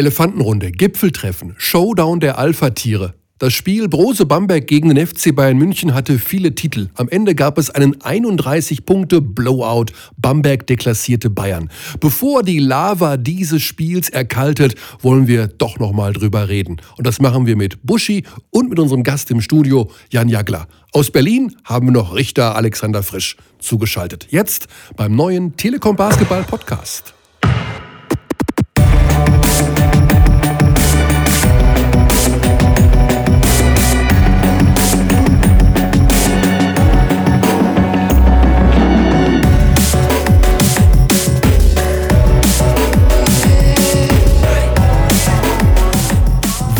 [0.00, 3.12] Elefantenrunde, Gipfeltreffen, Showdown der Alpha-Tiere.
[3.36, 6.88] Das Spiel Brose Bamberg gegen den FC Bayern München hatte viele Titel.
[6.94, 9.92] Am Ende gab es einen 31-Punkte-Blowout.
[10.16, 11.68] Bamberg deklassierte Bayern.
[12.00, 16.80] Bevor die Lava dieses Spiels erkaltet, wollen wir doch noch mal drüber reden.
[16.96, 20.66] Und das machen wir mit Buschi und mit unserem Gast im Studio, Jan Jagler.
[20.92, 24.28] Aus Berlin haben wir noch Richter Alexander Frisch zugeschaltet.
[24.30, 27.12] Jetzt beim neuen Telekom Basketball Podcast.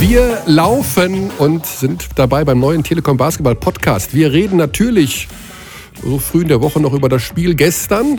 [0.00, 4.14] Wir laufen und sind dabei beim neuen Telekom Basketball Podcast.
[4.14, 5.28] Wir reden natürlich
[6.02, 8.18] so früh in der Woche noch über das Spiel gestern.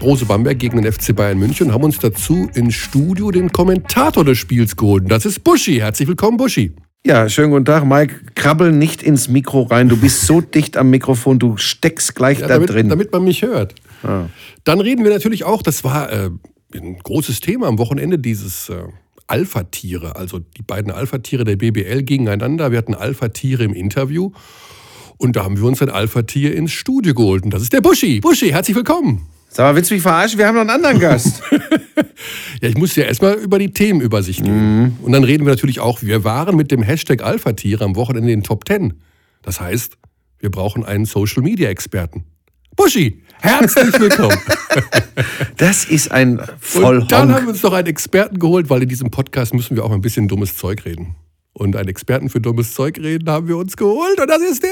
[0.00, 4.24] Rose Bamberg gegen den FC Bayern München und haben uns dazu ins Studio den Kommentator
[4.24, 5.10] des Spiels geholt.
[5.10, 5.80] Das ist Buschi.
[5.80, 6.72] Herzlich willkommen, Buschi.
[7.04, 8.20] Ja, schönen guten Tag, Mike.
[8.36, 9.88] Krabbel nicht ins Mikro rein.
[9.88, 12.88] Du bist so dicht am Mikrofon, du steckst gleich ja, da damit, drin.
[12.88, 13.74] Damit man mich hört.
[14.04, 14.26] Ah.
[14.62, 16.30] Dann reden wir natürlich auch, das war äh,
[16.72, 18.84] ein großes Thema am Wochenende, dieses äh,
[19.26, 22.70] Alpha-Tiere, also die beiden Alpha-Tiere der BBL gegeneinander.
[22.70, 24.30] Wir hatten Alpha-Tiere im Interview
[25.18, 27.44] und da haben wir uns ein Alpha-Tier ins Studio geholt.
[27.44, 28.20] Und das ist der Buschi.
[28.20, 29.26] Buschi, herzlich willkommen.
[29.48, 30.38] Sag mal, willst du mich verarschen?
[30.38, 31.42] Wir haben noch einen anderen Gast.
[32.60, 34.82] ja, ich muss ja erstmal über die Themenübersicht gehen.
[34.82, 34.96] Mhm.
[35.02, 38.40] Und dann reden wir natürlich auch, wir waren mit dem Hashtag Alpha-Tiere am Wochenende in
[38.40, 38.94] den Top 10.
[39.42, 39.96] Das heißt,
[40.38, 42.24] wir brauchen einen Social-Media-Experten.
[42.76, 44.36] Buschi, herzlich willkommen.
[45.56, 47.02] das ist ein Vollhonk.
[47.02, 49.84] Und dann haben wir uns noch einen Experten geholt, weil in diesem Podcast müssen wir
[49.84, 51.16] auch ein bisschen dummes Zeug reden.
[51.52, 54.70] Und einen Experten für dummes Zeug reden haben wir uns geholt und das ist der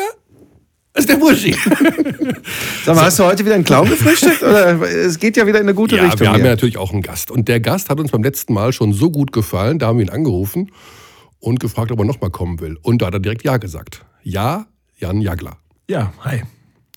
[0.94, 1.52] das ist der Buschi.
[2.84, 4.44] Sag mal, hast du heute wieder einen Clown gefrühstückt?
[4.44, 6.20] Oder es geht ja wieder in eine gute ja, Richtung.
[6.20, 6.44] Wir haben hier.
[6.44, 7.32] ja natürlich auch einen Gast.
[7.32, 10.04] Und der Gast hat uns beim letzten Mal schon so gut gefallen, da haben wir
[10.04, 10.70] ihn angerufen
[11.40, 12.78] und gefragt, ob er nochmal kommen will.
[12.80, 14.04] Und da hat er direkt Ja gesagt.
[14.22, 15.56] Ja, Jan Jagler.
[15.88, 16.42] Ja, hi.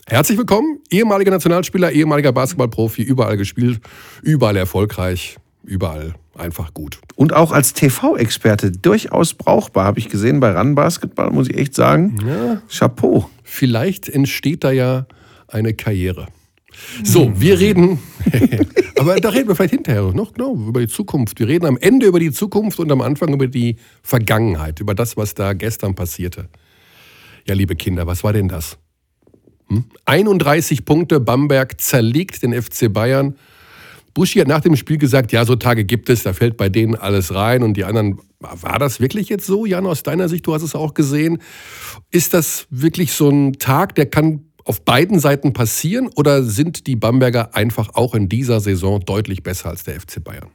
[0.09, 3.81] Herzlich willkommen, ehemaliger Nationalspieler, ehemaliger Basketballprofi, überall gespielt,
[4.21, 5.35] überall erfolgreich,
[5.65, 7.01] überall einfach gut.
[7.15, 11.75] Und auch als TV-Experte durchaus brauchbar, habe ich gesehen bei Run Basketball, muss ich echt
[11.75, 12.15] sagen.
[12.25, 12.61] Ja.
[12.69, 13.29] Chapeau.
[13.43, 15.07] Vielleicht entsteht da ja
[15.49, 16.27] eine Karriere.
[17.03, 17.99] So, wir reden,
[18.97, 21.37] aber da reden wir vielleicht hinterher noch, genau, über die Zukunft.
[21.37, 25.17] Wir reden am Ende über die Zukunft und am Anfang über die Vergangenheit, über das,
[25.17, 26.47] was da gestern passierte.
[27.45, 28.77] Ja, liebe Kinder, was war denn das?
[30.05, 30.85] 31 hm?
[30.85, 33.35] Punkte, Bamberg zerlegt den FC Bayern.
[34.13, 36.95] Buschi hat nach dem Spiel gesagt, ja, so Tage gibt es, da fällt bei denen
[36.95, 38.19] alles rein und die anderen.
[38.39, 40.45] War das wirklich jetzt so, Jan, aus deiner Sicht?
[40.47, 41.39] Du hast es auch gesehen.
[42.11, 46.95] Ist das wirklich so ein Tag, der kann auf beiden Seiten passieren oder sind die
[46.95, 50.49] Bamberger einfach auch in dieser Saison deutlich besser als der FC Bayern?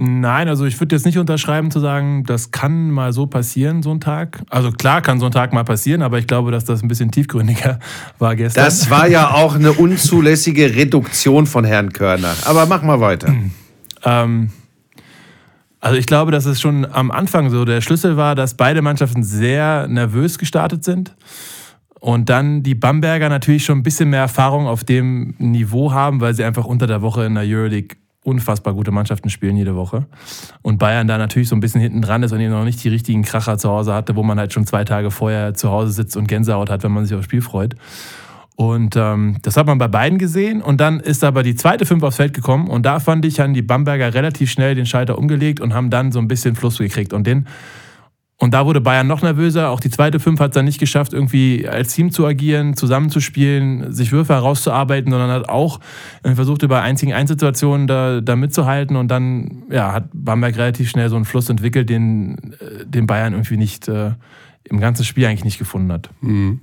[0.00, 3.90] Nein, also ich würde jetzt nicht unterschreiben zu sagen, das kann mal so passieren, so
[3.90, 4.42] ein Tag.
[4.48, 7.10] Also klar kann so ein Tag mal passieren, aber ich glaube, dass das ein bisschen
[7.10, 7.80] tiefgründiger
[8.20, 8.64] war gestern.
[8.64, 12.32] Das war ja auch eine unzulässige Reduktion von Herrn Körner.
[12.44, 13.34] Aber mach mal weiter.
[14.04, 14.50] ähm,
[15.80, 19.24] also ich glaube, dass es schon am Anfang so der Schlüssel war, dass beide Mannschaften
[19.24, 21.16] sehr nervös gestartet sind.
[21.98, 26.34] Und dann die Bamberger natürlich schon ein bisschen mehr Erfahrung auf dem Niveau haben, weil
[26.34, 30.06] sie einfach unter der Woche in der Euroleague unfassbar gute Mannschaften spielen jede Woche.
[30.62, 32.88] Und Bayern da natürlich so ein bisschen hinten dran ist und eben noch nicht die
[32.88, 36.16] richtigen Kracher zu Hause hatte, wo man halt schon zwei Tage vorher zu Hause sitzt
[36.16, 37.74] und Gänsehaut hat, wenn man sich aufs Spiel freut.
[38.56, 40.62] Und ähm, das hat man bei beiden gesehen.
[40.62, 42.66] Und dann ist aber die zweite Fünf aufs Feld gekommen.
[42.66, 46.10] Und da fand ich, haben die Bamberger relativ schnell den Schalter umgelegt und haben dann
[46.10, 47.12] so ein bisschen Fluss gekriegt.
[47.12, 47.46] Und den
[48.40, 49.70] und da wurde Bayern noch nervöser.
[49.70, 53.92] Auch die zweite Fünf hat es dann nicht geschafft, irgendwie als Team zu agieren, zusammenzuspielen,
[53.92, 55.80] sich Würfe herauszuarbeiten, sondern hat auch
[56.22, 58.94] versucht, über einzigen Einsituationen da, da mitzuhalten.
[58.94, 63.32] Und dann ja, hat Bamberg relativ schnell so einen Fluss entwickelt, den, äh, den Bayern
[63.32, 64.12] irgendwie nicht äh,
[64.62, 66.10] im ganzen Spiel eigentlich nicht gefunden hat.
[66.20, 66.60] Mhm.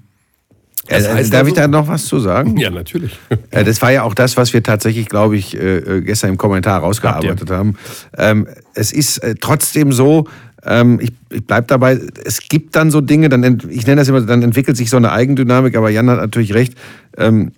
[0.88, 2.58] Das heißt Darf also, ich da noch was zu sagen?
[2.58, 3.18] Ja, natürlich.
[3.52, 5.58] Äh, das war ja auch das, was wir tatsächlich, glaube ich,
[6.04, 7.76] gestern im Kommentar rausgearbeitet haben.
[8.18, 10.28] Ähm, es ist trotzdem so,
[10.66, 14.22] ähm, ich ich bleibe dabei, es gibt dann so Dinge, dann ich nenne das immer,
[14.22, 16.76] dann entwickelt sich so eine Eigendynamik, aber Jan hat natürlich recht.
[17.18, 17.52] Ähm,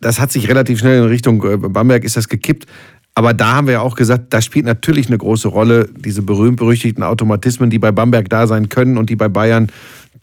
[0.00, 2.66] das hat sich relativ schnell in Richtung äh, Bamberg ist das gekippt.
[3.14, 7.02] Aber da haben wir ja auch gesagt, da spielt natürlich eine große Rolle diese berühmt-berüchtigten
[7.02, 9.66] Automatismen, die bei Bamberg da sein können und die bei Bayern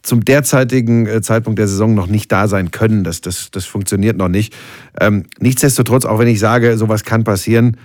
[0.02, 3.04] zum derzeitigen äh, Zeitpunkt der Saison noch nicht da sein können.
[3.04, 4.54] Das, das, das funktioniert noch nicht.
[5.00, 7.76] Ähm, nichtsdestotrotz, auch wenn ich sage, sowas kann passieren,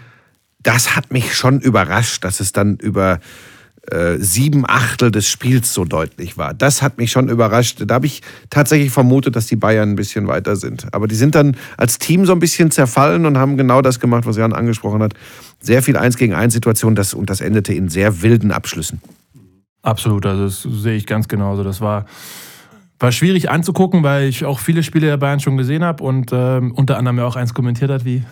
[0.61, 3.19] das hat mich schon überrascht, dass es dann über
[3.91, 6.53] äh, sieben Achtel des Spiels so deutlich war.
[6.53, 7.83] Das hat mich schon überrascht.
[7.85, 10.88] Da habe ich tatsächlich vermutet, dass die Bayern ein bisschen weiter sind.
[10.94, 14.25] Aber die sind dann als Team so ein bisschen zerfallen und haben genau das gemacht,
[14.25, 15.15] was Jan angesprochen hat.
[15.59, 19.01] Sehr viel Eins gegen eins Situation das, und das endete in sehr wilden Abschlüssen.
[19.83, 21.63] Absolut, also das sehe ich ganz genauso.
[21.63, 22.06] Das war,
[23.00, 26.71] war schwierig anzugucken, weil ich auch viele Spiele der Bayern schon gesehen habe und ähm,
[26.71, 28.24] unter anderem ja auch eins kommentiert hat, wie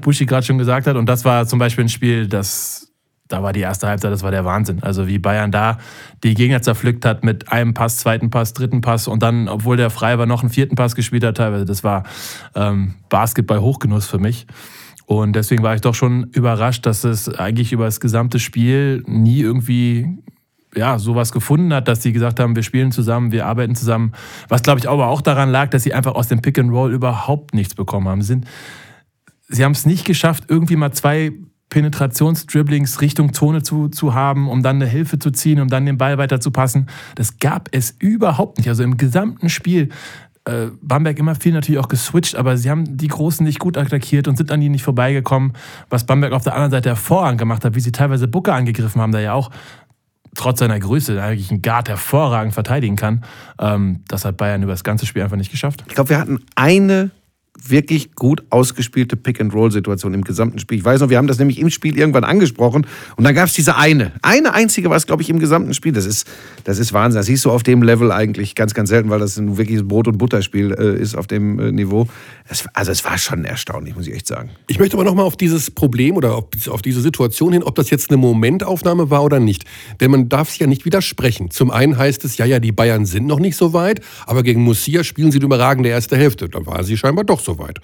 [0.00, 0.96] Buschi gerade schon gesagt hat.
[0.96, 2.86] Und das war zum Beispiel ein Spiel, das
[3.28, 4.82] da war die erste Halbzeit, das war der Wahnsinn.
[4.82, 5.78] Also wie Bayern da
[6.22, 9.90] die Gegner zerpflückt hat mit einem Pass, zweiten Pass, dritten Pass und dann, obwohl der
[9.90, 11.64] frei war, noch einen vierten Pass gespielt hat teilweise.
[11.64, 12.04] Das war
[12.54, 14.46] ähm, Basketball-Hochgenuss für mich.
[15.06, 19.40] Und deswegen war ich doch schon überrascht, dass es eigentlich über das gesamte Spiel nie
[19.40, 20.18] irgendwie
[20.76, 24.12] ja, sowas gefunden hat, dass sie gesagt haben, wir spielen zusammen, wir arbeiten zusammen.
[24.48, 26.92] Was, glaube ich, aber auch daran lag, dass sie einfach aus dem Pick and Roll
[26.92, 28.20] überhaupt nichts bekommen haben.
[28.20, 28.46] Sie, sind,
[29.48, 31.32] sie haben es nicht geschafft, irgendwie mal zwei
[31.68, 35.98] Penetrationsdribblings Richtung Zone zu, zu haben, um dann eine Hilfe zu ziehen, um dann den
[35.98, 36.86] Ball weiter zu passen.
[37.16, 38.68] Das gab es überhaupt nicht.
[38.68, 39.88] Also im gesamten Spiel
[40.44, 44.28] äh, Bamberg immer viel natürlich auch geswitcht, aber sie haben die Großen nicht gut attackiert
[44.28, 45.54] und sind an die nicht vorbeigekommen.
[45.90, 49.10] Was Bamberg auf der anderen Seite hervorragend gemacht hat, wie sie teilweise Booker angegriffen haben,
[49.10, 49.50] der ja auch
[50.36, 53.24] trotz seiner Größe eigentlich einen Guard hervorragend verteidigen kann.
[53.58, 55.84] Ähm, das hat Bayern über das ganze Spiel einfach nicht geschafft.
[55.88, 57.10] Ich glaube, wir hatten eine
[57.64, 60.78] wirklich gut ausgespielte Pick-and-Roll-Situation im gesamten Spiel.
[60.78, 62.86] Ich weiß noch, wir haben das nämlich im Spiel irgendwann angesprochen
[63.16, 64.12] und dann gab es diese eine.
[64.22, 65.92] Eine einzige war es, glaube ich, im gesamten Spiel.
[65.92, 66.26] Das ist,
[66.64, 67.18] das ist Wahnsinn.
[67.18, 70.08] Das siehst du auf dem Level eigentlich ganz, ganz selten, weil das ein wirkliches Brot-
[70.08, 72.06] und Butterspiel äh, ist auf dem äh, Niveau.
[72.48, 74.50] Es, also es war schon erstaunlich, muss ich echt sagen.
[74.68, 77.90] Ich möchte aber nochmal auf dieses Problem oder auf, auf diese Situation hin, ob das
[77.90, 79.64] jetzt eine Momentaufnahme war oder nicht.
[80.00, 81.50] Denn man darf es ja nicht widersprechen.
[81.50, 84.62] Zum einen heißt es, ja, ja, die Bayern sind noch nicht so weit, aber gegen
[84.62, 86.48] Mussia spielen sie die überragende erste Hälfte.
[86.48, 87.78] Da war sie scheinbar doch soweit.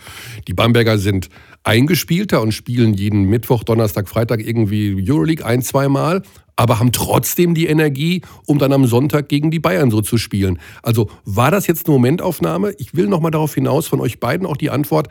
[0.46, 1.30] Die Bamberger sind
[1.64, 6.22] eingespielter und spielen jeden Mittwoch, Donnerstag, Freitag irgendwie Euroleague ein, zweimal,
[6.56, 10.58] aber haben trotzdem die Energie, um dann am Sonntag gegen die Bayern so zu spielen.
[10.82, 12.74] Also war das jetzt eine Momentaufnahme?
[12.76, 15.08] Ich will nochmal darauf hinaus, von euch beiden auch die Antwort.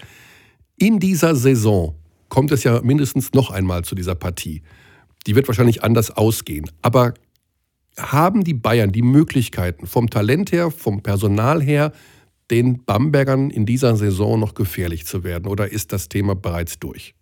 [0.78, 1.96] In dieser Saison
[2.30, 4.62] kommt es ja mindestens noch einmal zu dieser Partie.
[5.28, 6.70] Die wird wahrscheinlich anders ausgehen.
[6.82, 7.14] Aber
[7.98, 11.92] haben die Bayern die Möglichkeiten vom Talent her, vom Personal her,
[12.52, 15.48] den Bambergern in dieser Saison noch gefährlich zu werden?
[15.48, 17.16] Oder ist das Thema bereits durch?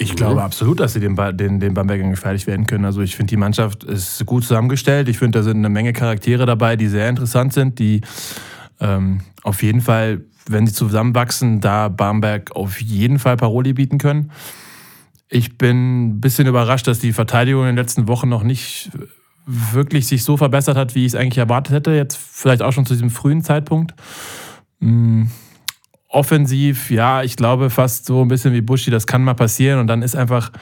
[0.00, 2.84] Ich glaube absolut, dass sie den, den, den Bambergern gefährlich werden können.
[2.84, 5.08] Also ich finde, die Mannschaft ist gut zusammengestellt.
[5.08, 8.02] Ich finde, da sind eine Menge Charaktere dabei, die sehr interessant sind, die
[8.80, 14.30] ähm, auf jeden Fall, wenn sie zusammenwachsen, da Bamberg auf jeden Fall Paroli bieten können.
[15.28, 18.90] Ich bin ein bisschen überrascht, dass die Verteidigung in den letzten Wochen noch nicht
[19.48, 21.92] wirklich sich so verbessert hat, wie ich es eigentlich erwartet hätte.
[21.92, 23.94] Jetzt vielleicht auch schon zu diesem frühen Zeitpunkt.
[24.78, 25.30] Mhm.
[26.10, 29.88] Offensiv, ja, ich glaube fast so ein bisschen wie Buschi, das kann mal passieren und
[29.88, 30.52] dann ist einfach,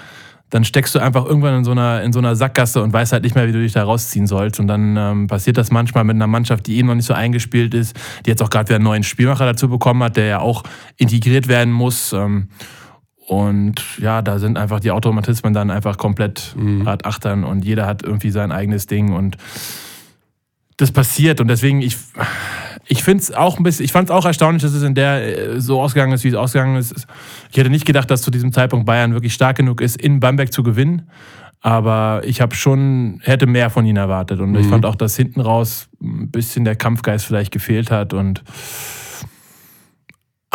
[0.50, 3.22] dann steckst du einfach irgendwann in so einer, in so einer Sackgasse und weißt halt
[3.22, 4.60] nicht mehr, wie du dich da rausziehen sollst.
[4.60, 7.74] Und dann ähm, passiert das manchmal mit einer Mannschaft, die eben noch nicht so eingespielt
[7.74, 10.62] ist, die jetzt auch gerade wieder einen neuen Spielmacher dazu bekommen hat, der ja auch
[10.96, 12.12] integriert werden muss.
[12.12, 12.48] Ähm,
[13.26, 16.86] und ja, da sind einfach die Automatismen dann einfach komplett mhm.
[16.86, 19.36] Art Achtern und jeder hat irgendwie sein eigenes Ding und
[20.76, 21.96] das passiert und deswegen ich
[22.86, 25.54] ich finde es auch ein bisschen ich fand es auch erstaunlich, dass es in der
[25.54, 27.06] äh, so ausgegangen ist, wie es ausgegangen ist.
[27.50, 30.52] Ich hätte nicht gedacht, dass zu diesem Zeitpunkt Bayern wirklich stark genug ist, in Bamberg
[30.52, 31.10] zu gewinnen,
[31.60, 34.58] aber ich habe schon hätte mehr von ihnen erwartet und mhm.
[34.60, 38.44] ich fand auch, dass hinten raus ein bisschen der Kampfgeist vielleicht gefehlt hat und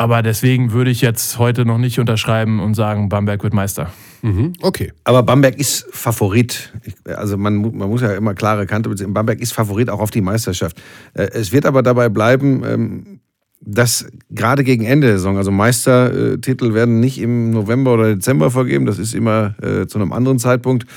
[0.01, 3.93] aber deswegen würde ich jetzt heute noch nicht unterschreiben und sagen, Bamberg wird Meister.
[4.23, 4.93] Mhm, okay.
[5.03, 6.73] Aber Bamberg ist Favorit.
[7.05, 9.13] Also man, man muss ja immer klare Kante beziehen.
[9.13, 10.81] Bamberg ist Favorit auch auf die Meisterschaft.
[11.13, 13.19] Äh, es wird aber dabei bleiben, ähm,
[13.61, 18.87] dass gerade gegen Ende der Saison, also Meistertitel werden nicht im November oder Dezember vergeben,
[18.87, 20.87] das ist immer äh, zu einem anderen Zeitpunkt.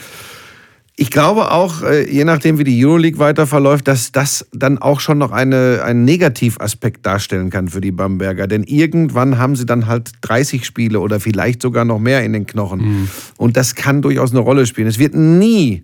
[0.97, 5.01] Ich glaube auch, äh, je nachdem, wie die Euroleague weiter verläuft, dass das dann auch
[5.01, 8.47] schon noch eine, einen Negativaspekt darstellen kann für die Bamberger.
[8.47, 12.47] Denn irgendwann haben sie dann halt 30 Spiele oder vielleicht sogar noch mehr in den
[12.47, 12.81] Knochen.
[12.81, 13.09] Mhm.
[13.39, 14.87] Und das kann durchaus eine Rolle spielen.
[14.87, 15.83] Es wird nie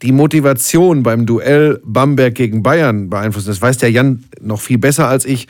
[0.00, 3.48] die Motivation beim Duell Bamberg gegen Bayern beeinflussen.
[3.48, 5.48] Das weiß der Jan noch viel besser als ich.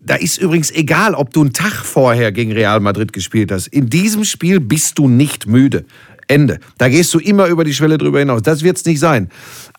[0.00, 3.68] Da ist übrigens egal, ob du einen Tag vorher gegen Real Madrid gespielt hast.
[3.68, 5.86] In diesem Spiel bist du nicht müde.
[6.28, 6.58] Ende.
[6.78, 8.42] Da gehst du immer über die Schwelle drüber hinaus.
[8.42, 9.28] Das wird es nicht sein.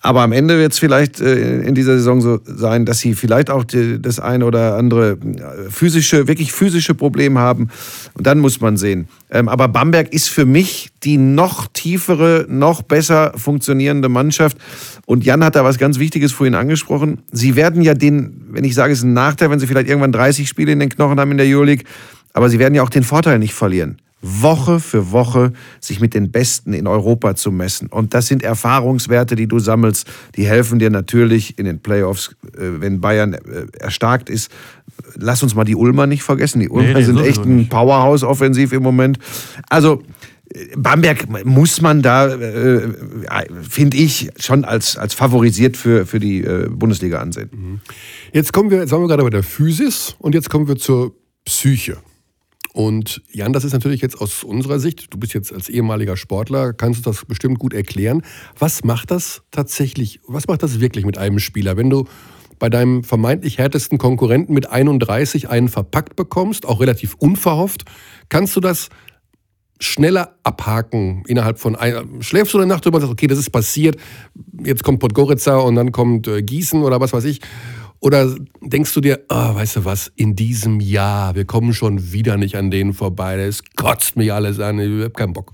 [0.02, 3.50] Aber am Ende wird es vielleicht äh, in dieser Saison so sein, dass sie vielleicht
[3.50, 7.70] auch das eine oder andere äh, physische, wirklich physische Problem haben.
[8.14, 9.10] Und dann muss man sehen.
[9.30, 14.58] Ähm, aber Bamberg ist für mich die noch tiefere, noch besser funktionierende Mannschaft.
[15.06, 17.24] Und Jan hat da was ganz Wichtiges vorhin angesprochen.
[17.32, 20.14] Sie werden ja den, wenn ich sage, es ist ein Nachteil, wenn sie vielleicht irgendwann
[20.14, 21.84] 30 Spiele in den Knochen haben in der Euroleague,
[22.34, 23.98] aber sie werden ja auch den Vorteil nicht verlieren
[24.42, 27.88] Woche für Woche sich mit den Besten in Europa zu messen.
[27.88, 32.80] Und das sind Erfahrungswerte, die du sammelst, die helfen dir natürlich in den Playoffs, äh,
[32.80, 34.52] wenn Bayern äh, erstarkt ist.
[35.16, 36.60] Lass uns mal die Ulmer nicht vergessen.
[36.60, 39.20] Die Ulmer nee, nee, sind echt ein Powerhouse offensiv im Moment.
[39.70, 40.02] Also
[40.76, 42.90] Bamberg muss man da, äh,
[43.62, 47.50] finde ich, schon als, als favorisiert für, für die äh, Bundesliga ansehen.
[47.52, 47.80] Mhm.
[48.32, 51.14] Jetzt kommen wir, jetzt waren wir gerade bei der Physis und jetzt kommen wir zur
[51.46, 51.98] Psyche.
[52.78, 56.74] Und Jan, das ist natürlich jetzt aus unserer Sicht, du bist jetzt als ehemaliger Sportler,
[56.74, 58.22] kannst du das bestimmt gut erklären.
[58.60, 62.06] Was macht das tatsächlich, was macht das wirklich mit einem Spieler, wenn du
[62.60, 67.86] bei deinem vermeintlich härtesten Konkurrenten mit 31 einen verpackt bekommst, auch relativ unverhofft?
[68.30, 68.90] Kannst du das
[69.80, 72.04] schneller abhaken innerhalb von einer.
[72.20, 73.98] Schläfst du eine Nacht drüber und sagst, okay, das ist passiert,
[74.64, 77.42] jetzt kommt Podgorica und dann kommt äh, Gießen oder was weiß ich.
[78.00, 82.38] Oder denkst du dir, oh, weißt du was, in diesem Jahr, wir kommen schon wieder
[82.38, 85.54] nicht an denen vorbei, es kotzt mich alles an, ich hab keinen Bock.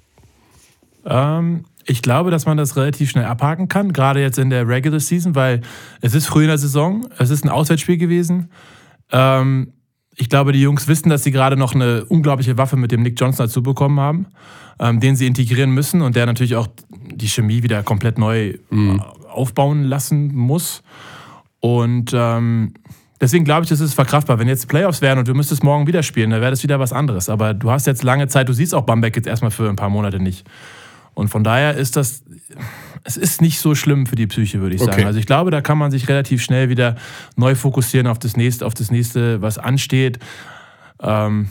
[1.06, 5.00] Ähm, ich glaube, dass man das relativ schnell abhaken kann, gerade jetzt in der Regular
[5.00, 5.62] Season, weil
[6.02, 8.50] es ist früh in der Saison, es ist ein Auswärtsspiel gewesen.
[9.12, 9.74] Ähm,
[10.16, 13.20] ich glaube, die Jungs wissen, dass sie gerade noch eine unglaubliche Waffe mit dem Nick
[13.20, 14.28] Johnson dazu bekommen haben,
[14.80, 19.02] ähm, den sie integrieren müssen und der natürlich auch die Chemie wieder komplett neu mhm.
[19.02, 20.84] aufbauen lassen muss.
[21.64, 22.74] Und ähm,
[23.22, 24.38] deswegen glaube ich, das ist verkraftbar.
[24.38, 26.92] Wenn jetzt Playoffs wären und du müsstest morgen wieder spielen, dann wäre das wieder was
[26.92, 27.30] anderes.
[27.30, 29.88] Aber du hast jetzt lange Zeit, du siehst auch Bamberg jetzt erstmal für ein paar
[29.88, 30.46] Monate nicht.
[31.14, 32.24] Und von daher ist das,
[33.06, 34.92] es ist nicht so schlimm für die Psyche, würde ich sagen.
[34.92, 35.06] Okay.
[35.06, 36.98] Also ich glaube, da kann man sich relativ schnell wieder
[37.38, 40.20] neu fokussieren auf das nächste, auf das nächste, was ansteht.
[41.02, 41.48] Ähm,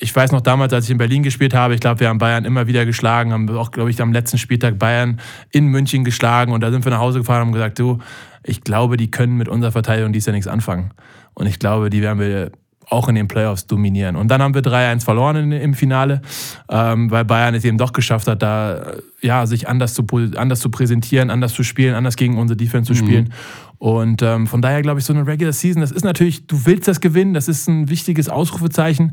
[0.00, 2.44] ich weiß noch damals, als ich in Berlin gespielt habe, ich glaube, wir haben Bayern
[2.44, 6.62] immer wieder geschlagen, haben auch, glaube ich, am letzten Spieltag Bayern in München geschlagen und
[6.62, 7.98] da sind wir nach Hause gefahren und haben gesagt, du,
[8.42, 10.92] ich glaube, die können mit unserer Verteidigung dies ja nichts anfangen.
[11.34, 12.50] Und ich glaube, die werden wir
[12.88, 14.16] auch in den Playoffs dominieren.
[14.16, 16.22] Und dann haben wir 3-1 verloren im Finale,
[16.68, 20.04] ähm, weil Bayern es eben doch geschafft hat, da ja, sich anders zu,
[20.36, 23.06] anders zu präsentieren, anders zu spielen, anders gegen unsere Defense zu mhm.
[23.06, 23.24] spielen.
[23.24, 23.32] Mhm.
[23.80, 26.86] Und ähm, von daher glaube ich, so eine Regular Season, das ist natürlich, du willst
[26.86, 29.12] das gewinnen, das ist ein wichtiges Ausrufezeichen.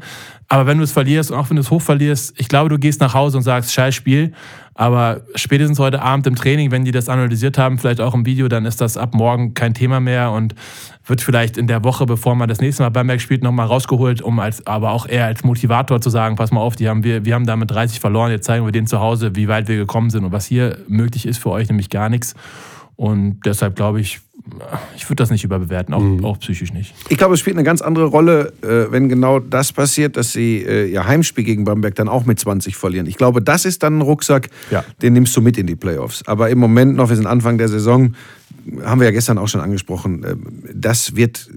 [0.49, 2.77] Aber wenn du es verlierst und auch wenn du es hoch verlierst, ich glaube, du
[2.77, 4.33] gehst nach Hause und sagst, scheiß Spiel.
[4.73, 8.49] Aber spätestens heute Abend im Training, wenn die das analysiert haben, vielleicht auch im Video,
[8.49, 10.53] dann ist das ab morgen kein Thema mehr und
[11.05, 14.37] wird vielleicht in der Woche, bevor man das nächste Mal Bamberg spielt, nochmal rausgeholt, um
[14.41, 17.35] als, aber auch eher als Motivator zu sagen, pass mal auf, die haben wir, wir
[17.35, 20.25] haben damit 30 verloren, jetzt zeigen wir denen zu Hause, wie weit wir gekommen sind
[20.25, 22.35] und was hier möglich ist für euch, nämlich gar nichts.
[22.97, 24.19] Und deshalb glaube ich,
[24.95, 26.25] ich würde das nicht überbewerten, auch, mhm.
[26.25, 26.95] auch, psychisch nicht.
[27.09, 30.63] Ich glaube, es spielt eine ganz andere Rolle, äh, wenn genau das passiert, dass sie
[30.63, 33.05] äh, ihr Heimspiel gegen Bamberg dann auch mit 20 verlieren.
[33.05, 34.83] Ich glaube, das ist dann ein Rucksack, ja.
[35.01, 36.23] den nimmst du mit in die Playoffs.
[36.25, 38.15] Aber im Moment noch, wir sind Anfang der Saison,
[38.83, 40.35] haben wir ja gestern auch schon angesprochen, äh,
[40.73, 41.49] das wird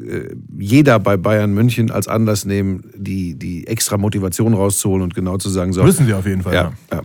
[0.59, 5.49] jeder bei Bayern München als Anlass nehmen, die, die extra Motivation rauszuholen und genau zu
[5.49, 5.83] sagen, so.
[5.85, 6.55] Müssen sie auf jeden Fall.
[6.55, 7.03] Ja, ja.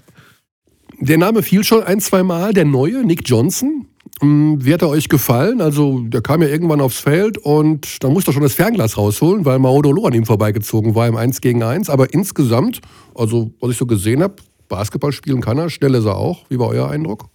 [1.00, 3.85] Der Name fiel schon ein, zwei Mal, der neue Nick Johnson.
[4.22, 5.62] Hm, wie hat er euch gefallen?
[5.62, 9.44] Also, der kam ja irgendwann aufs Feld und da musste er schon das Fernglas rausholen,
[9.44, 11.90] weil Maodolo an ihm vorbeigezogen war im 1 gegen 1.
[11.90, 12.80] Aber insgesamt,
[13.14, 14.36] also was ich so gesehen habe,
[14.70, 16.46] Basketball spielen kann er, schnell ist er auch.
[16.50, 17.26] Wie war euer Eindruck?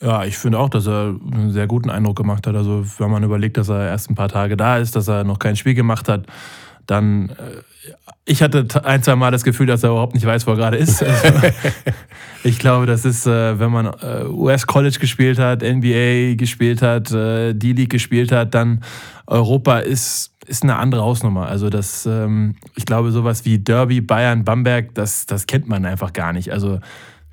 [0.00, 2.56] Ja, ich finde auch, dass er einen sehr guten Eindruck gemacht hat.
[2.56, 5.38] Also, wenn man überlegt, dass er erst ein paar Tage da ist, dass er noch
[5.38, 6.26] kein Spiel gemacht hat,
[6.86, 7.34] dann äh,
[8.24, 10.76] ich hatte ein, zwei Mal das Gefühl, dass er überhaupt nicht weiß, wo er gerade
[10.78, 11.02] ist.
[11.02, 11.28] Also,
[12.44, 17.90] ich glaube, das ist, äh, wenn man äh, US-College gespielt hat, NBA gespielt hat, D-League
[17.90, 18.82] gespielt hat, dann
[19.26, 21.46] Europa ist, ist eine andere Hausnummer.
[21.46, 26.12] Also das, ähm, ich glaube, sowas wie Derby, Bayern, Bamberg, das, das kennt man einfach
[26.12, 26.50] gar nicht.
[26.52, 26.80] Also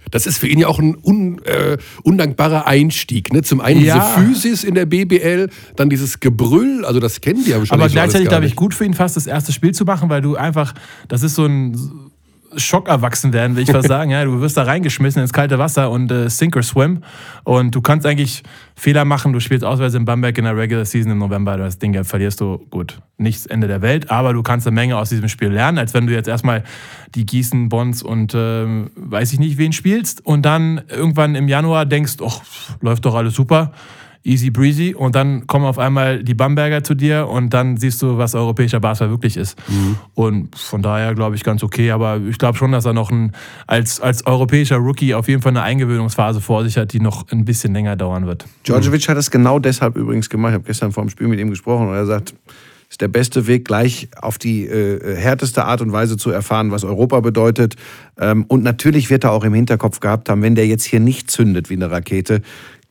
[0.09, 3.31] das ist für ihn ja auch ein un, äh, undankbarer Einstieg.
[3.33, 3.43] Ne?
[3.43, 3.95] Zum einen ja.
[3.95, 7.79] diese Physis in der BBL, dann dieses Gebrüll, also das kennen die ja schon.
[7.79, 10.35] Aber gleichzeitig, glaube ich, gut für ihn fast das erste Spiel zu machen, weil du
[10.35, 10.73] einfach,
[11.07, 12.10] das ist so ein
[12.57, 14.11] Schock erwachsen werden, will ich was sagen.
[14.11, 17.03] Ja, du wirst da reingeschmissen ins kalte Wasser und äh, sink or swim.
[17.43, 18.43] Und du kannst eigentlich
[18.75, 19.33] Fehler machen.
[19.33, 21.57] Du spielst auswärts in Bamberg in der Regular Season im November.
[21.57, 23.01] Das Ding ja, verlierst du gut.
[23.17, 26.07] Nichts Ende der Welt, aber du kannst eine Menge aus diesem Spiel lernen, als wenn
[26.07, 26.63] du jetzt erstmal
[27.13, 28.65] die Gießen, Bonds und äh,
[28.95, 32.41] weiß ich nicht wen spielst und dann irgendwann im Januar denkst, ach,
[32.81, 33.71] läuft doch alles super
[34.23, 38.17] easy breezy und dann kommen auf einmal die Bamberger zu dir und dann siehst du,
[38.17, 39.57] was europäischer Basketball wirklich ist.
[39.67, 39.97] Mhm.
[40.13, 43.31] Und von daher glaube ich ganz okay, aber ich glaube schon, dass er noch ein,
[43.67, 47.45] als, als europäischer Rookie auf jeden Fall eine Eingewöhnungsphase vor sich hat, die noch ein
[47.45, 48.45] bisschen länger dauern wird.
[48.67, 49.11] Djordjevic mhm.
[49.11, 50.51] hat es genau deshalb übrigens gemacht.
[50.51, 52.35] Ich habe gestern vor dem Spiel mit ihm gesprochen und er sagt,
[52.91, 56.83] ist der beste Weg, gleich auf die äh, härteste Art und Weise zu erfahren, was
[56.83, 57.75] Europa bedeutet.
[58.19, 61.31] Ähm, und natürlich wird er auch im Hinterkopf gehabt haben, wenn der jetzt hier nicht
[61.31, 62.41] zündet wie eine Rakete,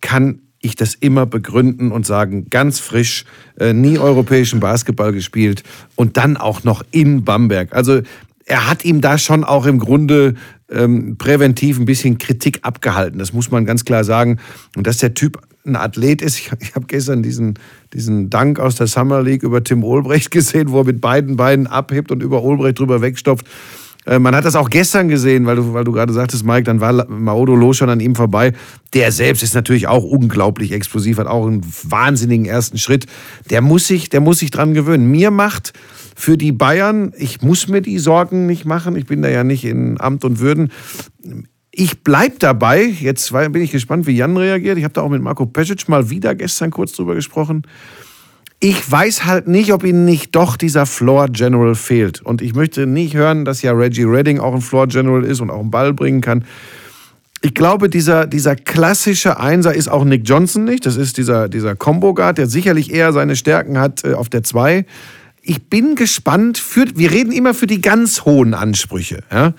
[0.01, 3.25] kann ich das immer begründen und sagen, ganz frisch,
[3.59, 5.63] äh, nie europäischen Basketball gespielt
[5.97, 7.75] und dann auch noch in Bamberg.
[7.75, 8.03] Also
[8.45, 10.35] er hat ihm da schon auch im Grunde
[10.71, 13.19] ähm, präventiv ein bisschen Kritik abgehalten.
[13.19, 14.39] Das muss man ganz klar sagen.
[14.77, 16.39] Und dass der Typ ein Athlet ist.
[16.39, 17.59] Ich, ich habe gestern diesen,
[17.93, 21.67] diesen Dank aus der Summer League über Tim Olbrecht gesehen, wo er mit beiden Beinen
[21.67, 23.47] abhebt und über Olbrecht drüber wegstopft.
[24.07, 26.81] Äh, man hat das auch gestern gesehen, weil du, weil du gerade sagtest, Mike, dann
[26.81, 28.53] war Maodo Lo schon an ihm vorbei.
[28.95, 33.07] Der selbst ist natürlich auch unglaublich explosiv, hat auch einen wahnsinnigen ersten Schritt.
[33.51, 35.11] Der muss sich, der muss sich dran gewöhnen.
[35.11, 35.73] Mir macht
[36.17, 39.65] für die Bayern, ich muss mir die Sorgen nicht machen, ich bin da ja nicht
[39.65, 40.71] in Amt und Würden.
[41.71, 44.77] Ich bleibe dabei, jetzt bin ich gespannt, wie Jan reagiert.
[44.77, 47.63] Ich habe da auch mit Marco Pesic mal wieder gestern kurz drüber gesprochen.
[48.63, 52.21] Ich weiß halt nicht, ob ihnen nicht doch dieser Floor General fehlt.
[52.21, 55.51] Und ich möchte nicht hören, dass ja Reggie Redding auch ein Floor General ist und
[55.51, 56.45] auch einen Ball bringen kann.
[57.41, 60.85] Ich glaube, dieser, dieser klassische Einser ist auch Nick Johnson nicht.
[60.85, 64.43] Das ist dieser, dieser Combo Guard, der sicherlich eher seine Stärken hat äh, auf der
[64.43, 64.85] 2.
[65.41, 69.23] Ich bin gespannt, für, wir reden immer für die ganz hohen Ansprüche.
[69.33, 69.55] Ja?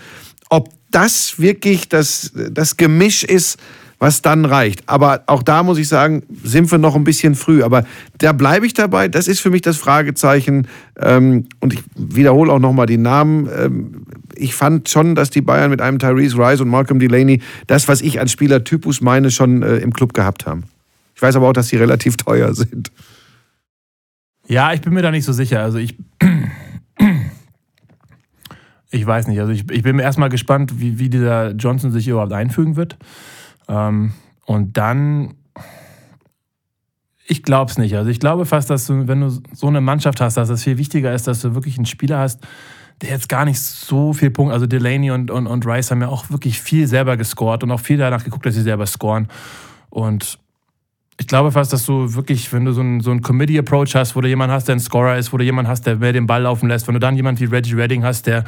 [0.50, 3.58] Ob das wirklich das, das Gemisch ist,
[4.02, 4.90] was dann reicht.
[4.90, 7.62] Aber auch da muss ich sagen, sind wir noch ein bisschen früh.
[7.62, 7.86] Aber
[8.18, 9.08] da bleibe ich dabei.
[9.08, 10.68] Das ist für mich das Fragezeichen.
[11.00, 13.48] Ähm, und ich wiederhole auch nochmal die Namen.
[13.56, 14.06] Ähm,
[14.36, 18.02] ich fand schon, dass die Bayern mit einem Tyrese Rice und Malcolm Delaney das, was
[18.02, 20.64] ich als Spielertypus meine, schon äh, im Club gehabt haben.
[21.14, 22.92] Ich weiß aber auch, dass sie relativ teuer sind.
[24.48, 25.62] Ja, ich bin mir da nicht so sicher.
[25.62, 25.96] Also ich.
[28.94, 29.40] Ich weiß nicht.
[29.40, 32.98] Also ich, ich bin mir erstmal gespannt, wie, wie dieser Johnson sich überhaupt einfügen wird.
[33.68, 34.14] Ähm,
[34.46, 35.36] und dann,
[37.26, 37.96] ich glaube es nicht.
[37.96, 40.78] Also ich glaube fast, dass du, wenn du so eine Mannschaft hast, dass es viel
[40.78, 42.42] wichtiger ist, dass du wirklich einen Spieler hast,
[43.02, 46.08] der jetzt gar nicht so viel Punkte, also Delaney und, und, und Rice haben ja
[46.08, 49.28] auch wirklich viel selber gescored und auch viel danach geguckt, dass sie selber scoren.
[49.90, 50.38] Und
[51.22, 54.28] ich glaube fast, dass du wirklich, wenn du so einen, so Committee-Approach hast, wo du
[54.28, 56.68] jemanden hast, der ein Scorer ist, wo du jemanden hast, der mehr den Ball laufen
[56.68, 58.44] lässt, wenn du dann jemanden wie Reggie Redding hast, der,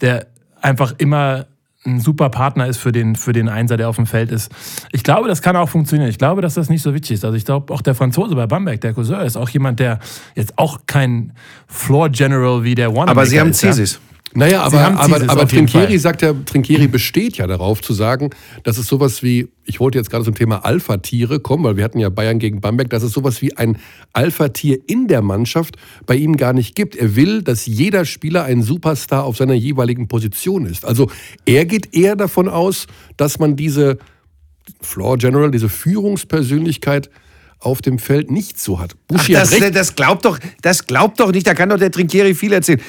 [0.00, 0.26] der
[0.60, 1.46] einfach immer
[1.86, 4.50] ein super Partner ist für den, für den Einser, der auf dem Feld ist.
[4.92, 6.08] Ich glaube, das kann auch funktionieren.
[6.08, 7.24] Ich glaube, dass das nicht so wichtig ist.
[7.24, 9.98] Also ich glaube, auch der Franzose bei Bamberg, der Cousin, ist auch jemand, der
[10.34, 11.32] jetzt auch kein
[11.66, 13.08] Floor General wie der One.
[13.08, 13.94] Aber sie haben Thesis.
[13.94, 14.13] Ja?
[14.36, 18.30] Naja, aber, aber, aber Trinkieri sagt ja, Trinkieri besteht ja darauf zu sagen,
[18.64, 22.00] dass es sowas wie, ich wollte jetzt gerade zum Thema Alpha-Tiere kommen, weil wir hatten
[22.00, 23.78] ja Bayern gegen Bamberg, dass es sowas wie ein
[24.12, 26.96] Alpha-Tier in der Mannschaft bei ihm gar nicht gibt.
[26.96, 30.84] Er will, dass jeder Spieler ein Superstar auf seiner jeweiligen Position ist.
[30.84, 31.08] Also
[31.46, 33.98] er geht eher davon aus, dass man diese
[34.80, 37.08] Floor General, diese Führungspersönlichkeit
[37.64, 38.94] auf dem Feld nicht so hat.
[39.08, 41.90] Buschi Ach, das, hat das, glaubt doch, das glaubt doch nicht, da kann doch der
[41.90, 42.80] Trinkieri viel erzählen.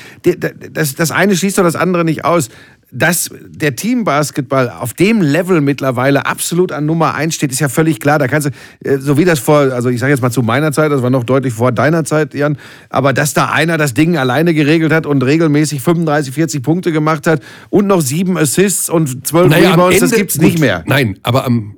[0.72, 2.50] Das, das eine schließt doch das andere nicht aus.
[2.92, 8.00] Dass der Teambasketball auf dem Level mittlerweile absolut an Nummer 1 steht, ist ja völlig
[8.00, 8.20] klar.
[8.20, 10.72] Da kannst du, äh, so wie das vor, also ich sage jetzt mal zu meiner
[10.72, 12.58] Zeit, das war noch deutlich vor deiner Zeit, Jan,
[12.90, 17.28] aber dass da einer das Ding alleine geregelt hat und regelmäßig 35, 40 Punkte gemacht
[17.28, 20.84] hat und noch sieben Assists und zwölf naja, Rebounds, Ende, das gibt's nicht mehr.
[20.86, 21.76] Nein, aber am,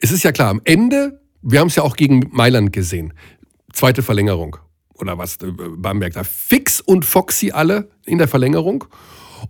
[0.00, 3.12] es ist ja klar, am Ende wir haben es ja auch gegen Mailand gesehen.
[3.72, 4.56] Zweite Verlängerung
[5.00, 6.24] oder was, äh, Bamberg da.
[6.24, 8.84] Fix und Foxy alle in der Verlängerung.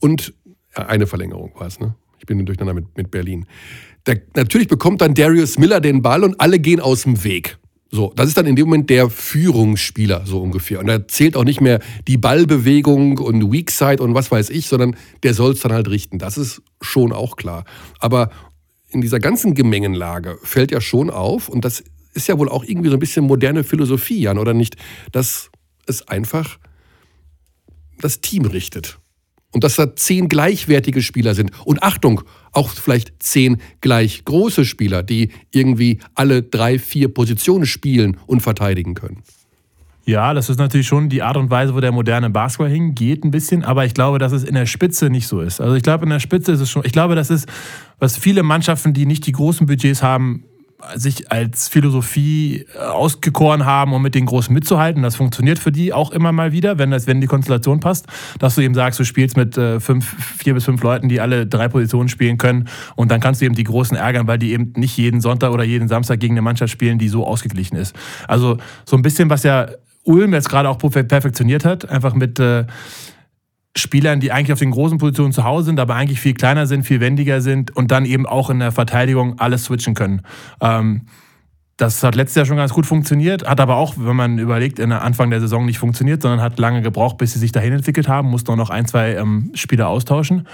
[0.00, 0.34] Und
[0.74, 1.94] eine Verlängerung war es, ne?
[2.18, 3.46] Ich bin durcheinander mit, mit Berlin.
[4.04, 7.58] Da, natürlich bekommt dann Darius Miller den Ball und alle gehen aus dem Weg.
[7.90, 10.80] So, das ist dann in dem Moment der Führungsspieler, so ungefähr.
[10.80, 14.94] Und da zählt auch nicht mehr die Ballbewegung und Weakside und was weiß ich, sondern
[15.22, 16.18] der soll es dann halt richten.
[16.18, 17.64] Das ist schon auch klar.
[17.98, 18.30] Aber
[18.90, 22.88] in dieser ganzen Gemengenlage fällt ja schon auf, und das ist ja wohl auch irgendwie
[22.88, 24.76] so ein bisschen moderne Philosophie, Jan, oder nicht,
[25.12, 25.50] dass
[25.86, 26.58] es einfach
[28.00, 28.98] das Team richtet.
[29.50, 31.52] Und dass da zehn gleichwertige Spieler sind.
[31.64, 32.22] Und Achtung,
[32.52, 38.94] auch vielleicht zehn gleich große Spieler, die irgendwie alle drei, vier Positionen spielen und verteidigen
[38.94, 39.22] können.
[40.08, 43.30] Ja, das ist natürlich schon die Art und Weise, wo der moderne Basketball hingeht, ein
[43.30, 43.62] bisschen.
[43.62, 45.60] Aber ich glaube, dass es in der Spitze nicht so ist.
[45.60, 46.82] Also ich glaube, in der Spitze ist es schon.
[46.86, 47.46] Ich glaube, das ist,
[47.98, 50.44] was viele Mannschaften, die nicht die großen Budgets haben,
[50.94, 55.02] sich als Philosophie äh, ausgekoren haben, um mit den Großen mitzuhalten.
[55.02, 58.06] Das funktioniert für die auch immer mal wieder, wenn, das, wenn die Konstellation passt,
[58.38, 60.06] dass du eben sagst, du spielst mit äh, fünf,
[60.38, 63.56] vier bis fünf Leuten, die alle drei Positionen spielen können und dann kannst du eben
[63.56, 66.72] die Großen ärgern, weil die eben nicht jeden Sonntag oder jeden Samstag gegen eine Mannschaft
[66.72, 67.94] spielen, die so ausgeglichen ist.
[68.26, 69.66] Also so ein bisschen, was ja
[70.08, 72.64] Ulm jetzt gerade auch perfektioniert hat, einfach mit äh,
[73.76, 76.84] Spielern, die eigentlich auf den großen Positionen zu Hause sind, aber eigentlich viel kleiner sind,
[76.84, 80.22] viel wendiger sind und dann eben auch in der Verteidigung alles switchen können.
[80.60, 81.02] Ähm,
[81.76, 84.88] das hat letztes Jahr schon ganz gut funktioniert, hat aber auch, wenn man überlegt, in
[84.88, 88.08] der Anfang der Saison nicht funktioniert, sondern hat lange gebraucht, bis sie sich dahin entwickelt
[88.08, 90.48] haben, mussten auch noch ein, zwei ähm, Spieler austauschen.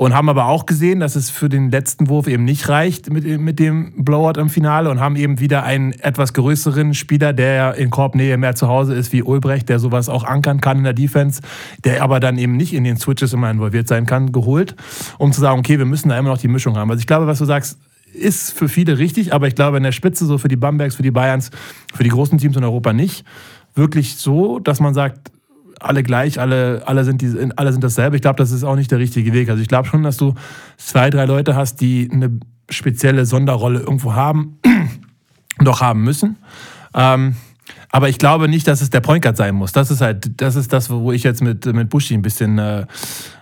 [0.00, 3.38] Und haben aber auch gesehen, dass es für den letzten Wurf eben nicht reicht mit,
[3.38, 7.90] mit dem Blowout im Finale und haben eben wieder einen etwas größeren Spieler, der in
[7.90, 11.42] Korbnähe mehr zu Hause ist, wie Ulbrecht, der sowas auch ankern kann in der Defense,
[11.84, 14.74] der aber dann eben nicht in den Switches immer involviert sein kann, geholt,
[15.18, 16.90] um zu sagen, okay, wir müssen da immer noch die Mischung haben.
[16.90, 17.78] Also ich glaube, was du sagst,
[18.14, 21.02] ist für viele richtig, aber ich glaube in der Spitze, so für die Bambergs, für
[21.02, 21.50] die Bayerns,
[21.92, 23.26] für die großen Teams in Europa nicht,
[23.74, 25.30] wirklich so, dass man sagt,
[25.80, 28.16] alle gleich, alle, alle, sind die, alle sind dasselbe.
[28.16, 29.48] Ich glaube, das ist auch nicht der richtige Weg.
[29.48, 30.34] Also ich glaube schon, dass du
[30.76, 32.38] zwei, drei Leute hast, die eine
[32.68, 34.58] spezielle Sonderrolle irgendwo haben,
[35.58, 36.36] doch haben müssen.
[36.94, 37.34] Ähm,
[37.92, 39.72] aber ich glaube nicht, dass es der Point Guard sein muss.
[39.72, 42.86] Das ist halt, das ist das, wo ich jetzt mit, mit Buschi ein bisschen äh,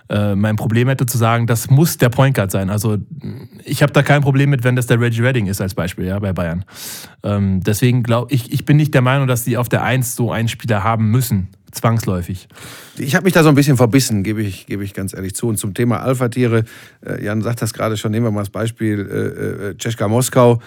[0.09, 2.69] äh, mein Problem hätte zu sagen, das muss der Point Guard sein.
[2.69, 2.97] Also
[3.63, 6.17] ich habe da kein Problem mit, wenn das der Reggie Redding ist als Beispiel, ja,
[6.17, 6.65] bei Bayern.
[7.23, 10.31] Ähm, deswegen glaube ich, ich bin nicht der Meinung, dass die auf der Eins so
[10.31, 12.47] einen Spieler haben müssen zwangsläufig.
[12.97, 15.47] Ich habe mich da so ein bisschen verbissen, gebe ich, gebe ich ganz ehrlich zu.
[15.47, 16.65] Und zum Thema Alpha-Tiere,
[17.05, 20.59] äh, Jan sagt das gerade schon, nehmen wir mal das Beispiel äh, äh, Czeska Moskau.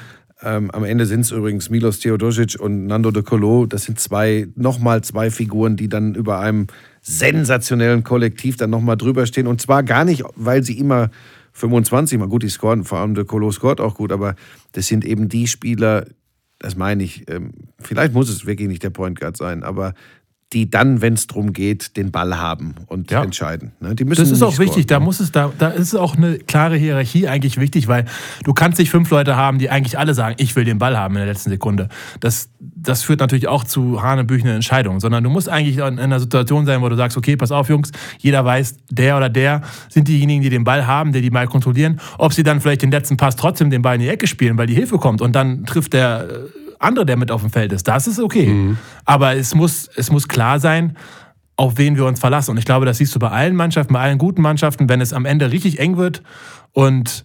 [0.45, 3.67] Ähm, am Ende sind es übrigens Milos Teodosic und Nando de Colo.
[3.67, 6.67] Das sind zwei, nochmal zwei Figuren, die dann über einem
[7.01, 9.47] sensationellen Kollektiv dann nochmal drüber stehen.
[9.47, 11.11] Und zwar gar nicht, weil sie immer
[11.53, 14.35] 25, mal gut, die scoren, vor allem de Colo scoret auch gut, aber
[14.73, 16.07] das sind eben die Spieler,
[16.59, 19.95] das meine ich, ähm, vielleicht muss es wirklich nicht der Point Guard sein, aber
[20.53, 23.23] die dann, wenn es darum geht, den Ball haben und ja.
[23.23, 23.73] entscheiden.
[23.81, 23.95] Ne?
[23.95, 24.69] Die müssen das ist auch scoren.
[24.69, 24.87] wichtig.
[24.87, 28.05] Da muss es, da, da ist auch eine klare Hierarchie eigentlich wichtig, weil
[28.45, 31.15] du kannst nicht fünf Leute haben, die eigentlich alle sagen, ich will den Ball haben
[31.15, 31.89] in der letzten Sekunde.
[32.21, 36.67] Das, das führt natürlich auch zu hanebüchenden Entscheidungen, sondern du musst eigentlich in einer Situation
[36.67, 40.43] sein, wo du sagst, okay, pass auf, Jungs, jeder weiß, der oder der sind diejenigen,
[40.43, 42.01] die den Ball haben, die den Ball kontrollieren.
[42.19, 44.67] Ob sie dann vielleicht den letzten Pass trotzdem den Ball in die Ecke spielen, weil
[44.67, 46.29] die Hilfe kommt und dann trifft der
[46.83, 47.89] andere, der mit auf dem Feld ist.
[47.89, 48.47] Das ist okay.
[48.47, 48.79] Mhm.
[49.05, 50.97] Aber es muss, es muss klar sein,
[51.57, 52.53] auf wen wir uns verlassen.
[52.53, 55.13] Und ich glaube, das siehst du bei allen Mannschaften, bei allen guten Mannschaften, wenn es
[55.13, 56.23] am Ende richtig eng wird
[56.73, 57.25] und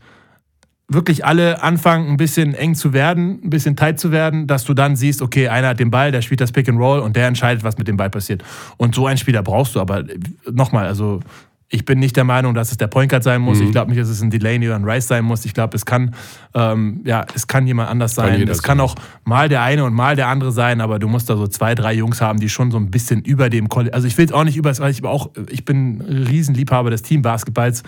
[0.89, 4.73] wirklich alle anfangen, ein bisschen eng zu werden, ein bisschen tight zu werden, dass du
[4.73, 7.27] dann siehst, okay, einer hat den Ball, der spielt das Pick and Roll und der
[7.27, 8.43] entscheidet, was mit dem Ball passiert.
[8.77, 9.81] Und so einen Spieler brauchst du.
[9.81, 10.03] Aber
[10.49, 11.19] nochmal, also
[11.69, 13.59] ich bin nicht der Meinung, dass es der Point Guard sein muss.
[13.59, 13.65] Mhm.
[13.65, 15.43] Ich glaube nicht, dass es ein Delaney oder ein Rice sein muss.
[15.43, 16.15] Ich glaube, es kann,
[16.53, 18.39] ähm, ja, es kann jemand anders sein.
[18.39, 21.29] Kann es kann auch mal der eine und mal der andere sein, aber du musst
[21.29, 23.93] da so zwei, drei Jungs haben, die schon so ein bisschen über dem College.
[23.93, 27.01] Also ich will es auch nicht über, weil ich auch, ich bin ein Riesenliebhaber des
[27.01, 27.83] Teambasketballs.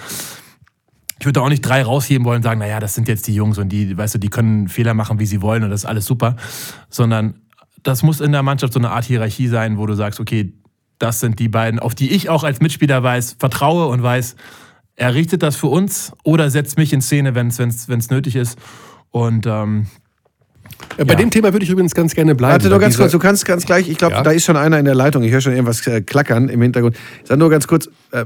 [1.19, 3.57] Ich würde auch nicht drei rausheben wollen und sagen, naja, das sind jetzt die Jungs
[3.57, 6.05] und die, weißt du, die können Fehler machen, wie sie wollen und das ist alles
[6.05, 6.35] super.
[6.89, 7.35] Sondern
[7.83, 10.53] das muss in der Mannschaft so eine Art Hierarchie sein, wo du sagst, okay,
[10.99, 14.35] das sind die beiden, auf die ich auch als Mitspieler weiß, vertraue und weiß,
[14.95, 18.59] er richtet das für uns oder setzt mich in Szene, wenn es nötig ist.
[19.11, 19.87] Und ähm,
[20.97, 21.15] ja, bei ja.
[21.15, 22.53] dem Thema würde ich übrigens ganz gerne bleiben.
[22.53, 24.23] Warte nur ganz kurz, du kannst ganz gleich, ich glaube, ja.
[24.23, 26.97] da ist schon einer in der Leitung, ich höre schon irgendwas äh, klackern im Hintergrund.
[27.21, 28.25] Ich sage nur ganz kurz, äh,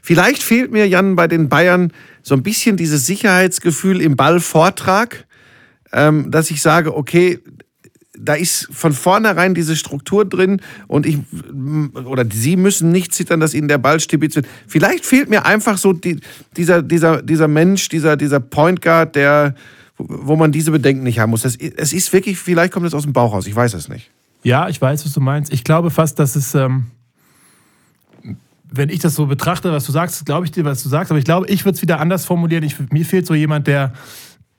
[0.00, 5.26] vielleicht fehlt mir, Jan, bei den Bayern so ein bisschen dieses Sicherheitsgefühl im Ballvortrag,
[5.92, 7.40] ähm, dass ich sage, okay,
[8.18, 11.18] da ist von vornherein diese Struktur drin und ich
[12.04, 14.46] oder sie müssen nicht zittern, dass ihnen der Ball stibitzt wird.
[14.66, 16.20] Vielleicht fehlt mir einfach so die,
[16.56, 19.54] dieser, dieser, dieser Mensch, dieser, dieser Point Guard, der,
[19.96, 21.42] wo man diese Bedenken nicht haben muss.
[21.42, 24.10] Das, es ist wirklich, vielleicht kommt es aus dem Bauch raus, ich weiß es nicht.
[24.42, 25.52] Ja, ich weiß, was du meinst.
[25.52, 26.86] Ich glaube fast, dass es, ähm,
[28.70, 31.18] wenn ich das so betrachte, was du sagst, glaube ich dir, was du sagst, aber
[31.18, 32.62] ich glaube, ich würde es wieder anders formulieren.
[32.62, 33.92] Ich, mir fehlt so jemand, der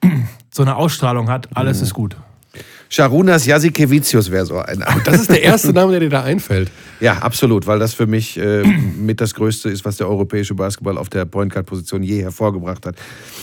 [0.52, 1.84] so eine Ausstrahlung hat, alles mhm.
[1.84, 2.18] ist gut.
[2.90, 4.86] Sharunas Jasikevicius wäre so einer.
[5.04, 6.72] Das ist der erste Name, der dir da einfällt.
[7.00, 10.98] Ja, absolut, weil das für mich äh, mit das Größte ist, was der europäische Basketball
[10.98, 12.96] auf der Point Guard Position je hervorgebracht hat.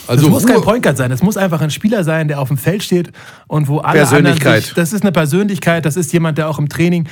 [0.07, 2.49] Also es muss kein Point Guard sein, es muss einfach ein Spieler sein, der auf
[2.49, 3.11] dem Feld steht
[3.47, 4.65] und wo alle Persönlichkeit.
[4.65, 7.09] Sich, das ist eine Persönlichkeit, das ist jemand, der auch im Training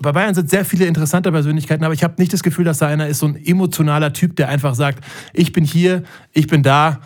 [0.00, 2.88] bei Bayern sind sehr viele interessante Persönlichkeiten, aber ich habe nicht das Gefühl, dass da
[2.88, 7.00] einer ist, so ein emotionaler Typ, der einfach sagt, ich bin hier, ich bin da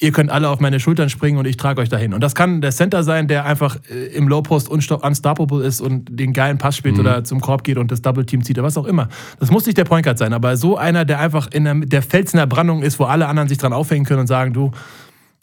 [0.00, 2.14] ihr könnt alle auf meine Schultern springen und ich trage euch dahin.
[2.14, 6.18] Und das kann der Center sein, der einfach äh, im Low Post unstoppable ist und
[6.18, 7.00] den geilen Pass spielt mhm.
[7.00, 9.08] oder zum Korb geht und das Double Team zieht oder was auch immer.
[9.40, 12.02] Das muss nicht der Point Guard sein, aber so einer, der einfach in der, der
[12.02, 14.70] Fels in der Brandung ist, wo alle anderen sich dran aufhängen können und sagen, du,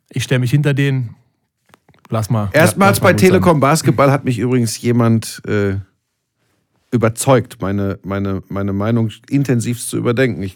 [0.10, 1.16] ich stelle mich hinter den,
[2.10, 2.50] lass mal.
[2.54, 3.60] Erstmals bei Telekom sein.
[3.60, 5.76] Basketball hat mich übrigens jemand äh,
[6.92, 10.42] überzeugt, meine, meine, meine Meinung intensivst zu überdenken.
[10.44, 10.56] Ich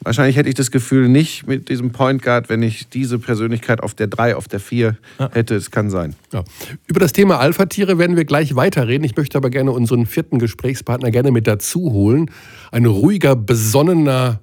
[0.00, 3.94] Wahrscheinlich hätte ich das Gefühl nicht mit diesem Point Guard, wenn ich diese Persönlichkeit auf
[3.94, 5.30] der 3, auf der 4 ja.
[5.32, 5.54] hätte.
[5.54, 6.14] Es kann sein.
[6.32, 6.44] Ja.
[6.86, 9.04] Über das Thema Alpha-Tiere werden wir gleich weiterreden.
[9.04, 12.30] Ich möchte aber gerne unseren vierten Gesprächspartner gerne mit dazu holen.
[12.70, 14.40] Ein ruhiger, besonnener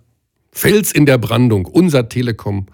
[0.51, 1.65] Fels in der Brandung.
[1.65, 2.67] Unser Telekom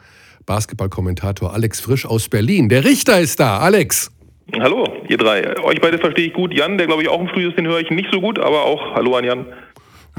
[0.46, 2.70] Basketballkommentator Alex Frisch aus Berlin.
[2.70, 3.60] Der Richter ist da.
[3.60, 4.12] Alex.
[4.60, 5.64] Hallo, ihr drei.
[5.64, 6.52] Euch beide verstehe ich gut.
[6.54, 8.64] Jan, der glaube ich auch im Studio ist, den höre ich nicht so gut, aber
[8.64, 9.46] auch Hallo an Jan.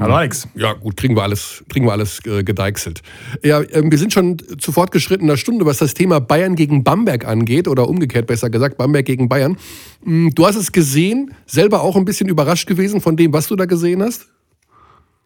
[0.01, 0.47] Hallo Alex.
[0.55, 3.03] Ja, gut, kriegen wir alles, kriegen wir alles äh, gedeichselt.
[3.43, 7.67] Ja, äh, wir sind schon zu fortgeschrittener Stunde, was das Thema Bayern gegen Bamberg angeht,
[7.67, 9.57] oder umgekehrt besser gesagt, Bamberg gegen Bayern.
[10.03, 13.55] Hm, du hast es gesehen, selber auch ein bisschen überrascht gewesen von dem, was du
[13.55, 14.25] da gesehen hast?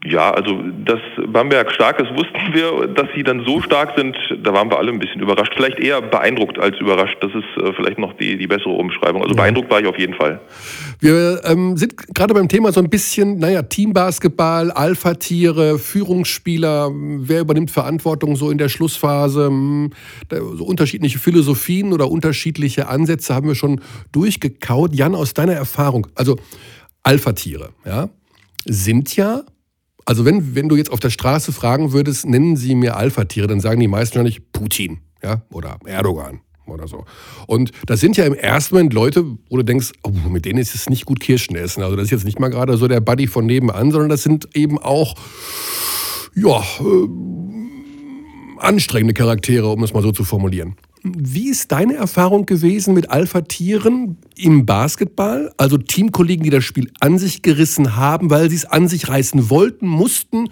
[0.06, 2.88] Ja, also dass Bamberg stark ist, wussten wir.
[2.88, 5.54] Dass sie dann so stark sind, da waren wir alle ein bisschen überrascht.
[5.56, 7.18] Vielleicht eher beeindruckt als überrascht.
[7.22, 9.24] Das ist äh, vielleicht noch die, die bessere Umschreibung.
[9.24, 9.42] Also ja.
[9.42, 10.40] beeindruckt war ich auf jeden Fall.
[11.00, 16.92] Wir ähm, sind gerade beim Thema so ein bisschen, naja, Teambasketball, Alpha-Tiere, Führungsspieler.
[16.94, 19.48] Wer übernimmt Verantwortung so in der Schlussphase?
[19.48, 19.92] Hm,
[20.30, 24.94] so unterschiedliche Philosophien oder unterschiedliche Ansätze haben wir schon durchgekaut.
[24.94, 26.38] Jan, aus deiner Erfahrung, also
[27.02, 28.10] Alpha-Tiere, ja,
[28.66, 29.44] sind ja
[30.06, 33.60] also wenn, wenn du jetzt auf der Straße fragen würdest, nennen sie mir Alpha-Tiere, dann
[33.60, 35.42] sagen die meisten wahrscheinlich Putin ja?
[35.52, 37.06] oder Erdogan oder so.
[37.48, 40.76] Und das sind ja im ersten Moment Leute, wo du denkst, oh, mit denen ist
[40.76, 41.84] es nicht gut Kirschen essen.
[41.84, 44.56] Also das ist jetzt nicht mal gerade so der Buddy von nebenan, sondern das sind
[44.56, 45.16] eben auch,
[46.36, 47.08] ja, äh,
[48.58, 50.76] anstrengende Charaktere, um es mal so zu formulieren.
[51.08, 55.54] Wie ist deine Erfahrung gewesen mit Alpha-Tieren im Basketball?
[55.58, 59.52] Also Teamkollegen, die das Spiel an sich gerissen haben, weil sie es an sich reißen
[59.52, 60.50] wollten, mussten.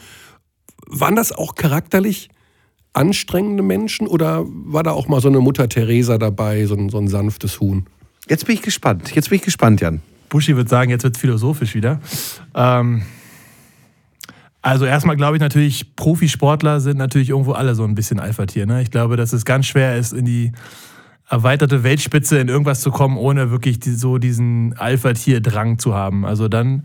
[0.85, 2.29] Waren das auch charakterlich
[2.93, 6.99] anstrengende Menschen oder war da auch mal so eine Mutter Teresa dabei, so ein, so
[6.99, 7.87] ein sanftes Huhn?
[8.29, 9.15] Jetzt bin ich gespannt.
[9.15, 10.01] Jetzt bin ich gespannt, Jan.
[10.29, 11.99] Buschi wird sagen, jetzt wird es philosophisch wieder.
[12.53, 13.01] Ähm,
[14.63, 18.65] also erstmal glaube ich natürlich, Profisportler sind natürlich irgendwo alle so ein bisschen Alpha-Tier.
[18.65, 18.82] Ne?
[18.82, 20.54] Ich glaube, dass es ganz schwer ist, in die
[21.30, 26.26] erweiterte Weltspitze in irgendwas zu kommen, ohne wirklich die, so diesen Alpha-Tier-Drang zu haben.
[26.26, 26.84] Also dann,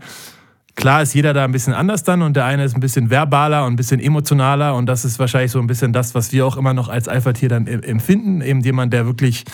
[0.75, 3.65] klar ist jeder da ein bisschen anders dann und der eine ist ein bisschen verbaler
[3.65, 6.57] und ein bisschen emotionaler und das ist wahrscheinlich so ein bisschen das, was wir auch
[6.57, 8.41] immer noch als Alpha-Tier dann empfinden.
[8.41, 9.45] Eben jemand, der wirklich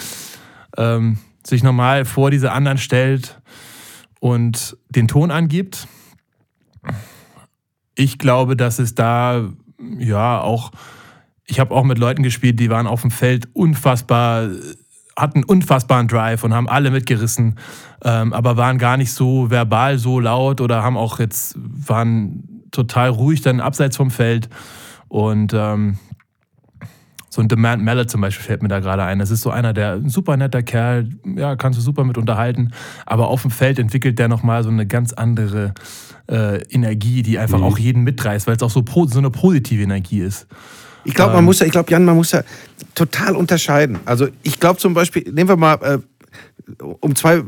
[0.78, 3.40] ähm, sich normal vor diese anderen stellt
[4.20, 5.88] und den Ton angibt
[7.96, 9.50] ich glaube, dass es da
[9.98, 10.72] ja auch,
[11.46, 14.50] ich habe auch mit Leuten gespielt, die waren auf dem Feld unfassbar,
[15.18, 17.58] hatten unfassbaren Drive und haben alle mitgerissen,
[18.04, 23.10] ähm, aber waren gar nicht so verbal so laut oder haben auch jetzt, waren total
[23.10, 24.50] ruhig dann abseits vom Feld.
[25.08, 25.98] Und ähm,
[27.30, 29.20] so ein Demand Mallet zum Beispiel fällt mir da gerade ein.
[29.20, 32.72] Das ist so einer, der ein super netter Kerl, ja, kannst du super mit unterhalten,
[33.06, 35.74] aber auf dem Feld entwickelt der nochmal so eine ganz andere
[36.28, 37.66] äh, Energie, die einfach mhm.
[37.66, 40.48] auch jeden mitreißt, weil es auch so, so eine positive Energie ist.
[41.04, 42.42] Ich glaube, man ähm, muss ja, ich glaube, Jan, man muss ja
[42.96, 44.00] total unterscheiden.
[44.06, 46.00] Also ich glaube zum Beispiel, nehmen wir mal, äh,
[47.00, 47.44] um zwei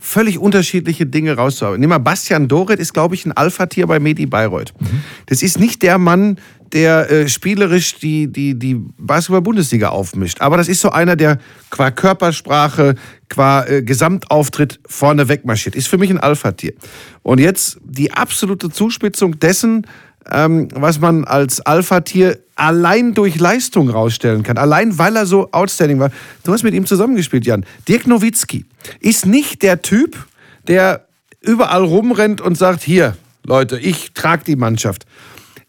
[0.00, 1.78] völlig unterschiedliche Dinge rauszuhauen.
[1.78, 4.72] Nehmen wir Bastian Doret ist, glaube ich, ein Alpha-Tier bei Medi Bayreuth.
[4.80, 5.02] Mhm.
[5.26, 6.38] Das ist nicht der Mann,
[6.72, 10.40] der äh, spielerisch die, die, die Basketball-Bundesliga aufmischt.
[10.40, 11.38] Aber das ist so einer, der
[11.70, 12.94] qua Körpersprache,
[13.28, 15.74] qua äh, Gesamtauftritt vorne wegmarschiert.
[15.74, 16.74] Ist für mich ein Alpha-Tier.
[17.22, 19.86] Und jetzt die absolute Zuspitzung dessen,
[20.30, 24.58] ähm, was man als Alpha-Tier allein durch Leistung rausstellen kann.
[24.58, 26.10] Allein weil er so outstanding war.
[26.42, 27.64] Du hast mit ihm zusammengespielt, Jan.
[27.86, 28.64] Dirk Nowitzki
[29.00, 30.26] ist nicht der Typ,
[30.66, 31.06] der
[31.40, 35.06] überall rumrennt und sagt, hier, Leute, ich trage die Mannschaft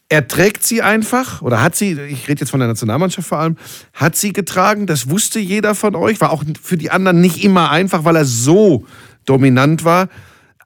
[0.10, 3.58] er trägt sie einfach, oder hat sie, ich rede jetzt von der Nationalmannschaft vor allem,
[3.94, 7.72] hat sie getragen, das wusste jeder von euch, war auch für die anderen nicht immer
[7.72, 8.86] einfach, weil er so
[9.26, 10.08] dominant war,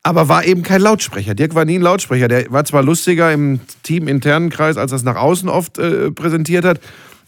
[0.04, 1.34] aber war eben kein Lautsprecher.
[1.34, 2.27] Dirk war nie ein Lautsprecher.
[2.27, 6.65] Der war zwar lustiger im teaminternen Kreis, als er es nach außen oft äh, präsentiert
[6.65, 6.80] hat,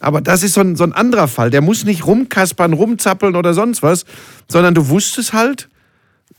[0.04, 1.50] aber das ist so ein, so ein anderer Fall.
[1.50, 4.06] Der muss nicht rumkaspern, rumzappeln oder sonst was,
[4.50, 5.70] sondern du wusstest halt,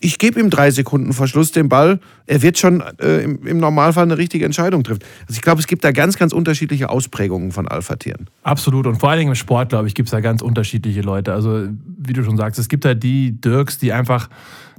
[0.04, 1.98] ich gebe ihm drei Sekunden vor Schluss den Ball.
[2.26, 5.00] Er wird schon äh, im, im, Normalfall eine richtige Entscheidung treffen.
[5.22, 8.28] Also ich glaube, es gibt da ganz, ganz unterschiedliche Ausprägungen von Alpha-Tieren.
[8.42, 8.86] Absolut.
[8.86, 11.32] Und vor allen Dingen im Sport, glaube ich, gibt es da ganz unterschiedliche Leute.
[11.32, 14.28] Also, wie du schon sagst, es gibt da die Dirks, die einfach,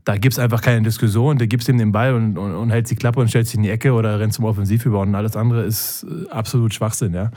[0.04, 1.40] da gibt es einfach keine Diskussion.
[1.40, 3.64] Da gibst ihm den Ball und, und, und hältst die Klappe und stellst ihn in
[3.64, 7.32] die Ecke oder rennst zum Offensivüber und alles andere ist äh, absolut Schwachsinn, ja.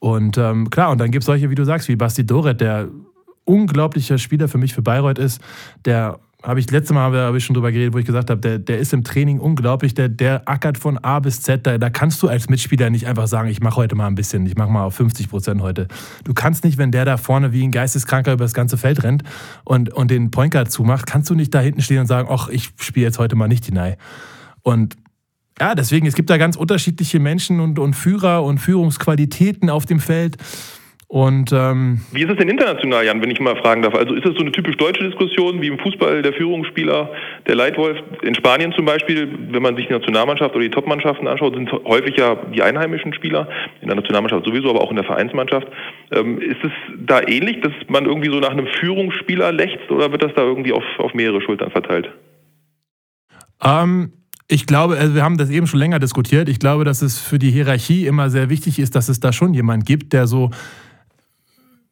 [0.00, 2.88] Und ähm, klar, und dann gibt es solche, wie du sagst, wie Basti Doret, der
[3.44, 5.40] unglaublicher Spieler für mich für Bayreuth ist,
[5.86, 8.58] der habe ich letzte Mal habe ich schon drüber geredet, wo ich gesagt habe, der,
[8.58, 11.66] der ist im Training unglaublich, der, der ackert von A bis Z.
[11.66, 14.44] Da, da kannst du als Mitspieler nicht einfach sagen, ich mache heute mal ein bisschen,
[14.46, 15.86] ich mache mal auf 50 Prozent heute.
[16.24, 19.22] Du kannst nicht, wenn der da vorne wie ein Geisteskranker über das ganze Feld rennt
[19.64, 22.48] und, und den Point Guard zumacht, kannst du nicht da hinten stehen und sagen, ach,
[22.48, 23.96] ich spiele jetzt heute mal nicht hinein.
[24.62, 24.96] Und
[25.60, 30.00] ja, deswegen, es gibt da ganz unterschiedliche Menschen und, und Führer und Führungsqualitäten auf dem
[30.00, 30.38] Feld.
[31.12, 33.94] Und, ähm wie ist es denn international, Jan, wenn ich mal fragen darf?
[33.94, 37.10] Also ist es so eine typisch deutsche Diskussion, wie im Fußball der Führungsspieler,
[37.46, 37.98] der Leitwolf?
[38.22, 42.16] In Spanien zum Beispiel, wenn man sich die Nationalmannschaft oder die Topmannschaften anschaut, sind häufig
[42.16, 43.46] ja die einheimischen Spieler,
[43.82, 45.66] in der Nationalmannschaft sowieso, aber auch in der Vereinsmannschaft.
[46.12, 46.72] Ähm, ist es
[47.04, 50.72] da ähnlich, dass man irgendwie so nach einem Führungsspieler lächzt oder wird das da irgendwie
[50.72, 52.10] auf, auf mehrere Schultern verteilt?
[53.62, 54.12] Ähm,
[54.48, 56.48] ich glaube, also wir haben das eben schon länger diskutiert.
[56.48, 59.52] Ich glaube, dass es für die Hierarchie immer sehr wichtig ist, dass es da schon
[59.52, 60.50] jemand gibt, der so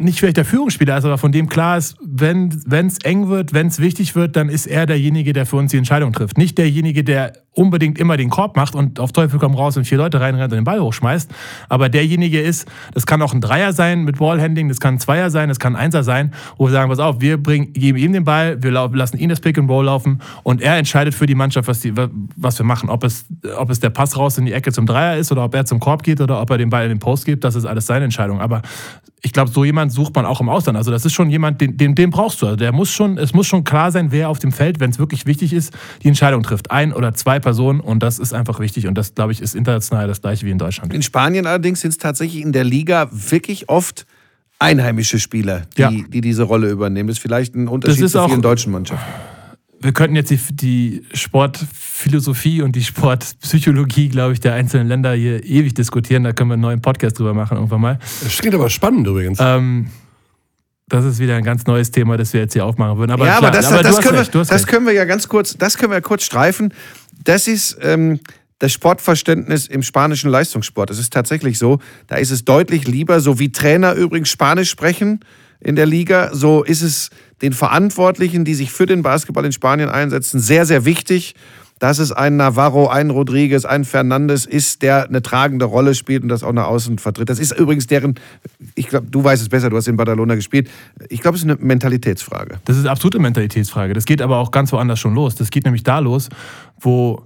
[0.00, 3.68] nicht vielleicht der Führungsspieler ist, aber von dem klar ist, wenn es eng wird, wenn
[3.68, 6.38] es wichtig wird, dann ist er derjenige, der für uns die Entscheidung trifft.
[6.38, 9.98] Nicht derjenige, der unbedingt immer den Korb macht und auf Teufel komm raus und vier
[9.98, 11.30] Leute reinrennt und den Ball hochschmeißt.
[11.68, 15.30] Aber derjenige ist, das kann auch ein Dreier sein mit Ballhandling, das kann ein Zweier
[15.30, 18.12] sein, das kann ein Einser sein, wo wir sagen, pass auf, wir bringen, geben ihm
[18.12, 21.34] den Ball, wir lassen ihn das Pick and Roll laufen und er entscheidet für die
[21.34, 21.92] Mannschaft, was, die,
[22.36, 22.88] was wir machen.
[22.88, 25.54] Ob es, ob es der Pass raus in die Ecke zum Dreier ist oder ob
[25.54, 27.64] er zum Korb geht oder ob er den Ball in den Post gibt, das ist
[27.64, 28.40] alles seine Entscheidung.
[28.40, 28.62] Aber
[29.22, 30.76] ich glaube, so jemand sucht man auch im Ausland.
[30.78, 32.46] Also das ist schon jemand, den, den, den brauchst du.
[32.46, 34.98] Also der muss schon, es muss schon klar sein, wer auf dem Feld, wenn es
[34.98, 35.72] wirklich wichtig ist,
[36.02, 36.70] die Entscheidung trifft.
[36.70, 40.08] Ein oder zwei Personen und das ist einfach wichtig und das, glaube ich, ist international
[40.08, 40.94] das gleiche wie in Deutschland.
[40.94, 44.06] In Spanien allerdings sind es tatsächlich in der Liga wirklich oft
[44.58, 45.90] einheimische Spieler, die, ja.
[45.90, 47.08] die diese Rolle übernehmen.
[47.08, 49.06] Das ist vielleicht ein Unterschied zu vielen deutschen Mannschaften
[49.82, 55.42] wir könnten jetzt die, die, Sportphilosophie und die Sportpsychologie, glaube ich, der einzelnen Länder hier
[55.44, 56.22] ewig diskutieren.
[56.24, 57.98] Da können wir einen neuen Podcast drüber machen irgendwann mal.
[58.22, 59.38] Das klingt aber spannend übrigens.
[59.40, 59.88] Ähm,
[60.86, 63.12] das ist wieder ein ganz neues Thema, das wir jetzt hier aufmachen würden.
[63.12, 65.28] Aber ja, klar, aber, das, aber das, können, recht, wir, das können wir ja ganz
[65.28, 66.74] kurz, das können wir kurz streifen.
[67.24, 68.20] Das ist ähm,
[68.58, 70.90] das Sportverständnis im spanischen Leistungssport.
[70.90, 75.20] Es ist tatsächlich so, da ist es deutlich lieber, so wie Trainer übrigens Spanisch sprechen
[75.60, 77.10] in der Liga, so ist es
[77.42, 81.34] den Verantwortlichen, die sich für den Basketball in Spanien einsetzen, sehr, sehr wichtig,
[81.80, 86.28] dass es ein Navarro, ein Rodriguez, ein Fernandes ist, der eine tragende Rolle spielt und
[86.28, 87.30] das auch nach außen vertritt.
[87.30, 88.16] Das ist übrigens deren,
[88.74, 90.70] ich glaube, du weißt es besser, du hast in Badalona gespielt.
[91.08, 92.60] Ich glaube, es ist eine Mentalitätsfrage.
[92.66, 93.94] Das ist absolute Mentalitätsfrage.
[93.94, 95.36] Das geht aber auch ganz woanders schon los.
[95.36, 96.28] Das geht nämlich da los,
[96.78, 97.24] wo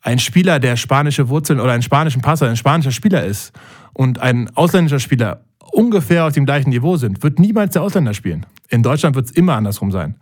[0.00, 3.52] ein Spieler, der spanische Wurzeln oder einen spanischen Pass oder ein spanischer Spieler ist
[3.92, 5.42] und ein ausländischer Spieler
[5.72, 8.46] ungefähr auf dem gleichen Niveau sind, wird niemals der Ausländer spielen.
[8.68, 10.16] In Deutschland wird es immer andersrum sein.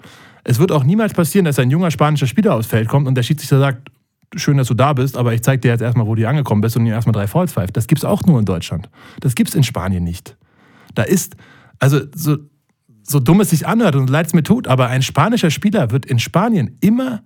[0.45, 3.23] Es wird auch niemals passieren, dass ein junger spanischer Spieler aufs Feld kommt und der
[3.23, 3.91] Schiedsrichter sagt,
[4.35, 6.77] schön, dass du da bist, aber ich zeig dir jetzt erstmal, wo du angekommen bist
[6.77, 7.77] und dir erstmal drei Fouls pfeift.
[7.77, 8.89] Das gibt es auch nur in Deutschland.
[9.21, 10.37] Das gibt es in Spanien nicht.
[10.95, 11.37] Da ist,
[11.79, 12.39] also so,
[13.03, 16.07] so dumm es sich anhört und leid es mir tut, aber ein spanischer Spieler wird
[16.07, 17.23] in Spanien immer,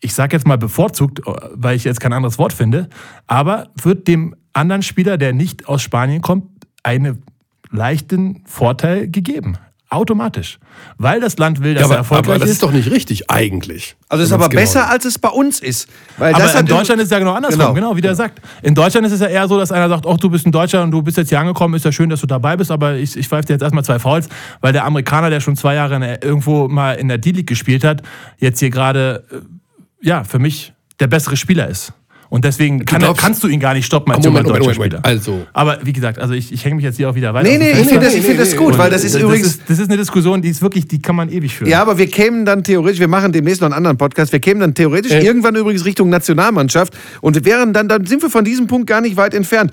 [0.00, 1.20] ich sage jetzt mal bevorzugt,
[1.54, 2.88] weil ich jetzt kein anderes Wort finde,
[3.26, 6.44] aber wird dem anderen Spieler, der nicht aus Spanien kommt,
[6.82, 7.22] einen
[7.70, 9.56] leichten Vorteil gegeben.
[9.92, 10.58] Automatisch.
[10.96, 12.62] Weil das Land will, dass ja, aber, er erfolgreich aber das ist.
[12.62, 13.94] doch nicht richtig, eigentlich.
[14.08, 15.86] Also es ist aber genau besser, als es bei uns ist.
[16.16, 18.40] Weil aber in Deutschland ist es ja genau andersrum, genau, genau wie der sagt.
[18.62, 20.82] In Deutschland ist es ja eher so, dass einer sagt, oh, du bist ein Deutscher
[20.82, 23.18] und du bist jetzt hier angekommen, ist ja schön, dass du dabei bist, aber ich,
[23.18, 24.30] ich pfeife dir jetzt erstmal zwei Fouls,
[24.62, 28.00] weil der Amerikaner, der schon zwei Jahre irgendwo mal in der D-League gespielt hat,
[28.38, 31.92] jetzt hier gerade, äh, ja, für mich der bessere Spieler ist.
[32.32, 35.00] Und deswegen kann, glaubst, kannst du ihn gar nicht stoppen als Moment, junger deutscher Spieler.
[35.02, 35.46] Also.
[35.52, 37.46] Aber wie gesagt, also ich, ich hänge mich jetzt hier auch wieder weiter.
[37.46, 39.48] Nee, nee, ich finde das, find das gut, weil das ist das übrigens.
[39.48, 41.70] Ist, das ist eine Diskussion, die ist wirklich, die kann man ewig führen.
[41.70, 44.62] Ja, aber wir kämen dann theoretisch, wir machen demnächst noch einen anderen Podcast, wir kämen
[44.62, 45.22] dann theoretisch äh.
[45.22, 49.18] irgendwann übrigens Richtung Nationalmannschaft und wären dann, dann sind wir von diesem Punkt gar nicht
[49.18, 49.70] weit entfernt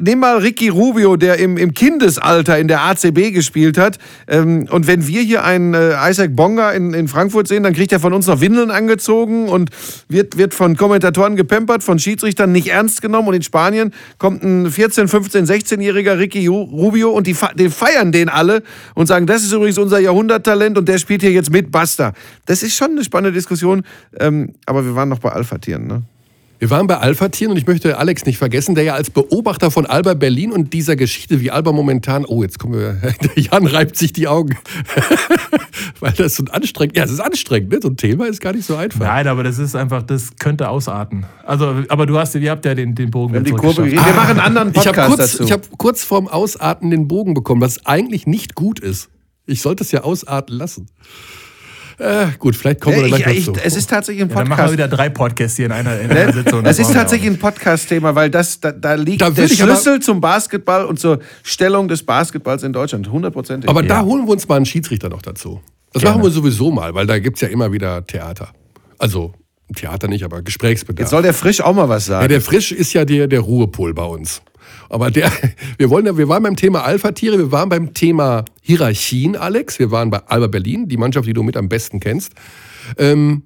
[0.00, 3.98] nimm mal Ricky Rubio, der im, im Kindesalter in der ACB gespielt hat.
[4.26, 7.92] Ähm, und wenn wir hier einen äh, Isaac Bonga in, in Frankfurt sehen, dann kriegt
[7.92, 9.70] er von uns noch Windeln angezogen und
[10.08, 13.28] wird, wird von Kommentatoren gepempert, von Schiedsrichtern nicht ernst genommen.
[13.28, 18.28] Und in Spanien kommt ein 14-, 15-, 16-jähriger Ricky Rubio und die, die feiern den
[18.28, 18.62] alle
[18.94, 22.12] und sagen, das ist übrigens unser Jahrhunderttalent und der spielt hier jetzt mit, basta.
[22.46, 23.82] Das ist schon eine spannende Diskussion.
[24.18, 26.02] Ähm, aber wir waren noch bei Alpha-Tieren, ne?
[26.58, 29.70] Wir waren bei Alpha Tieren und ich möchte Alex nicht vergessen, der ja als Beobachter
[29.70, 33.66] von Alba Berlin und dieser Geschichte, wie Alba momentan, oh, jetzt kommen wir, der Jan
[33.66, 34.56] reibt sich die Augen,
[36.00, 37.80] weil das so anstrengend, ja, es ist anstrengend, ne?
[37.82, 39.00] so ein Thema ist gar nicht so einfach.
[39.00, 41.26] Nein, aber das ist einfach, das könnte ausarten.
[41.44, 43.34] Also, aber du hast, ihr habt ja den, den Bogen.
[43.34, 45.44] Wir, die Kurve, wir machen einen anderen Podcast ich hab kurz, dazu.
[45.44, 49.08] Ich habe kurz vorm Ausarten den Bogen bekommen, was eigentlich nicht gut ist.
[49.46, 50.86] Ich sollte es ja ausarten lassen.
[51.98, 53.60] Äh, gut, vielleicht kommen wir ja, gleich ich, dazu.
[53.62, 54.48] Es ist tatsächlich ein Podcast.
[54.50, 56.64] Ja, dann machen wir wieder drei Podcasts hier in einer, in einer Sitzung.
[56.64, 60.84] Es ist tatsächlich ein Podcast-Thema, weil das, da, da liegt da der Schlüssel zum Basketball
[60.86, 63.10] und zur Stellung des Basketballs in Deutschland.
[63.10, 63.70] Hundertprozentig.
[63.70, 63.88] Aber ja.
[63.88, 65.60] da holen wir uns mal einen Schiedsrichter noch dazu.
[65.92, 66.16] Das Gerne.
[66.16, 68.48] machen wir sowieso mal, weil da gibt es ja immer wieder Theater.
[68.98, 69.32] Also
[69.74, 71.00] Theater nicht, aber Gesprächsbedarf.
[71.04, 72.22] Jetzt soll der Frisch auch mal was sagen.
[72.22, 74.42] Ja, der Frisch ist ja der, der Ruhepol bei uns.
[74.94, 75.32] Aber der,
[75.78, 79.80] wir, wollen, wir waren beim Thema Alpha-Tiere, wir waren beim Thema Hierarchien, Alex.
[79.80, 82.32] Wir waren bei Alba Berlin, die Mannschaft, die du mit am besten kennst.
[82.96, 83.42] Ähm,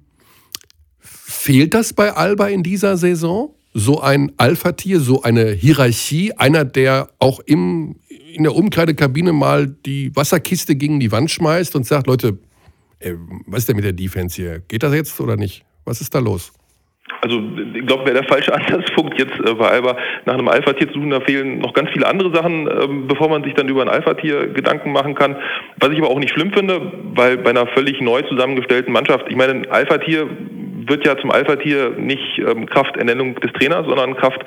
[0.99, 3.55] fehlt das bei Alba in dieser Saison?
[3.73, 7.95] So ein Alpha-Tier, so eine Hierarchie, einer, der auch im,
[8.31, 12.37] in der Umkleidekabine mal die Wasserkiste gegen die Wand schmeißt und sagt, Leute,
[12.99, 13.15] ey,
[13.47, 14.59] was ist denn mit der Defense hier?
[14.67, 15.65] Geht das jetzt oder nicht?
[15.83, 16.51] Was ist da los?
[17.21, 17.41] Also
[17.73, 21.11] ich glaube, wäre der falsche Ansatzpunkt jetzt äh, bei Alba nach einem Alpha-Tier zu suchen.
[21.11, 24.47] Da fehlen noch ganz viele andere Sachen, äh, bevor man sich dann über ein Alpha-Tier
[24.47, 25.35] Gedanken machen kann.
[25.79, 29.35] Was ich aber auch nicht schlimm finde, weil bei einer völlig neu zusammengestellten Mannschaft, ich
[29.35, 30.27] meine, ein Alpha-Tier
[30.87, 34.43] wird ja zum Alpha-Tier nicht ähm, Kraft Ernennung des Trainers, sondern Kraft,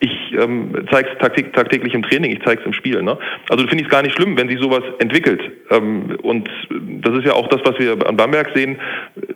[0.00, 3.02] ich ähm, zeige es tagtäglich, tagtäglich im Training, ich zeige es im Spiel.
[3.02, 3.16] Ne?
[3.48, 5.42] Also finde ich es gar nicht schlimm, wenn sich sowas entwickelt.
[5.70, 6.48] Ähm, und
[7.02, 8.78] das ist ja auch das, was wir an Bamberg sehen,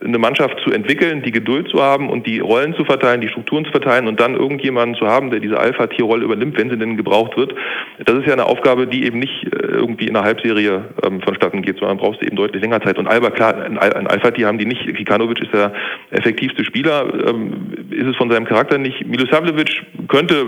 [0.05, 3.65] eine Mannschaft zu entwickeln, die Geduld zu haben und die Rollen zu verteilen, die Strukturen
[3.65, 7.37] zu verteilen und dann irgendjemanden zu haben, der diese Alpha-Tier-Rolle übernimmt, wenn sie denn gebraucht
[7.37, 7.55] wird.
[8.05, 11.63] Das ist ja eine Aufgabe, die eben nicht äh, irgendwie in einer Halbserie ähm, vonstatten
[11.63, 12.99] geht, sondern brauchst du eben deutlich länger Zeit.
[12.99, 14.87] Und Alba, klar, ein, ein Alpha-Tier haben die nicht.
[14.97, 15.73] Kikanovic ist der
[16.49, 17.29] effektivste Spieler.
[17.29, 19.07] Ähm, ist es von seinem Charakter nicht.
[19.07, 20.47] Milosavljevic könnte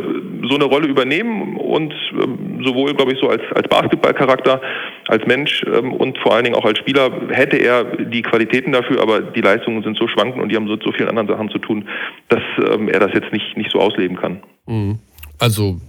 [0.48, 4.60] so eine Rolle übernehmen und ähm, sowohl, glaube ich, so als, als Basketballcharakter,
[5.08, 9.02] als Mensch ähm, und vor allen Dingen auch als Spieler hätte er die Qualitäten dafür,
[9.02, 11.58] aber die Leistungen sind so schwankend und die haben so, so vielen anderen Sachen zu
[11.58, 11.88] tun,
[12.28, 12.42] dass
[12.72, 14.40] ähm, er das jetzt nicht, nicht so ausleben kann.
[14.66, 14.98] Mhm.
[15.38, 15.80] Also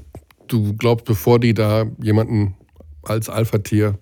[0.47, 2.55] du glaubst, bevor die da jemanden
[3.03, 3.95] als Alpha-Tier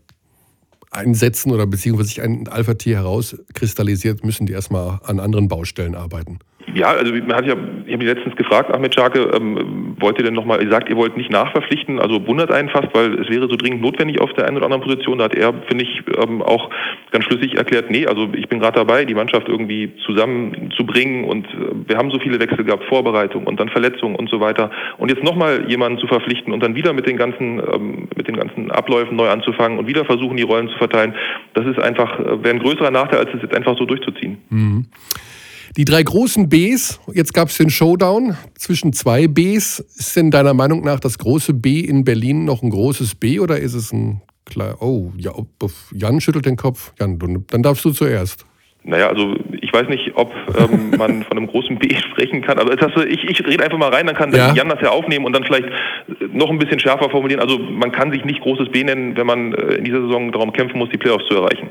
[0.92, 6.40] einsetzen oder beziehungsweise sich ein Alpha-Tier herauskristallisiert, müssen die erstmal an anderen Baustellen arbeiten.
[6.74, 7.56] Ja, also man hat ja,
[7.86, 10.96] ich habe mich letztens gefragt, Ahmed Schake, ähm, wollt ihr denn nochmal, ihr sagt, ihr
[10.96, 14.48] wollt nicht nachverpflichten, also wundert einen fast, weil es wäre so dringend notwendig auf der
[14.48, 15.18] einen oder anderen Position.
[15.18, 16.70] Da hat er, finde ich, ähm, auch
[17.12, 21.88] ganz schlüssig erklärt, nee, also ich bin gerade dabei, die Mannschaft irgendwie zusammenzubringen und äh,
[21.88, 24.72] wir haben so viele Wechsel gehabt, Vorbereitung und dann Verletzungen und so weiter.
[24.98, 28.36] Und jetzt nochmal jemanden zu verpflichten und dann wieder mit den ganzen, ähm, mit den
[28.36, 31.14] ganzen Abläufen neu anzufangen und wieder versuchen, die Rollen zu verteilen,
[31.54, 34.38] das ist einfach, äh, wäre ein größerer Nachteil, als es jetzt einfach so durchzuziehen.
[34.50, 34.86] Mhm.
[35.78, 39.80] Die drei großen Bs, jetzt gab es den Showdown zwischen zwei Bs.
[39.80, 43.60] Ist denn deiner Meinung nach das große B in Berlin noch ein großes B oder
[43.60, 44.82] ist es ein klar?
[44.82, 45.32] Oh, ja,
[45.94, 46.94] Jan schüttelt den Kopf.
[47.00, 48.46] Jan, dann darfst du zuerst.
[48.84, 52.58] Naja, also ich weiß nicht, ob ähm, man von einem großen B sprechen kann.
[52.58, 54.54] Also das, ich, ich rede einfach mal rein, dann kann ja.
[54.54, 55.68] Jan das ja aufnehmen und dann vielleicht
[56.32, 57.42] noch ein bisschen schärfer formulieren.
[57.42, 60.54] Also man kann sich nicht großes B nennen, wenn man äh, in dieser Saison darum
[60.54, 61.70] kämpfen muss, die Playoffs zu erreichen.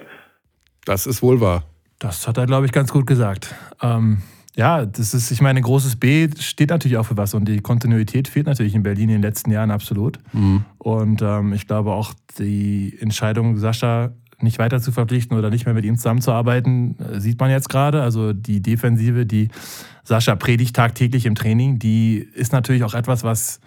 [0.84, 1.64] Das ist wohl wahr.
[1.98, 3.54] Das hat er, glaube ich, ganz gut gesagt.
[3.82, 4.18] Ähm,
[4.56, 8.28] ja, das ist, ich meine, großes B steht natürlich auch für was und die Kontinuität
[8.28, 10.18] fehlt natürlich in Berlin in den letzten Jahren absolut.
[10.32, 10.64] Mhm.
[10.78, 15.74] Und ähm, ich glaube auch die Entscheidung, Sascha nicht weiter zu verpflichten oder nicht mehr
[15.74, 18.02] mit ihm zusammenzuarbeiten, äh, sieht man jetzt gerade.
[18.02, 19.48] Also die Defensive, die
[20.04, 23.60] Sascha predigt tagtäglich im Training, die ist natürlich auch etwas, was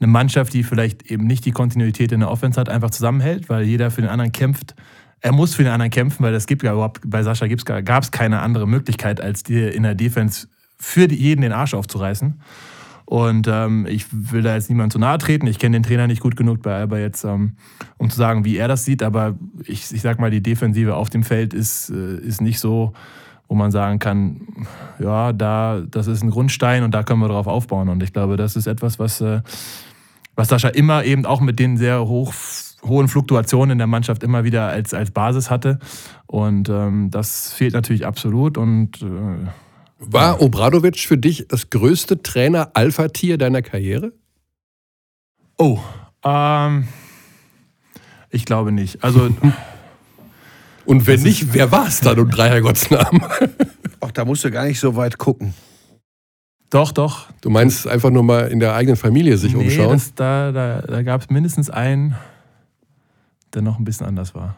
[0.00, 3.64] eine Mannschaft, die vielleicht eben nicht die Kontinuität in der Offense hat, einfach zusammenhält, weil
[3.64, 4.74] jeder für den anderen kämpft
[5.20, 7.46] er muss für den anderen kämpfen, weil es gibt ja überhaupt, bei Sascha
[7.80, 10.48] gab es keine andere Möglichkeit, als dir in der Defense
[10.78, 12.40] für jeden den Arsch aufzureißen.
[13.04, 15.46] Und ähm, ich will da jetzt niemand zu nahe treten.
[15.46, 17.52] Ich kenne den Trainer nicht gut genug bei Alba jetzt, ähm,
[17.96, 19.02] um zu sagen, wie er das sieht.
[19.02, 22.92] Aber ich, ich sag mal, die Defensive auf dem Feld ist, äh, ist nicht so,
[23.48, 24.66] wo man sagen kann,
[24.98, 27.88] ja, da, das ist ein Grundstein und da können wir drauf aufbauen.
[27.88, 29.40] Und ich glaube, das ist etwas, was, äh,
[30.36, 32.34] was Sascha immer eben auch mit den sehr hoch
[32.86, 35.78] hohen Fluktuationen in der Mannschaft immer wieder als, als Basis hatte.
[36.26, 38.58] Und ähm, das fehlt natürlich absolut.
[38.58, 39.48] Und, äh,
[39.98, 44.12] War Obradovic für dich das größte Trainer-Alpha-Tier deiner Karriere?
[45.56, 45.80] Oh,
[46.24, 46.88] ähm,
[48.30, 49.02] ich glaube nicht.
[49.02, 49.30] Also.
[50.84, 53.22] Und wenn nicht, wer war es dann um drei Herrgottsnamen?
[54.00, 55.52] Ach, da musst du gar nicht so weit gucken.
[56.70, 57.26] Doch, doch.
[57.42, 59.92] Du meinst einfach nur mal in der eigenen Familie sich nee, umschauen?
[59.92, 62.14] Das, da da, da gab es mindestens einen,
[63.54, 64.56] der noch ein bisschen anders war.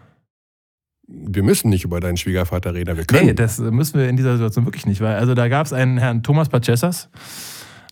[1.07, 3.27] Wir müssen nicht über deinen Schwiegervater reden, wir können.
[3.27, 5.99] Nee, das müssen wir in dieser Situation wirklich nicht, weil also da gab es einen
[5.99, 7.09] Herrn Thomas Pachessas,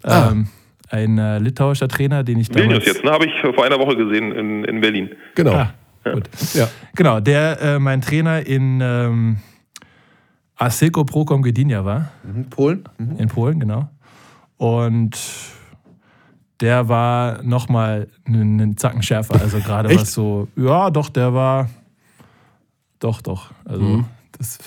[0.04, 0.30] ah.
[0.30, 0.48] ähm,
[0.90, 2.68] ein äh, litauischer Trainer, den ich damals...
[2.68, 3.10] Vilnius jetzt, ne?
[3.10, 5.10] Habe ich vor einer Woche gesehen in, in Berlin.
[5.34, 5.52] Genau.
[5.52, 5.74] Ah,
[6.04, 6.12] ja.
[6.12, 6.28] Gut.
[6.54, 6.68] Ja.
[6.94, 9.38] Genau, der äh, mein Trainer in ähm,
[10.54, 12.12] Aseco Procom Gdynia war.
[12.22, 12.84] Mhm, Polen.
[12.98, 13.16] Mhm.
[13.16, 13.90] In Polen, genau.
[14.56, 15.18] Und
[16.60, 19.40] der war nochmal einen Zacken schärfer.
[19.40, 21.68] Also gerade was so, ja, doch, der war,
[22.98, 23.50] doch, doch.
[23.64, 24.04] Also mhm.
[24.36, 24.58] das,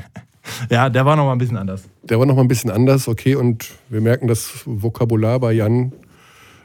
[0.70, 1.88] ja, der war nochmal ein bisschen anders.
[2.02, 3.34] Der war nochmal ein bisschen anders, okay.
[3.34, 5.92] Und wir merken, das Vokabular bei Jan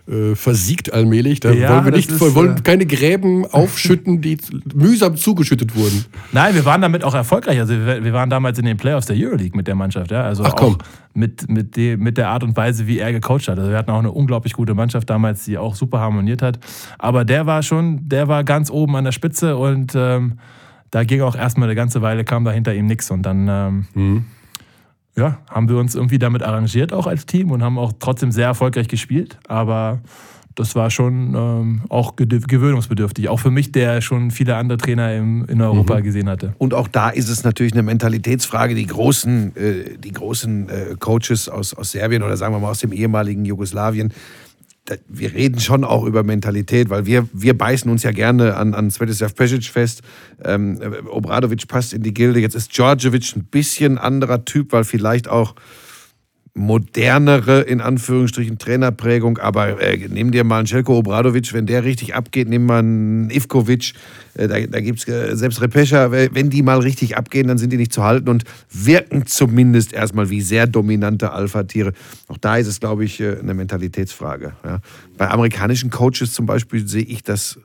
[0.07, 1.39] äh, versiegt allmählich.
[1.39, 4.37] Da ja, wollen wir nicht, ist, wollen äh, keine Gräben aufschütten, die
[4.73, 6.05] mühsam zugeschüttet wurden.
[6.31, 7.59] Nein, wir waren damit auch erfolgreich.
[7.59, 10.11] Also wir, wir waren damals in den Playoffs der Euroleague mit der Mannschaft.
[10.11, 10.23] Ja?
[10.23, 10.77] Also Ach, komm.
[11.13, 13.59] mit, mit, de, mit der Art und Weise, wie er gecoacht hat.
[13.59, 16.59] Also wir hatten auch eine unglaublich gute Mannschaft damals, die auch super harmoniert hat.
[16.97, 20.39] Aber der war schon, der war ganz oben an der Spitze und ähm,
[20.89, 23.11] da ging auch erstmal eine ganze Weile, kam da hinter ihm nichts.
[23.11, 24.25] Und dann ähm, mhm
[25.17, 28.45] ja, haben wir uns irgendwie damit arrangiert, auch als Team und haben auch trotzdem sehr
[28.45, 29.37] erfolgreich gespielt.
[29.47, 29.99] Aber
[30.57, 33.29] das war schon ähm, auch gewöhnungsbedürftig.
[33.29, 36.03] Auch für mich, der schon viele andere Trainer im, in Europa mhm.
[36.03, 36.53] gesehen hatte.
[36.57, 38.73] Und auch da ist es natürlich eine Mentalitätsfrage.
[38.73, 42.79] Die großen, äh, die großen äh, Coaches aus, aus Serbien oder sagen wir mal aus
[42.79, 44.11] dem ehemaligen Jugoslawien,
[45.07, 48.89] wir reden schon auch über Mentalität, weil wir, wir beißen uns ja gerne an, an
[48.91, 50.01] Svetislav Pesic fest.
[50.43, 50.79] Ähm,
[51.09, 52.39] Obradovic passt in die Gilde.
[52.39, 55.55] Jetzt ist Djordjevic ein bisschen anderer Typ, weil vielleicht auch
[56.57, 59.37] modernere, in Anführungsstrichen, Trainerprägung.
[59.37, 63.29] Aber äh, nimm dir mal einen Celko Obradovic, wenn der richtig abgeht, nimm mal einen
[63.29, 63.93] Ivkovic.
[64.33, 67.71] Äh, da da gibt es äh, selbst Repescha, wenn die mal richtig abgehen, dann sind
[67.71, 71.93] die nicht zu halten und wirken zumindest erstmal wie sehr dominante Alpha-Tiere.
[72.27, 74.53] Auch da ist es, glaube ich, äh, eine Mentalitätsfrage.
[74.65, 74.79] Ja.
[75.17, 77.59] Bei amerikanischen Coaches zum Beispiel sehe ich das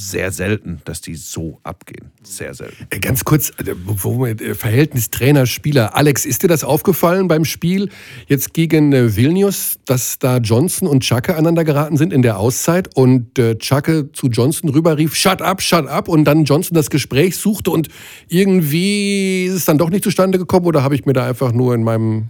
[0.00, 2.10] sehr selten, dass die so abgehen.
[2.22, 2.86] Sehr selten.
[2.90, 5.96] Äh, ganz kurz, äh, äh, Verhältnis Trainer-Spieler.
[5.96, 7.90] Alex, ist dir das aufgefallen beim Spiel
[8.26, 13.34] jetzt gegen Vilnius, dass da Johnson und Chaka aneinander geraten sind in der Auszeit und
[13.58, 17.88] Chaka zu Johnson rüberrief, shut up, shut up und dann Johnson das Gespräch suchte und
[18.28, 21.74] irgendwie ist es dann doch nicht zustande gekommen oder habe ich mir da einfach nur
[21.74, 22.28] in meinem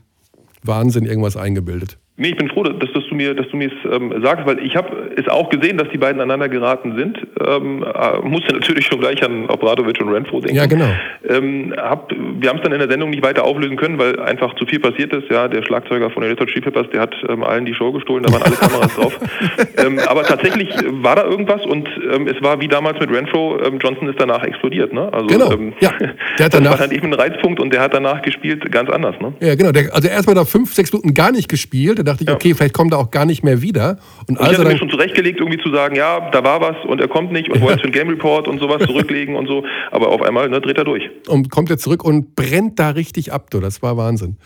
[0.62, 1.98] Wahnsinn irgendwas eingebildet?
[2.20, 4.58] Nee, ich bin froh, dass, dass du mir, dass du mir es ähm, sagst, weil
[4.58, 7.16] ich habe es auch gesehen, dass die beiden aneinander geraten sind.
[7.48, 10.54] Ähm, äh, musste natürlich schon gleich an Obradovic und Renfro denken.
[10.54, 10.84] Ja, genau.
[11.26, 14.54] Ähm, hab, wir haben es dann in der Sendung nicht weiter auflösen können, weil einfach
[14.56, 15.30] zu viel passiert ist.
[15.30, 17.90] Ja, der Schlagzeuger von den Red Hot Chili Peppers, der hat ähm, allen die Show
[17.90, 19.18] gestohlen, da waren alle Kameras drauf.
[19.76, 23.78] Ähm, aber tatsächlich war da irgendwas und ähm, es war wie damals mit Renfro, ähm,
[23.78, 24.92] Johnson ist danach explodiert.
[24.92, 25.10] Ne?
[25.12, 25.50] Also, genau.
[25.80, 25.92] ja.
[26.38, 28.90] Der hat danach, das war dann eben ein Reizpunkt und der hat danach gespielt ganz
[28.90, 29.14] anders.
[29.20, 29.32] Ne?
[29.40, 29.72] Ja, genau.
[29.72, 32.92] Der, also erstmal da fünf, sechs Minuten gar nicht gespielt dachte ich, okay, vielleicht kommt
[32.92, 33.98] er auch gar nicht mehr wieder.
[34.26, 36.76] Und, und also ich hatte mir schon zurechtgelegt, irgendwie zu sagen, ja, da war was
[36.86, 39.64] und er kommt nicht und wollte den Game Report und sowas zurücklegen und so.
[39.90, 41.08] Aber auf einmal ne, dreht er durch.
[41.28, 43.60] Und kommt er zurück und brennt da richtig ab, du.
[43.60, 44.36] Das war Wahnsinn.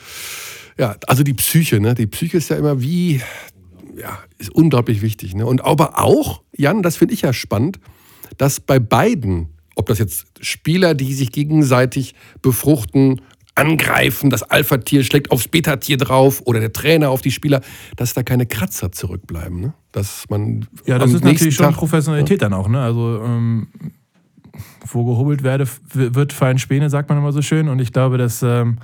[0.78, 1.94] Ja, also die Psyche, ne?
[1.94, 3.20] Die Psyche ist ja immer wie,
[3.96, 5.34] ja, ist unglaublich wichtig.
[5.34, 5.46] Ne?
[5.46, 7.78] Und aber auch, Jan, das finde ich ja spannend,
[8.38, 13.20] dass bei beiden, ob das jetzt Spieler, die sich gegenseitig befruchten
[13.54, 17.60] angreifen, das Alpha-Tier schlägt aufs Beta-Tier drauf oder der Trainer auf die Spieler,
[17.96, 19.60] dass da keine Kratzer zurückbleiben.
[19.60, 19.74] Ne?
[19.92, 22.48] Dass man ja, das ist natürlich schon Tag, Professionalität ja.
[22.48, 22.68] dann auch.
[22.68, 22.80] Ne?
[22.80, 23.68] Also ähm,
[24.86, 27.68] wo gehobelt werde, wird fallen Späne, sagt man immer so schön.
[27.68, 28.78] Und ich glaube, dass ähm,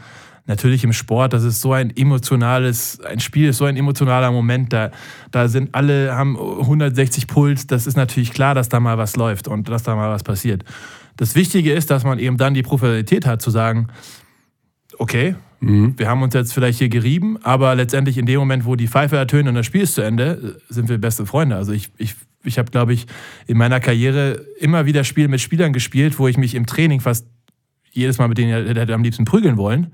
[0.46, 4.72] natürlich im Sport, das ist so ein emotionales, ein Spiel ist so ein emotionaler Moment.
[4.72, 4.90] Da,
[5.30, 7.66] da sind alle, haben 160 Puls.
[7.66, 10.64] Das ist natürlich klar, dass da mal was läuft und dass da mal was passiert.
[11.16, 13.88] Das Wichtige ist, dass man eben dann die Professionalität hat, zu sagen,
[15.00, 15.94] okay, mhm.
[15.96, 19.16] wir haben uns jetzt vielleicht hier gerieben, aber letztendlich in dem Moment, wo die Pfeife
[19.16, 21.56] ertönt und das Spiel ist zu Ende, sind wir beste Freunde.
[21.56, 23.06] Also ich, ich, ich habe, glaube ich,
[23.46, 27.26] in meiner Karriere immer wieder Spiele mit Spielern gespielt, wo ich mich im Training fast
[27.90, 29.88] jedes Mal mit denen hätte am liebsten prügeln wollen.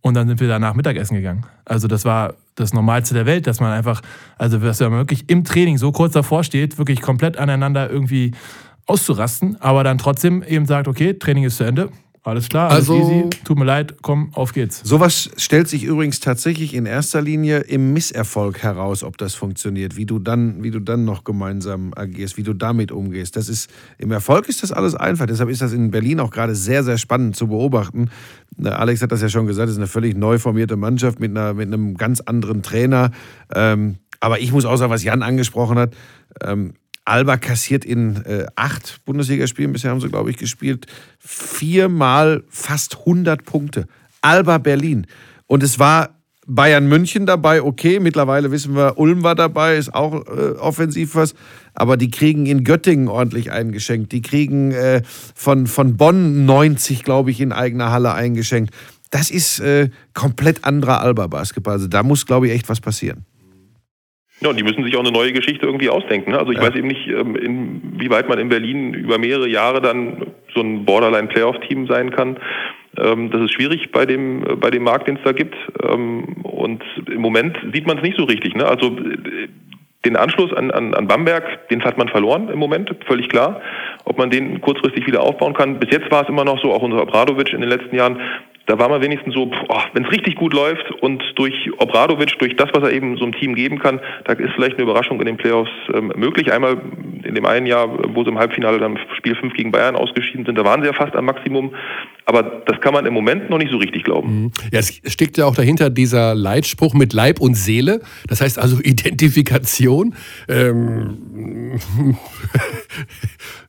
[0.00, 1.46] Und dann sind wir danach Mittagessen gegangen.
[1.64, 4.02] Also das war das Normalste der Welt, dass man einfach,
[4.36, 8.32] also dass man wirklich im Training so kurz davor steht, wirklich komplett aneinander irgendwie
[8.86, 11.90] auszurasten, aber dann trotzdem eben sagt, okay, Training ist zu Ende,
[12.24, 13.30] alles klar, alles also, easy.
[13.44, 14.80] Tut mir leid, komm, auf geht's.
[14.84, 20.06] Sowas stellt sich übrigens tatsächlich in erster Linie im Misserfolg heraus, ob das funktioniert, wie
[20.06, 23.34] du dann, wie du dann noch gemeinsam agierst, wie du damit umgehst.
[23.34, 23.68] Das ist,
[23.98, 25.26] im Erfolg ist das alles einfach.
[25.26, 28.08] Deshalb ist das in Berlin auch gerade sehr, sehr spannend zu beobachten.
[28.62, 31.54] Alex hat das ja schon gesagt, es ist eine völlig neu formierte Mannschaft mit, einer,
[31.54, 33.10] mit einem ganz anderen Trainer.
[33.52, 35.96] Ähm, aber ich muss auch sagen, was Jan angesprochen hat,
[36.40, 36.74] ähm,
[37.04, 40.86] Alba kassiert in äh, acht Bundesligaspielen, bisher haben sie, glaube ich, gespielt,
[41.18, 43.86] viermal fast 100 Punkte.
[44.20, 45.06] Alba Berlin.
[45.46, 50.26] Und es war Bayern München dabei, okay, mittlerweile wissen wir, Ulm war dabei, ist auch
[50.26, 51.34] äh, offensiv was,
[51.74, 54.12] aber die kriegen in Göttingen ordentlich eingeschenkt.
[54.12, 55.02] Die kriegen äh,
[55.34, 58.74] von, von Bonn 90, glaube ich, in eigener Halle eingeschenkt.
[59.10, 61.74] Das ist äh, komplett anderer Alba-Basketball.
[61.74, 63.24] Also da muss, glaube ich, echt was passieren.
[64.42, 66.32] Ja, und die müssen sich auch eine neue Geschichte irgendwie ausdenken.
[66.32, 66.38] Ne?
[66.38, 66.64] Also ich ja.
[66.64, 71.86] weiß eben nicht, ähm, inwieweit man in Berlin über mehrere Jahre dann so ein Borderline-Playoff-Team
[71.86, 72.38] sein kann.
[72.98, 75.54] Ähm, das ist schwierig bei dem, äh, bei dem Markt, den es da gibt.
[75.82, 78.56] Ähm, und im Moment sieht man es nicht so richtig.
[78.56, 78.66] Ne?
[78.66, 79.48] Also äh,
[80.04, 83.60] den Anschluss an, an, an Bamberg, den hat man verloren im Moment, völlig klar.
[84.04, 85.78] Ob man den kurzfristig wieder aufbauen kann.
[85.78, 88.20] Bis jetzt war es immer noch so, auch unser Obradovic in den letzten Jahren,
[88.66, 92.56] da war man wenigstens so, oh, wenn es richtig gut läuft und durch Obradovic, durch
[92.56, 95.26] das, was er eben so einem Team geben kann, da ist vielleicht eine Überraschung in
[95.26, 96.52] den Playoffs ähm, möglich.
[96.52, 96.80] Einmal
[97.24, 100.56] in dem einen Jahr, wo sie im Halbfinale dann Spiel 5 gegen Bayern ausgeschieden sind,
[100.56, 101.74] da waren sie ja fast am Maximum.
[102.24, 104.44] Aber das kann man im Moment noch nicht so richtig glauben.
[104.44, 104.52] Mhm.
[104.72, 108.00] Ja, es steckt ja auch dahinter dieser Leitspruch mit Leib und Seele.
[108.28, 110.14] Das heißt also Identifikation.
[110.48, 111.78] Ähm,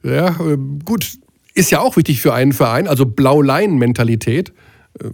[0.04, 1.14] ja, ähm, gut.
[1.56, 4.54] Ist ja auch wichtig für einen Verein, also Blaulein-Mentalität.
[5.00, 5.10] Äh,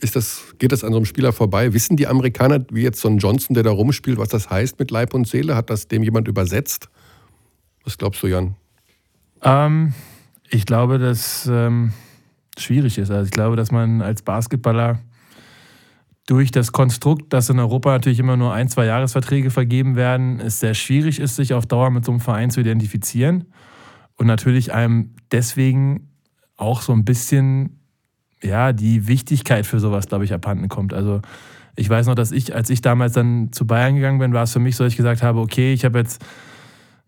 [0.00, 1.72] ist das, geht das an so einem Spieler vorbei?
[1.72, 4.90] Wissen die Amerikaner, wie jetzt so ein Johnson, der da rumspielt, was das heißt mit
[4.90, 5.56] Leib und Seele?
[5.56, 6.90] Hat das dem jemand übersetzt?
[7.84, 8.56] Was glaubst du, Jan?
[9.42, 9.94] Ähm,
[10.50, 11.92] ich glaube, dass ähm,
[12.58, 13.10] schwierig ist.
[13.10, 15.00] Also ich glaube, dass man als Basketballer
[16.26, 20.60] durch das Konstrukt, dass in Europa natürlich immer nur ein, zwei Jahresverträge vergeben werden, es
[20.60, 23.44] sehr schwierig ist, sich auf Dauer mit so einem Verein zu identifizieren.
[24.16, 26.10] Und natürlich einem deswegen
[26.56, 27.83] auch so ein bisschen
[28.44, 30.92] ja, die Wichtigkeit für sowas, glaube ich, abhanden kommt.
[30.92, 31.20] Also
[31.76, 34.52] ich weiß noch, dass ich, als ich damals dann zu Bayern gegangen bin, war es
[34.52, 36.24] für mich so, dass ich gesagt habe, okay, ich habe jetzt,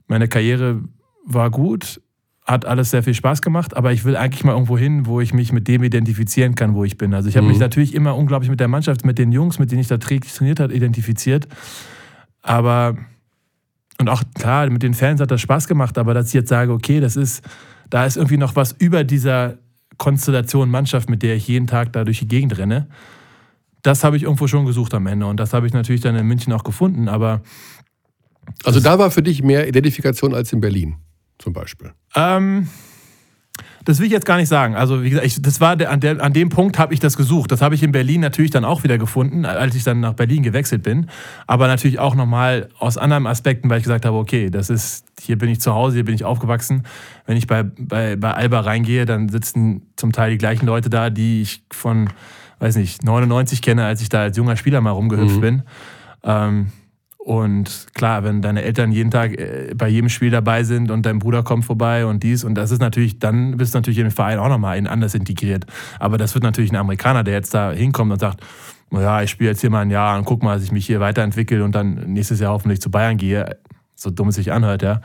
[0.09, 0.83] meine Karriere
[1.25, 2.01] war gut,
[2.45, 5.35] hat alles sehr viel Spaß gemacht, aber ich will eigentlich mal irgendwo hin, wo ich
[5.35, 7.13] mich mit dem identifizieren kann, wo ich bin.
[7.13, 7.53] Also ich habe mhm.
[7.53, 10.61] mich natürlich immer unglaublich mit der Mannschaft, mit den Jungs, mit denen ich da trainiert
[10.61, 11.49] habe, identifiziert.
[12.43, 12.97] Aber,
[14.01, 16.73] und auch klar, mit den Fans hat das Spaß gemacht, aber dass ich jetzt sage,
[16.73, 17.45] okay, das ist,
[17.91, 19.59] da ist irgendwie noch was über dieser
[19.99, 22.89] Konstellation Mannschaft, mit der ich jeden Tag da durch die Gegend renne.
[23.83, 26.27] Das habe ich irgendwo schon gesucht am Ende und das habe ich natürlich dann in
[26.27, 27.43] München auch gefunden, aber.
[28.65, 30.97] Also da war für dich mehr Identifikation als in Berlin
[31.39, 31.93] zum Beispiel?
[32.15, 32.69] Ähm,
[33.87, 34.75] das will ich jetzt gar nicht sagen.
[34.75, 37.17] Also, wie gesagt, ich, das war der, an, der, an dem Punkt habe ich das
[37.17, 37.53] gesucht.
[37.53, 40.43] Das habe ich in Berlin natürlich dann auch wieder gefunden, als ich dann nach Berlin
[40.43, 41.07] gewechselt bin.
[41.47, 45.39] Aber natürlich auch nochmal aus anderen Aspekten, weil ich gesagt habe, okay, das ist, hier
[45.39, 46.83] bin ich zu Hause, hier bin ich aufgewachsen.
[47.27, 51.09] Wenn ich bei, bei, bei Alba reingehe, dann sitzen zum Teil die gleichen Leute da,
[51.09, 52.11] die ich von,
[52.59, 55.41] weiß nicht, 99 kenne, als ich da als junger Spieler mal rumgehüpft mhm.
[55.41, 55.63] bin.
[56.25, 56.67] Ähm,
[57.27, 61.19] und klar, wenn deine Eltern jeden Tag äh, bei jedem Spiel dabei sind und dein
[61.19, 64.39] Bruder kommt vorbei und dies und das ist natürlich, dann bist du natürlich im Verein
[64.39, 65.67] auch nochmal anders integriert.
[65.99, 68.45] Aber das wird natürlich ein Amerikaner, der jetzt da hinkommt und sagt,
[68.93, 71.01] ja, ich spiele jetzt hier mal ein Jahr und guck mal, dass ich mich hier
[71.01, 73.59] weiterentwickle und dann nächstes Jahr hoffentlich zu Bayern gehe.
[73.97, 75.01] So dumm es sich anhört, ja.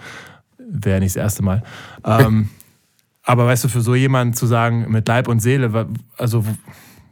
[0.59, 1.63] Wäre nicht das erste Mal.
[2.05, 2.49] ähm,
[3.23, 5.87] aber weißt du, für so jemanden zu sagen, mit Leib und Seele,
[6.19, 6.45] also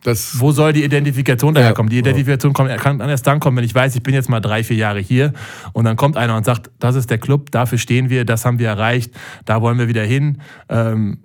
[0.03, 1.89] das Wo soll die Identifikation daher kommen?
[1.89, 4.63] Die Identifikation kommt, kann erst dann kommen, wenn ich weiß, ich bin jetzt mal drei,
[4.63, 5.33] vier Jahre hier
[5.73, 8.59] und dann kommt einer und sagt, das ist der Club, dafür stehen wir, das haben
[8.59, 9.11] wir erreicht,
[9.45, 10.41] da wollen wir wieder hin.
[10.69, 11.19] Ähm,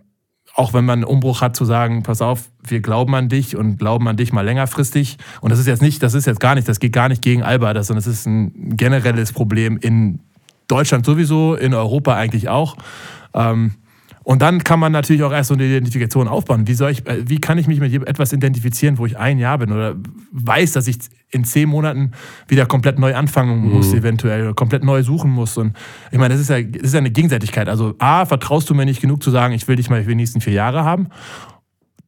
[0.55, 3.77] auch wenn man einen Umbruch hat, zu sagen, pass auf, wir glauben an dich und
[3.77, 5.18] glauben an dich mal längerfristig.
[5.41, 7.43] Und das ist jetzt nicht, das ist jetzt gar nicht, das geht gar nicht gegen
[7.43, 10.20] Alba, das, sondern es ist ein generelles Problem in
[10.68, 12.77] Deutschland sowieso, in Europa eigentlich auch.
[13.35, 13.75] Ähm,
[14.25, 16.66] und dann kann man natürlich auch erst so eine Identifikation aufbauen.
[16.66, 19.59] Wie, soll ich, äh, wie kann ich mich mit etwas identifizieren, wo ich ein Jahr
[19.59, 19.97] bin oder
[20.33, 20.97] weiß, dass ich
[21.31, 22.12] in zehn Monaten
[22.49, 23.99] wieder komplett neu anfangen muss, mhm.
[23.99, 25.59] eventuell, oder komplett neu suchen muss.
[25.59, 25.77] Und
[26.11, 27.68] ich meine, das ist, ja, das ist ja eine Gegenseitigkeit.
[27.68, 30.14] Also A, vertraust du mir nicht genug zu sagen, ich will dich mal für die
[30.14, 31.09] nächsten vier Jahre haben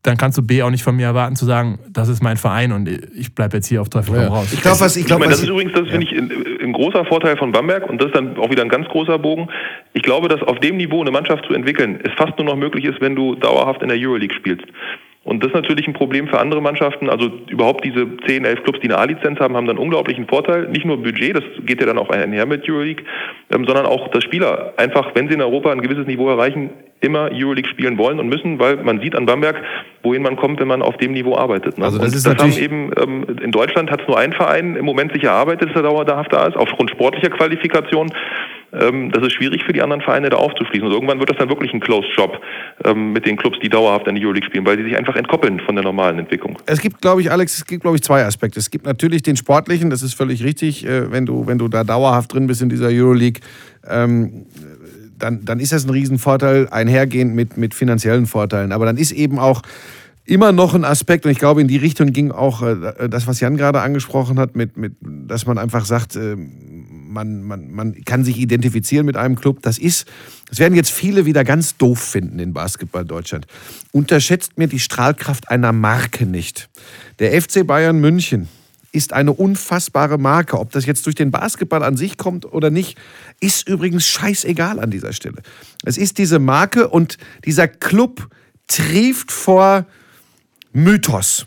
[0.07, 2.71] dann kannst du B auch nicht von mir erwarten zu sagen, das ist mein Verein
[2.71, 4.29] und ich bleibe jetzt hier auf Teufel komm ja.
[4.29, 4.53] raus.
[4.53, 5.91] Ich glaube, was ich glaube, das ist übrigens, das ja.
[5.91, 6.13] finde ich
[6.67, 9.49] ein, großer Vorteil von Bamberg und das ist dann auch wieder ein ganz großer Bogen.
[9.93, 12.85] Ich glaube, dass auf dem Niveau eine Mannschaft zu entwickeln, es fast nur noch möglich
[12.85, 14.67] ist, wenn du dauerhaft in der Euroleague spielst.
[15.27, 17.11] Und das ist natürlich ein Problem für andere Mannschaften.
[17.11, 20.69] Also überhaupt diese 10, 11 Clubs, die eine A-Lizenz haben, haben dann unglaublichen Vorteil.
[20.69, 23.05] Nicht nur Budget, das geht ja dann auch einher mit Euroleague,
[23.53, 26.71] ähm, sondern auch, dass Spieler einfach, wenn sie in Europa ein gewisses Niveau erreichen,
[27.01, 29.61] immer Euroleague spielen wollen und müssen, weil man sieht an Bamberg,
[30.05, 31.77] wohin man kommt, wenn man auf dem Niveau arbeitet.
[31.77, 31.85] Ne?
[31.85, 34.77] Also das und ist das haben eben ähm, in Deutschland hat es nur ein Verein
[34.77, 38.13] im Moment sich erarbeitet, dass er dauerhaft da ist, aufgrund sportlicher Qualifikation.
[38.73, 40.87] Ähm, das ist schwierig für die anderen Vereine da aufzuschließen.
[40.87, 42.41] Und irgendwann wird das dann wirklich ein Closed Shop
[42.85, 45.61] ähm, mit den Clubs, die dauerhaft in die Euroleague spielen, weil sie sich einfach entkoppeln
[45.61, 46.59] von der normalen Entwicklung.
[46.67, 48.59] Es gibt, glaube ich, Alex, es gibt, glaube ich, zwei Aspekte.
[48.59, 51.85] Es gibt natürlich den sportlichen, das ist völlig richtig, äh, wenn du, wenn du da
[51.85, 53.41] dauerhaft drin bist in dieser Euroleague.
[53.89, 54.47] Ähm,
[55.19, 58.73] dann, dann ist das ein Riesenvorteil, einhergehend mit, mit finanziellen Vorteilen.
[58.73, 59.63] Aber dann ist eben auch
[60.27, 63.41] immer noch ein Aspekt, und ich glaube, in die Richtung ging auch äh, das, was
[63.41, 66.37] Jan gerade angesprochen hat, mit, mit, dass man einfach sagt, äh,
[67.09, 69.63] man, man, man kann sich identifizieren mit einem Club.
[69.63, 70.07] Das ist,
[70.49, 73.47] das werden jetzt viele wieder ganz doof finden in Basketball Deutschland.
[73.93, 76.69] Unterschätzt mir die Strahlkraft einer Marke nicht.
[77.19, 78.49] Der FC Bayern München
[78.93, 80.59] ist eine unfassbare Marke.
[80.59, 82.99] Ob das jetzt durch den Basketball an sich kommt oder nicht,
[83.41, 85.43] ist übrigens scheißegal an dieser Stelle.
[85.85, 88.29] Es ist diese Marke und dieser Club
[88.67, 89.87] trieft vor
[90.73, 91.47] Mythos.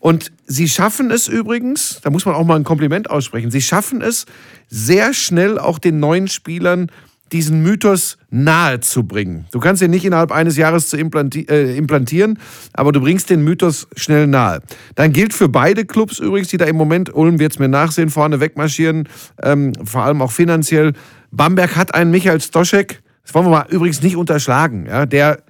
[0.00, 4.00] Und sie schaffen es übrigens, da muss man auch mal ein Kompliment aussprechen, sie schaffen
[4.00, 4.24] es
[4.66, 6.90] sehr schnell auch den neuen Spielern
[7.32, 9.46] diesen Mythos nahe zu bringen.
[9.52, 12.38] Du kannst ihn nicht innerhalb eines Jahres zu implanti äh, implantieren,
[12.72, 14.62] aber du bringst den Mythos schnell nahe.
[14.96, 18.10] Dann gilt für beide Clubs übrigens, die da im Moment, Ulm wird es mir nachsehen,
[18.10, 19.08] vorne wegmarschieren,
[19.42, 20.94] ähm, vor allem auch finanziell.
[21.30, 25.42] Bamberg hat einen Michael Stoschek, das wollen wir mal übrigens nicht unterschlagen, ja, der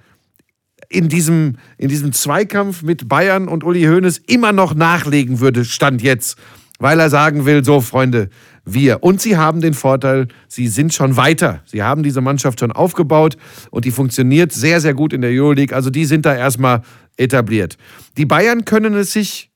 [0.91, 6.01] in diesem, in diesem Zweikampf mit Bayern und Uli Hoeneß immer noch nachlegen würde, stand
[6.01, 6.37] jetzt,
[6.79, 8.29] weil er sagen will, so Freunde,
[8.65, 9.01] wir.
[9.01, 11.61] Und sie haben den Vorteil, sie sind schon weiter.
[11.65, 13.37] Sie haben diese Mannschaft schon aufgebaut
[13.71, 15.75] und die funktioniert sehr, sehr gut in der Euroleague.
[15.75, 16.81] Also die sind da erstmal
[17.17, 17.77] etabliert.
[18.17, 19.51] Die Bayern können es sich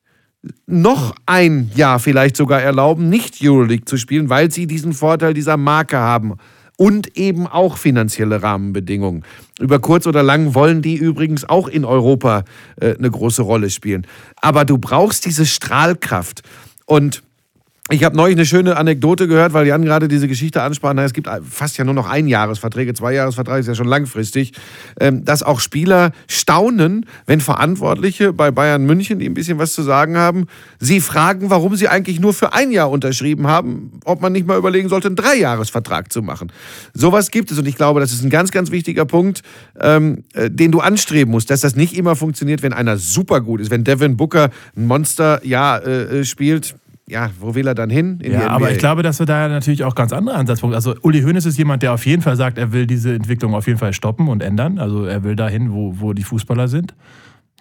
[0.67, 5.57] noch ein Jahr vielleicht sogar erlauben, nicht Euroleague zu spielen, weil sie diesen Vorteil dieser
[5.57, 6.35] Marke haben
[6.77, 9.23] und eben auch finanzielle Rahmenbedingungen.
[9.59, 12.43] Über kurz oder lang wollen die übrigens auch in Europa
[12.79, 14.05] äh, eine große Rolle spielen.
[14.41, 16.41] Aber du brauchst diese Strahlkraft.
[16.85, 17.23] Und
[17.91, 20.95] ich habe neulich eine schöne Anekdote gehört, weil Jan gerade diese Geschichte ansprach.
[20.97, 24.53] Es gibt fast ja nur noch Einjahresverträge, Zweijahresverträge ist ja schon langfristig,
[24.99, 29.83] ähm, dass auch Spieler staunen, wenn Verantwortliche bei Bayern München, die ein bisschen was zu
[29.83, 30.47] sagen haben,
[30.79, 34.57] sie fragen, warum sie eigentlich nur für ein Jahr unterschrieben haben, ob man nicht mal
[34.57, 36.51] überlegen sollte, einen Dreijahresvertrag zu machen.
[36.95, 39.43] Sowas gibt es und ich glaube, das ist ein ganz, ganz wichtiger Punkt,
[39.79, 43.61] ähm, äh, den du anstreben musst, dass das nicht immer funktioniert, wenn einer super gut
[43.61, 46.73] ist, wenn Devin Booker ein Monsterjahr äh, äh spielt
[47.07, 48.19] ja, wo will er dann hin?
[48.23, 50.75] ja, aber ich glaube, dass wir da natürlich auch ganz andere Ansatzpunkte.
[50.75, 53.67] Also Uli Hoeneß ist jemand, der auf jeden Fall sagt, er will diese Entwicklung auf
[53.67, 54.79] jeden Fall stoppen und ändern.
[54.79, 56.95] Also er will dahin, wo, wo die Fußballer sind.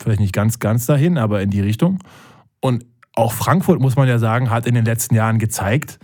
[0.01, 1.99] Vielleicht nicht ganz, ganz dahin, aber in die Richtung.
[2.61, 5.99] Und auch Frankfurt, muss man ja sagen, hat in den letzten Jahren gezeigt,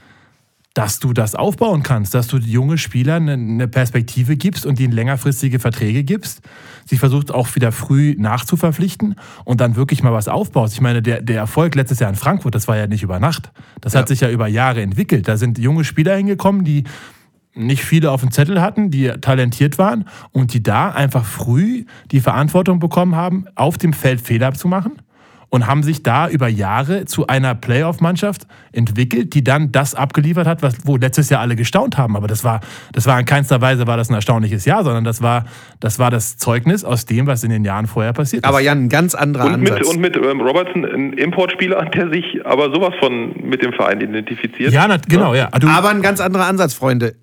[0.75, 5.59] dass du das aufbauen kannst, dass du junge Spielern eine Perspektive gibst und ihnen längerfristige
[5.59, 6.43] Verträge gibst.
[6.87, 10.75] Sie versucht auch wieder früh nachzuverpflichten und dann wirklich mal was aufbaust.
[10.75, 13.51] Ich meine, der, der Erfolg letztes Jahr in Frankfurt, das war ja nicht über Nacht.
[13.81, 14.01] Das ja.
[14.01, 15.27] hat sich ja über Jahre entwickelt.
[15.27, 16.85] Da sind junge Spieler hingekommen, die
[17.53, 22.21] nicht viele auf dem Zettel hatten, die talentiert waren und die da einfach früh die
[22.21, 24.93] Verantwortung bekommen haben, auf dem Feld Fehler zu machen
[25.51, 30.63] und haben sich da über Jahre zu einer Playoff-Mannschaft entwickelt, die dann das abgeliefert hat,
[30.63, 32.17] was, wo letztes Jahr alle gestaunt haben.
[32.17, 32.61] Aber das war,
[32.93, 35.45] das war in keinster Weise war das ein erstaunliches Jahr, sondern das war,
[35.81, 38.49] das war das Zeugnis aus dem, was in den Jahren vorher passiert ist.
[38.49, 39.79] Aber Jan, ein ganz anderer und Ansatz.
[39.81, 44.01] Mit, und mit ähm, Robertson, ein Importspieler, der sich aber sowas von mit dem Verein
[44.01, 44.73] identifiziert.
[44.73, 45.49] Ja, genau, ja.
[45.59, 47.17] Du aber ein ganz anderer Ansatz, Freunde.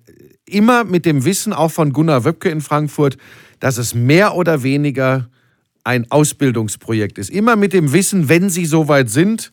[0.44, 3.16] Immer mit dem Wissen auch von Gunnar Wöbke in Frankfurt,
[3.60, 5.28] dass es mehr oder weniger
[5.88, 7.30] ein Ausbildungsprojekt ist.
[7.30, 9.52] Immer mit dem Wissen, wenn sie soweit sind,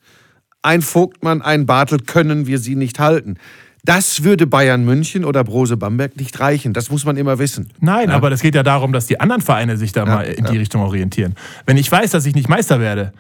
[0.61, 3.37] ein Vogtmann, ein Bartel können wir sie nicht halten.
[3.85, 6.73] Das würde Bayern München oder Brose Bamberg nicht reichen.
[6.73, 7.69] Das muss man immer wissen.
[7.79, 8.15] Nein, ja.
[8.15, 10.51] aber das geht ja darum, dass die anderen Vereine sich da ja, mal in ja.
[10.51, 11.35] die Richtung orientieren.
[11.65, 13.13] Wenn ich weiß, dass ich nicht Meister werde,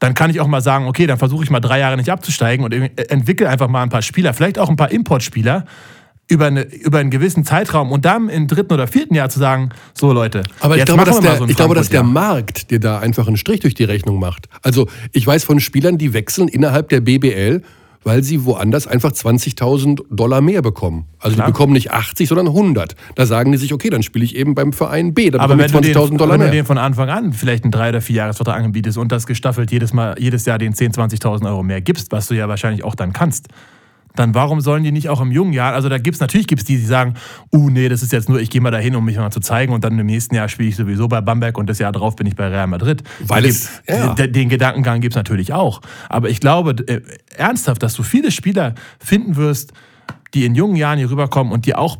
[0.00, 2.64] dann kann ich auch mal sagen, okay, dann versuche ich mal drei Jahre nicht abzusteigen
[2.64, 5.64] und entwickle einfach mal ein paar Spieler, vielleicht auch ein paar Importspieler,
[6.28, 9.70] über, eine, über einen gewissen Zeitraum und dann im dritten oder vierten Jahr zu sagen,
[9.92, 12.98] so Leute, aber ich glaube, dass der, so ich glaube, dass der Markt dir da
[12.98, 14.48] einfach einen Strich durch die Rechnung macht.
[14.62, 17.62] Also ich weiß von Spielern, die wechseln innerhalb der BBL,
[18.04, 21.06] weil sie woanders einfach 20.000 Dollar mehr bekommen.
[21.18, 21.46] Also Klar.
[21.46, 22.96] die bekommen nicht 80, sondern 100.
[23.14, 25.70] Da sagen die sich, okay, dann spiele ich eben beim Verein B, da Aber wenn
[25.70, 26.46] 20.000 Dollar mehr.
[26.46, 29.26] Wenn du den von Anfang an vielleicht einen drei oder vier Jahresvertrag anbietest und das
[29.26, 32.84] gestaffelt jedes Mal jedes Jahr den 10, 20.000 Euro mehr gibst, was du ja wahrscheinlich
[32.84, 33.48] auch dann kannst,
[34.14, 36.64] dann warum sollen die nicht auch im jungen Jahr, also da gibt es natürlich gibt's
[36.64, 37.14] die, die sagen,
[37.52, 39.72] uh nee, das ist jetzt nur, ich gehe mal dahin, um mich mal zu zeigen
[39.72, 42.26] und dann im nächsten Jahr spiele ich sowieso bei Bamberg und das Jahr drauf bin
[42.26, 43.02] ich bei Real Madrid.
[43.20, 44.14] Weil es, ja.
[44.14, 45.80] den, den Gedankengang gibt es natürlich auch.
[46.08, 47.00] Aber ich glaube äh,
[47.36, 49.72] ernsthaft, dass du viele Spieler finden wirst,
[50.34, 51.98] die in jungen Jahren hier rüberkommen und die auch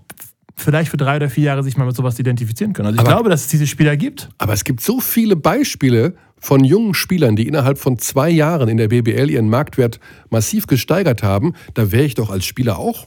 [0.57, 2.87] vielleicht für drei oder vier Jahre sich mal mit sowas identifizieren können.
[2.87, 4.29] Also ich aber, glaube, dass es diese Spieler gibt.
[4.39, 8.77] Aber es gibt so viele Beispiele, von jungen Spielern, die innerhalb von zwei Jahren in
[8.77, 13.07] der BBL ihren Marktwert massiv gesteigert haben, da wäre ich doch als Spieler auch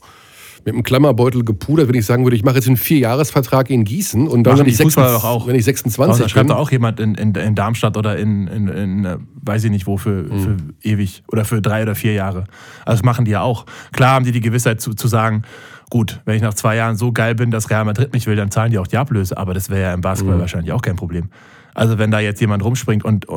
[0.63, 4.27] mit einem Klammerbeutel gepudert, wenn ich sagen würde, ich mache jetzt einen Vierjahresvertrag in Gießen
[4.27, 5.47] und dann, wenn ich, 26, auch.
[5.47, 6.29] wenn ich 26 bin.
[6.29, 9.69] schreibt da auch jemand in, in, in, Darmstadt oder in, in, in, äh, weiß ich
[9.69, 10.39] nicht wo, für, mhm.
[10.39, 12.45] für ewig oder für drei oder vier Jahre.
[12.83, 13.67] Also das machen die ja auch.
[13.91, 15.43] Klar haben die die Gewissheit zu, zu sagen,
[15.89, 18.51] gut, wenn ich nach zwei Jahren so geil bin, dass Real Madrid mich will, dann
[18.51, 19.37] zahlen die auch die Ablöse.
[19.37, 20.41] Aber das wäre ja im Basketball mhm.
[20.41, 21.29] wahrscheinlich auch kein Problem.
[21.73, 23.27] Also wenn da jetzt jemand rumspringt und,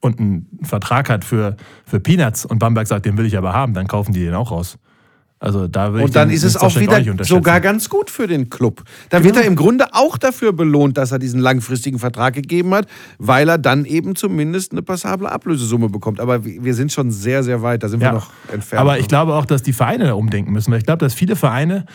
[0.00, 3.72] und einen Vertrag hat für, für Peanuts und Bamberg sagt, den will ich aber haben,
[3.74, 4.78] dann kaufen die den auch raus.
[5.42, 8.82] Also da und dann ist es auch wieder auch sogar ganz gut für den Club.
[9.08, 9.28] Da genau.
[9.28, 12.86] wird er im Grunde auch dafür belohnt, dass er diesen langfristigen Vertrag gegeben hat,
[13.16, 16.20] weil er dann eben zumindest eine passable Ablösesumme bekommt.
[16.20, 18.10] Aber wir sind schon sehr, sehr weit, da sind ja.
[18.10, 18.82] wir noch entfernt.
[18.82, 20.74] Aber ich glaube auch, dass die Vereine da umdenken müssen.
[20.74, 21.86] Ich glaube, dass viele Vereine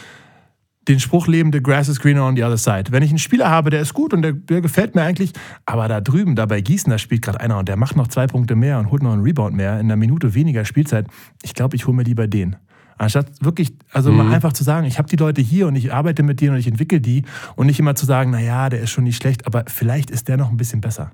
[0.87, 2.85] den Spruch leben, the grass is greener on the other side.
[2.89, 5.33] Wenn ich einen Spieler habe, der ist gut und der, der gefällt mir eigentlich,
[5.67, 8.25] aber da drüben, da bei Gießen, da spielt gerade einer und der macht noch zwei
[8.25, 11.07] Punkte mehr und holt noch einen Rebound mehr in einer Minute weniger Spielzeit.
[11.43, 12.55] Ich glaube, ich hole mir lieber den.
[12.97, 14.17] Anstatt wirklich, also mhm.
[14.17, 16.59] mal einfach zu sagen, ich habe die Leute hier und ich arbeite mit denen und
[16.59, 17.23] ich entwickle die
[17.55, 20.37] und nicht immer zu sagen, naja, der ist schon nicht schlecht, aber vielleicht ist der
[20.37, 21.11] noch ein bisschen besser.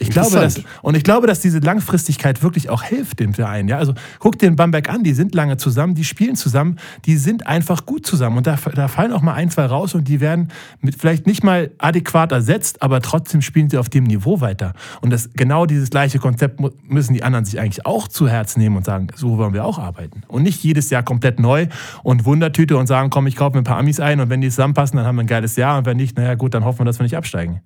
[0.00, 3.68] Ich glaube, dass, und ich glaube, dass diese Langfristigkeit wirklich auch hilft dem Verein.
[3.68, 3.78] Ja?
[3.78, 7.86] Also guck den Bamberg an, die sind lange zusammen, die spielen zusammen, die sind einfach
[7.86, 8.38] gut zusammen.
[8.38, 10.48] Und da, da fallen auch mal ein, zwei raus und die werden
[10.80, 14.72] mit vielleicht nicht mal adäquat ersetzt, aber trotzdem spielen sie auf dem Niveau weiter.
[15.00, 18.76] Und das, genau dieses gleiche Konzept müssen die anderen sich eigentlich auch zu Herzen nehmen
[18.76, 20.22] und sagen, so wollen wir auch arbeiten.
[20.28, 21.66] Und nicht jedes Jahr komplett neu
[22.02, 24.50] und Wundertüte und sagen, komm, ich kaufe mir ein paar Amis ein und wenn die
[24.50, 26.84] zusammenpassen, dann haben wir ein geiles Jahr und wenn nicht, naja gut, dann hoffen wir,
[26.84, 27.60] dass wir nicht absteigen.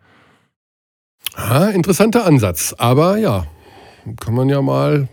[1.34, 2.74] Ah, interessanter Ansatz.
[2.78, 3.46] Aber ja,
[4.20, 5.08] kann man ja mal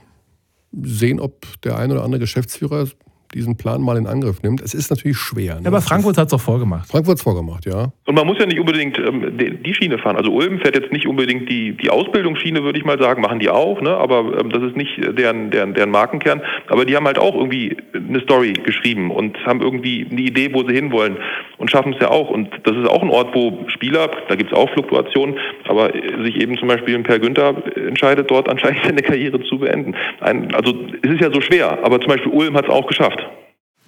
[0.72, 2.88] sehen, ob der ein oder andere Geschäftsführer
[3.34, 4.62] diesen Plan mal in Angriff nimmt.
[4.62, 5.56] Es ist natürlich schwer.
[5.56, 5.62] Ne?
[5.64, 6.90] Ja, aber Frankfurt hat es auch vorgemacht.
[6.90, 7.92] Frankfurt hat es vorgemacht, ja.
[8.06, 10.16] Und man muss ja nicht unbedingt ähm, die Schiene fahren.
[10.16, 13.50] Also Ulm fährt jetzt nicht unbedingt die, die Ausbildungsschiene, würde ich mal sagen, machen die
[13.50, 13.92] auch, ne?
[13.92, 16.42] aber ähm, das ist nicht deren, deren, deren Markenkern.
[16.68, 20.68] Aber die haben halt auch irgendwie eine Story geschrieben und haben irgendwie eine Idee, wo
[20.68, 21.18] sie hinwollen
[21.58, 22.30] und schaffen es ja auch.
[22.30, 25.92] Und das ist auch ein Ort, wo Spieler, da gibt es auch Fluktuationen, aber
[26.24, 29.96] sich eben zum Beispiel ein Per Günther entscheidet, dort anscheinend seine Karriere zu beenden.
[30.22, 33.19] Ein, also es ist ja so schwer, aber zum Beispiel Ulm hat es auch geschafft.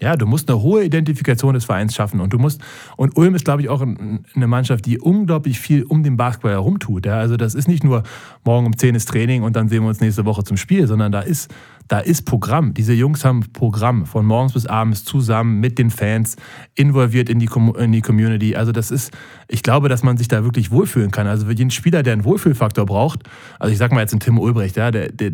[0.02, 2.62] Ja, du musst eine hohe Identifikation des Vereins schaffen und du musst
[2.98, 6.80] und Ulm ist glaube ich auch eine Mannschaft, die unglaublich viel um den Basketball herum
[6.80, 7.06] tut.
[7.06, 8.04] Ja, also das ist nicht nur
[8.44, 11.12] morgen um 10 ist Training und dann sehen wir uns nächste Woche zum Spiel, sondern
[11.12, 11.54] da ist
[11.92, 12.74] da ist Programm.
[12.74, 16.38] Diese Jungs haben Programm von morgens bis abends zusammen mit den Fans
[16.74, 18.56] involviert in die, in die Community.
[18.56, 19.12] Also das ist,
[19.50, 21.28] ich glaube, dass man sich da wirklich wohlfühlen kann.
[21.28, 23.24] Also für jeden Spieler, der einen Wohlfühlfaktor braucht,
[23.60, 25.34] also ich sag mal jetzt einen Tim Ulbrecht, ja, der, der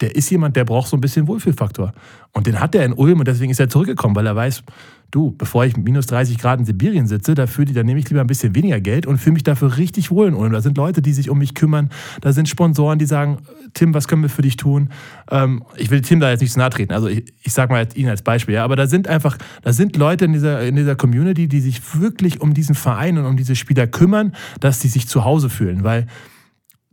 [0.00, 1.92] der ist jemand, der braucht so ein bisschen Wohlfühlfaktor.
[2.32, 4.62] Und den hat er in Ulm und deswegen ist er zurückgekommen, weil er weiß,
[5.10, 8.20] du, bevor ich minus 30 Grad in Sibirien sitze, da ich, dann nehme ich lieber
[8.20, 10.52] ein bisschen weniger Geld und fühle mich dafür richtig wohl in Ulm.
[10.52, 11.88] Da sind Leute, die sich um mich kümmern,
[12.20, 13.38] da sind Sponsoren, die sagen,
[13.74, 14.90] Tim, was können wir für dich tun?
[15.30, 17.86] Ähm, ich will Tim da jetzt nicht zu nahe treten, also ich, ich sage mal
[17.94, 20.96] ihn als Beispiel, ja, aber da sind einfach, da sind Leute in dieser, in dieser
[20.96, 25.08] Community, die sich wirklich um diesen Verein und um diese Spieler kümmern, dass sie sich
[25.08, 26.06] zu Hause fühlen, weil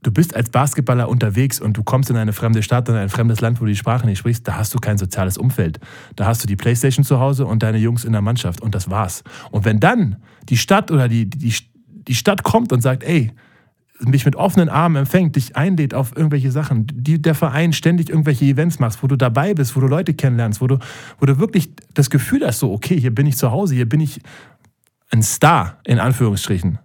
[0.06, 3.42] du bist als Basketballer unterwegs und du kommst in eine fremde Stadt, in ein fremdes
[3.42, 5.80] Land, wo du die Sprache nicht sprichst, da hast du kein soziales Umfeld.
[6.16, 8.90] Da hast du die Playstation zu Hause und deine Jungs in der Mannschaft und das
[8.90, 9.24] war's.
[9.52, 10.18] Und wenn dann
[10.50, 11.54] die Stadt oder die, die,
[11.90, 13.32] die Stadt kommt und sagt, ey,
[14.00, 18.46] mich mit offenen Armen empfängt, dich einlädt auf irgendwelche Sachen, die der Verein ständig irgendwelche
[18.46, 20.80] Events macht, wo du dabei bist, wo du Leute kennenlernst, wo du,
[21.20, 24.02] wo du wirklich das Gefühl hast, so, okay, hier bin ich zu Hause, hier bin
[24.02, 24.20] ich
[25.12, 26.80] ein Star, in Anführungsstrichen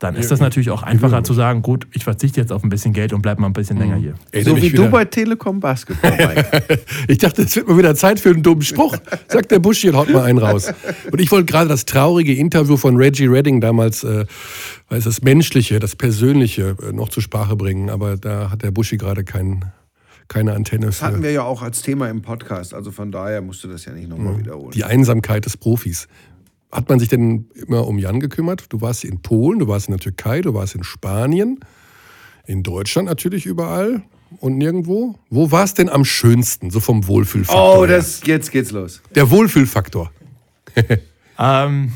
[0.00, 2.94] dann ist das natürlich auch einfacher zu sagen, gut, ich verzichte jetzt auf ein bisschen
[2.94, 4.14] Geld und bleibe mal ein bisschen länger hier.
[4.32, 6.46] Ey, so wie du bei Telekom Basketball.
[7.08, 8.96] ich dachte, es wird mal wieder Zeit für einen dummen Spruch.
[9.28, 10.72] Sagt der Busch hier, haut mal einen raus.
[11.12, 14.24] Und ich wollte gerade das traurige Interview von Reggie Redding damals, äh,
[14.88, 17.90] weil das Menschliche, das Persönliche äh, noch zur Sprache bringen.
[17.90, 19.66] Aber da hat der Buschi gerade keinen
[20.28, 20.86] keine Antenne.
[20.86, 23.84] Das hatten wir ja auch als Thema im Podcast, also von daher musst du das
[23.84, 24.70] ja nicht nochmal wiederholen.
[24.70, 26.06] Die Einsamkeit des Profis.
[26.72, 28.66] Hat man sich denn immer um Jan gekümmert?
[28.68, 31.60] Du warst in Polen, du warst in der Türkei, du warst in Spanien,
[32.46, 34.02] in Deutschland natürlich überall
[34.38, 35.18] und nirgendwo.
[35.30, 37.80] Wo war es denn am schönsten, so vom Wohlfühlfaktor?
[37.80, 39.02] Oh, das, jetzt geht's los.
[39.14, 40.12] Der Wohlfühlfaktor.
[41.38, 41.92] ähm,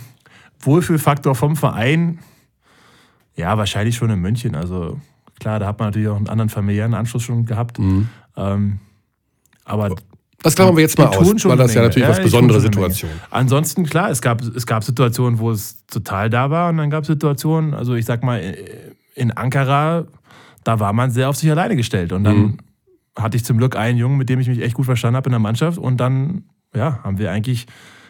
[0.61, 2.19] Wohlfühlfaktor vom Verein,
[3.37, 4.55] ja, wahrscheinlich schon in München.
[4.55, 5.01] Also
[5.39, 7.79] klar, da hat man natürlich auch einen anderen familiären Anschluss schon gehabt.
[7.79, 8.09] Mhm.
[8.37, 8.79] Ähm,
[9.65, 9.95] aber
[10.45, 13.11] das klammern wir jetzt mal aus, weil das ja natürlich ja, was besondere Situation.
[13.31, 17.03] Ansonsten, klar, es gab, es gab Situationen, wo es total da war und dann gab
[17.03, 18.55] es Situationen, also ich sag mal,
[19.15, 20.05] in Ankara,
[20.63, 22.59] da war man sehr auf sich alleine gestellt und dann mhm.
[23.19, 25.33] hatte ich zum Glück einen Jungen, mit dem ich mich echt gut verstanden habe in
[25.33, 27.67] der Mannschaft und dann, ja, haben wir eigentlich,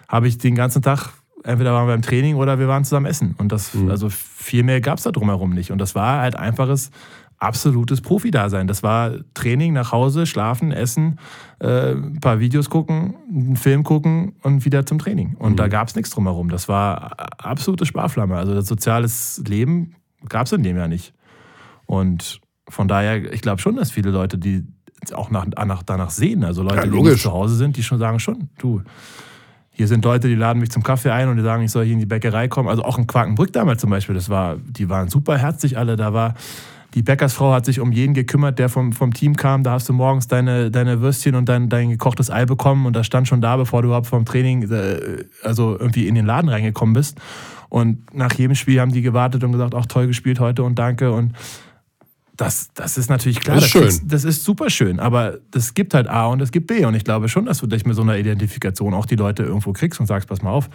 [0.08, 1.12] habe ich den ganzen Tag
[1.44, 3.34] entweder waren wir im Training oder wir waren zusammen essen.
[3.38, 3.90] Und das, mhm.
[3.90, 5.70] also viel mehr gab es da drumherum nicht.
[5.70, 6.90] Und das war halt einfaches
[7.44, 8.66] absolutes Profi-Dasein.
[8.66, 11.18] Das war Training, nach Hause, schlafen, essen,
[11.60, 15.36] äh, ein paar Videos gucken, einen Film gucken und wieder zum Training.
[15.38, 15.56] Und mhm.
[15.56, 16.48] da gab es nichts drumherum.
[16.48, 18.36] Das war absolute Sparflamme.
[18.36, 19.94] Also das soziales Leben
[20.28, 21.14] gab es in dem ja nicht.
[21.86, 24.64] Und von daher, ich glaube schon, dass viele Leute, die
[25.12, 28.18] auch nach, nach, danach sehen, also Leute, ja, die zu Hause sind, die schon sagen
[28.20, 28.82] schon, du,
[29.76, 31.94] hier sind Leute, die laden mich zum Kaffee ein und die sagen, ich soll hier
[31.94, 32.68] in die Bäckerei kommen.
[32.68, 35.96] Also auch in Quakenbrück damals zum Beispiel, das war, die waren super herzlich alle.
[35.96, 36.34] Da war
[36.94, 39.64] die Bäckersfrau hat sich um jeden gekümmert, der vom, vom Team kam.
[39.64, 43.06] Da hast du morgens deine, deine Würstchen und dein, dein gekochtes Ei bekommen und das
[43.06, 46.92] stand schon da, bevor du überhaupt vom Training, äh, also irgendwie in den Laden reingekommen
[46.92, 47.18] bist.
[47.68, 51.10] Und nach jedem Spiel haben die gewartet und gesagt, auch toll gespielt heute und danke.
[51.10, 51.32] Und
[52.36, 53.56] das, das ist natürlich klar.
[53.56, 53.82] Das ist, schön.
[53.84, 55.00] Ist, das ist super schön.
[55.00, 56.84] Aber das gibt halt A und es gibt B.
[56.84, 59.72] Und ich glaube schon, dass du dich mit so einer Identifikation auch die Leute irgendwo
[59.72, 60.70] kriegst und sagst, pass mal auf,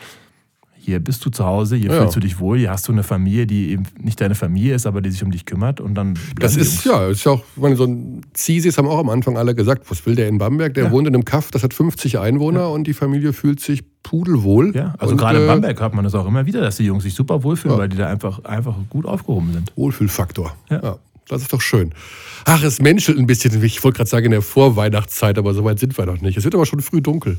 [0.89, 2.01] hier bist du zu Hause, hier ja.
[2.01, 4.85] fühlst du dich wohl, hier hast du eine Familie, die eben nicht deine Familie ist,
[4.85, 6.17] aber die sich um dich kümmert und dann.
[6.39, 9.55] Das ist ja, ist ja auch, meine, so ein Zisis haben auch am Anfang alle
[9.55, 10.73] gesagt, was will der in Bamberg?
[10.73, 10.91] Der ja.
[10.91, 12.67] wohnt in einem Kaff, das hat 50 Einwohner ja.
[12.67, 14.75] und die Familie fühlt sich pudelwohl.
[14.75, 16.85] Ja, also und, gerade in äh, Bamberg hört man das auch immer wieder, dass die
[16.85, 19.71] Jungs sich super wohlfühlen, weil die da einfach, einfach gut aufgehoben sind.
[19.75, 20.55] Wohlfühlfaktor.
[20.69, 20.97] ja.
[21.29, 21.93] Das ist doch schön.
[22.45, 23.63] Ach, es menschelt ein bisschen.
[23.63, 26.37] Ich wollte gerade sagen in der Vorweihnachtszeit, aber so weit sind wir noch nicht.
[26.37, 27.37] Es wird aber schon früh dunkel.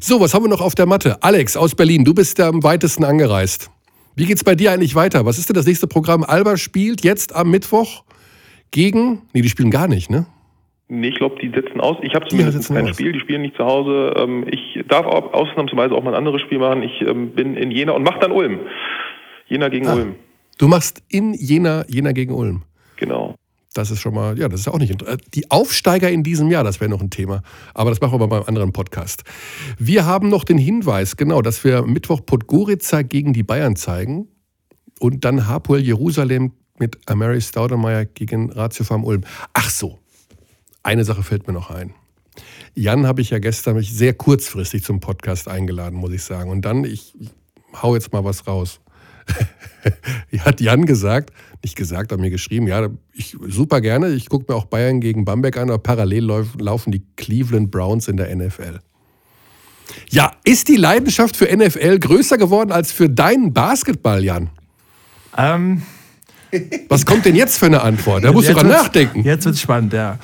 [0.00, 1.22] So, was haben wir noch auf der Matte?
[1.22, 3.70] Alex aus Berlin, du bist ja am weitesten angereist.
[4.16, 5.26] Wie geht's bei dir eigentlich weiter?
[5.26, 6.24] Was ist denn das nächste Programm?
[6.24, 8.04] Alba spielt jetzt am Mittwoch
[8.70, 9.22] gegen.
[9.34, 10.26] Nee, die spielen gar nicht, ne?
[10.88, 11.98] Nee, ich glaube, die setzen aus.
[12.00, 12.94] Ich habe zumindest kein aus.
[12.94, 14.14] Spiel, die spielen nicht zu Hause.
[14.16, 16.82] Ähm, ich darf ausnahmsweise auch mal ein anderes Spiel machen.
[16.82, 18.60] Ich ähm, bin in Jena und mache dann Ulm.
[19.46, 20.14] Jena gegen ah, Ulm.
[20.56, 22.62] Du machst in Jena, Jena gegen Ulm.
[23.76, 25.22] Das ist schon mal, ja, das ist auch nicht interessant.
[25.34, 27.42] Die Aufsteiger in diesem Jahr, das wäre noch ein Thema.
[27.74, 29.24] Aber das machen wir beim anderen Podcast.
[29.78, 34.28] Wir haben noch den Hinweis, genau, dass wir Mittwoch Podgorica gegen die Bayern zeigen
[34.98, 39.24] und dann Hapoel Jerusalem mit Amary Staudemeyer gegen Ratio Farm Ulm.
[39.52, 39.98] Ach so,
[40.82, 41.92] eine Sache fällt mir noch ein.
[42.74, 46.50] Jan habe ich ja gestern mich sehr kurzfristig zum Podcast eingeladen, muss ich sagen.
[46.50, 47.30] Und dann, ich, ich
[47.82, 48.80] hau jetzt mal was raus.
[50.38, 51.32] hat Jan gesagt,
[51.66, 55.24] nicht gesagt, aber mir geschrieben, ja, ich super gerne, ich gucke mir auch Bayern gegen
[55.24, 56.24] Bamberg an, aber parallel
[56.58, 58.78] laufen die Cleveland Browns in der NFL.
[60.10, 64.50] Ja, ist die Leidenschaft für NFL größer geworden als für deinen Basketball, Jan?
[65.36, 65.82] Ähm,
[66.88, 68.24] Was kommt denn jetzt für eine Antwort?
[68.24, 69.24] Da musst du dran nachdenken.
[69.24, 70.18] Jetzt wird es spannend, ja.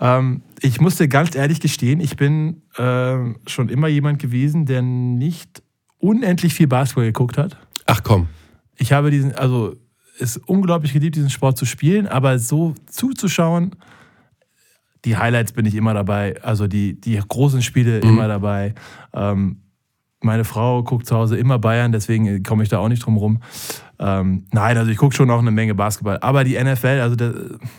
[0.00, 3.16] Ähm, ich musste ganz ehrlich gestehen, ich bin äh,
[3.46, 5.62] schon immer jemand gewesen, der nicht
[5.98, 7.58] unendlich viel Basketball geguckt hat.
[7.84, 8.28] Ach komm.
[8.76, 9.76] Ich habe diesen, also
[10.18, 13.76] es unglaublich geliebt, diesen Sport zu spielen, aber so zuzuschauen,
[15.04, 18.10] die Highlights bin ich immer dabei, also die, die großen Spiele mhm.
[18.10, 18.74] immer dabei.
[19.12, 19.62] Ähm,
[20.20, 23.40] meine Frau guckt zu Hause immer Bayern, deswegen komme ich da auch nicht drum rum.
[23.98, 26.18] Ähm, nein, also ich gucke schon auch eine Menge Basketball.
[26.20, 27.34] Aber die NFL, also der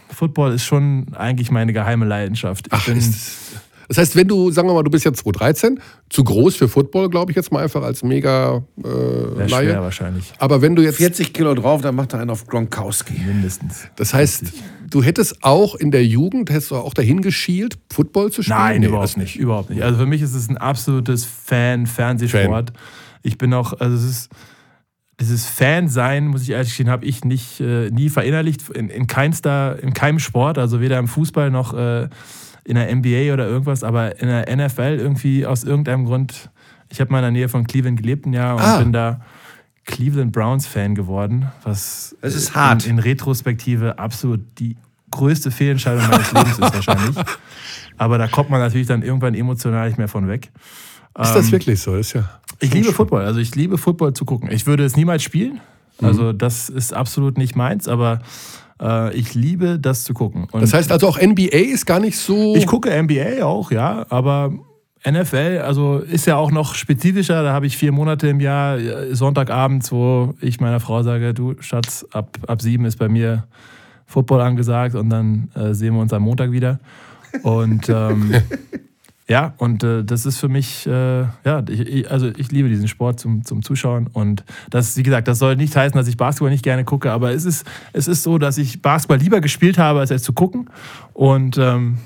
[0.10, 2.68] Football ist schon eigentlich meine geheime Leidenschaft.
[2.68, 5.80] Ich Ach, bin, ist, das heißt, wenn du, sagen wir mal, du bist jetzt 2013,
[6.10, 8.88] zu groß für Football, glaube ich jetzt mal einfach als mega äh,
[9.48, 9.48] Laie.
[9.48, 10.34] schwer wahrscheinlich.
[10.40, 13.14] Aber wenn du jetzt 40 Kilo drauf, dann macht er einen auf Gronkowski.
[13.26, 13.88] Mindestens.
[13.96, 14.64] Das heißt, 50.
[14.90, 18.58] du hättest auch in der Jugend, hättest du auch dahin geschielt, Football zu spielen?
[18.58, 19.82] Nein, nee, überhaupt nicht, überhaupt nicht.
[19.82, 22.72] Also für mich ist es ein absolutes Fan-Fernsehsport.
[22.72, 22.80] Fan.
[23.24, 24.30] Ich bin auch, also es ist
[25.20, 29.82] dieses Fan-Sein, muss ich ehrlich gestehen, habe ich nicht, äh, nie verinnerlicht in, in, keinster,
[29.82, 32.08] in keinem Sport, also weder im Fußball noch äh,
[32.68, 36.49] in der NBA oder irgendwas, aber in der NFL irgendwie aus irgendeinem Grund.
[36.89, 38.80] Ich habe mal in der Nähe von Cleveland gelebt ein Jahr und ah.
[38.80, 39.22] bin da
[39.86, 42.86] Cleveland Browns Fan geworden, was es ist hart.
[42.86, 44.76] In, in Retrospektive absolut die
[45.11, 47.15] größte Fehlentscheidung meines Lebens ist wahrscheinlich.
[47.97, 50.51] Aber da kommt man natürlich dann irgendwann emotional nicht mehr von weg.
[51.20, 51.95] Ist das ähm, wirklich so?
[51.95, 53.24] Ist ja ich liebe Football.
[53.24, 54.51] Also ich liebe Football zu gucken.
[54.51, 55.61] Ich würde es niemals spielen.
[56.01, 56.38] Also mhm.
[56.38, 58.20] das ist absolut nicht meins, aber
[58.82, 60.48] äh, ich liebe das zu gucken.
[60.52, 62.56] Und das heißt also auch NBA ist gar nicht so.
[62.56, 64.54] Ich gucke NBA auch, ja, aber
[65.06, 67.44] NFL, also ist ja auch noch spezifischer.
[67.44, 71.56] Da habe ich vier Monate im Jahr, äh, Sonntagabends, wo ich meiner Frau sage, du
[71.60, 73.48] Schatz, ab, ab sieben ist bei mir
[74.06, 76.80] Football angesagt und dann äh, sehen wir uns am Montag wieder.
[77.44, 78.34] Und ähm,
[79.30, 83.20] Ja, und äh, das ist für mich, äh, ja, ich, also ich liebe diesen Sport
[83.20, 84.08] zum, zum Zuschauen.
[84.14, 87.32] Und das, wie gesagt, das soll nicht heißen, dass ich Basketball nicht gerne gucke, aber
[87.32, 90.70] es ist, es ist so, dass ich Basketball lieber gespielt habe, als es zu gucken.
[91.14, 91.98] Und ähm,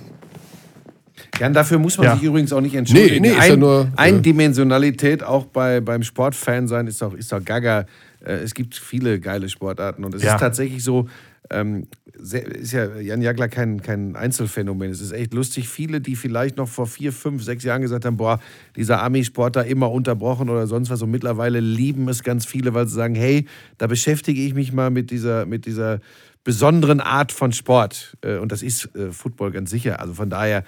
[1.40, 2.14] Jan, dafür muss man ja.
[2.16, 3.22] sich übrigens auch nicht entschuldigen.
[3.22, 7.44] Nee, nee, Ein, ja nur, Eindimensionalität auch bei, beim Sportfan sein ist doch, ist doch
[7.44, 7.86] gaga.
[8.26, 10.34] Äh, es gibt viele geile Sportarten und es ja.
[10.34, 11.08] ist tatsächlich so,
[11.52, 11.88] ähm,
[12.22, 14.90] sehr, ist ja Jan Jagler kein, kein Einzelfenomen.
[14.92, 15.68] Es ist echt lustig.
[15.68, 18.40] Viele, die vielleicht noch vor vier, fünf, sechs Jahren gesagt haben, boah,
[18.76, 21.02] dieser Army-Sport da immer unterbrochen oder sonst was.
[21.02, 23.46] Und mittlerweile lieben es ganz viele, weil sie sagen, hey,
[23.78, 26.00] da beschäftige ich mich mal mit dieser, mit dieser
[26.44, 28.18] besonderen Art von Sport.
[28.22, 30.00] Äh, und das ist äh, Football ganz sicher.
[30.00, 30.64] Also von daher.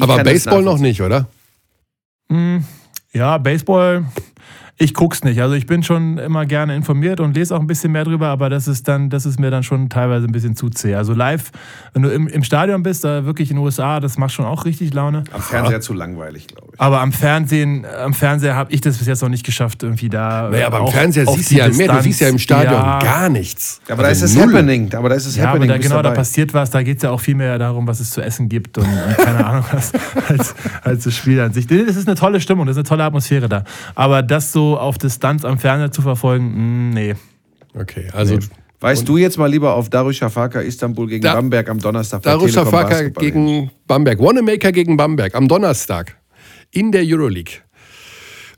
[0.00, 1.28] Aber Baseball noch nicht, oder?
[2.28, 2.64] Hm,
[3.12, 4.06] ja, Baseball
[4.76, 5.40] ich guck's nicht.
[5.40, 8.50] Also ich bin schon immer gerne informiert und lese auch ein bisschen mehr drüber, aber
[8.50, 10.96] das ist dann, das ist mir dann schon teilweise ein bisschen zu zäh.
[10.96, 11.52] Also live,
[11.92, 14.64] wenn du im, im Stadion bist, da wirklich in den USA, das macht schon auch
[14.64, 15.22] richtig Laune.
[15.32, 16.80] Am Fernseher zu langweilig, glaube ich.
[16.80, 20.48] Aber am Fernsehen, am Fernseher habe ich das bis jetzt noch nicht geschafft, irgendwie da.
[20.50, 22.98] Naja, aber am Fernseher siehst du ja mehr, du siehst ja im Stadion ja.
[22.98, 23.80] gar nichts.
[23.88, 24.92] Aber also da ist es happening.
[24.92, 25.70] Aber da ist es ja, happening.
[25.70, 28.00] Aber da, genau, da passiert was, da geht es ja auch viel mehr darum, was
[28.00, 29.92] es zu essen gibt und, und keine Ahnung was,
[30.28, 31.68] als, als das Spiel an sich.
[31.68, 33.62] Das ist eine tolle Stimmung, das ist eine tolle Atmosphäre da.
[33.94, 37.14] Aber das so auf Distanz am Fernseher zu verfolgen, mh, hm, nee.
[37.78, 38.36] Okay, also.
[38.36, 38.44] Nee.
[38.80, 42.22] Weißt du jetzt mal lieber auf Darüşşafaka Istanbul gegen da, Bamberg am Donnerstag?
[42.22, 44.20] Darüşşafaka gegen Bamberg.
[44.20, 46.16] Wanamaker gegen Bamberg am Donnerstag
[46.70, 47.62] in der Euroleague.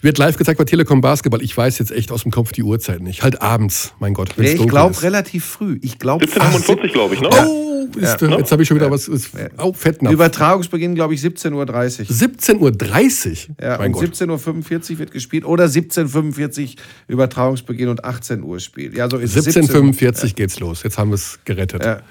[0.01, 1.43] Wird live gezeigt bei Telekom Basketball.
[1.43, 3.23] Ich weiß jetzt echt aus dem Kopf die Uhrzeit nicht.
[3.23, 4.35] Halt abends, mein Gott.
[4.37, 5.79] Nee, ich glaube relativ früh.
[5.83, 7.29] Ich glaube 17.45 glaube ich, ne?
[7.31, 8.39] Oh, ist, ja.
[8.39, 9.07] jetzt habe ich schon wieder was.
[9.07, 10.13] Ist, oh, Fettnapf.
[10.13, 11.67] Übertragungsbeginn, glaube ich, 17.30 Uhr.
[11.67, 13.57] 17.30 Uhr?
[13.63, 16.71] Ja, mein und 17.45 Uhr wird gespielt oder 17.45 Uhr
[17.09, 18.97] Übertragungsbeginn und 18 Uhr Spiel.
[18.97, 20.83] Ja, so 17.45 Uhr geht's los.
[20.83, 22.03] Jetzt haben wir es gerettet.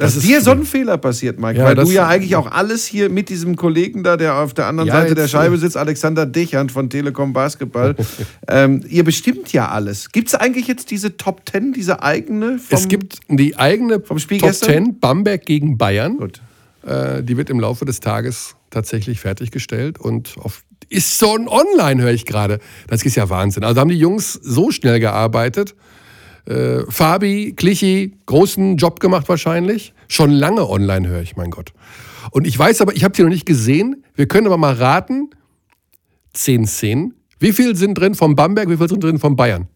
[0.00, 2.86] Dass das dir so ein Fehler passiert, Mike, ja, weil du ja eigentlich auch alles
[2.86, 6.24] hier mit diesem Kollegen da, der auf der anderen ja, Seite der Scheibe sitzt, Alexander
[6.24, 7.94] Dechand von Telekom Basketball,
[8.48, 10.10] ähm, ihr bestimmt ja alles.
[10.10, 12.58] Gibt es eigentlich jetzt diese Top 10, diese eigene?
[12.70, 14.84] es gibt die eigene vom Spiel Top gestern?
[14.86, 16.16] 10, Bamberg gegen Bayern.
[16.16, 16.40] Gut.
[16.86, 22.02] Äh, die wird im Laufe des Tages tatsächlich fertiggestellt und auf, ist so ein online,
[22.02, 22.58] höre ich gerade.
[22.88, 23.64] Das ist ja Wahnsinn.
[23.64, 25.74] Also haben die Jungs so schnell gearbeitet
[26.46, 29.92] Äh, Fabi, Clichy, großen Job gemacht wahrscheinlich.
[30.08, 31.72] Schon lange online höre ich, mein Gott.
[32.30, 34.04] Und ich weiß aber, ich habe sie noch nicht gesehen.
[34.14, 35.30] Wir können aber mal raten.
[36.32, 37.14] Zehn Szenen.
[37.38, 39.68] Wie viel sind drin vom Bamberg, wie viel sind drin vom Bayern?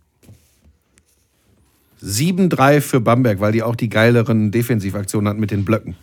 [2.02, 5.96] 7-3 für Bamberg, weil die auch die geileren Defensivaktionen hatten mit den Blöcken.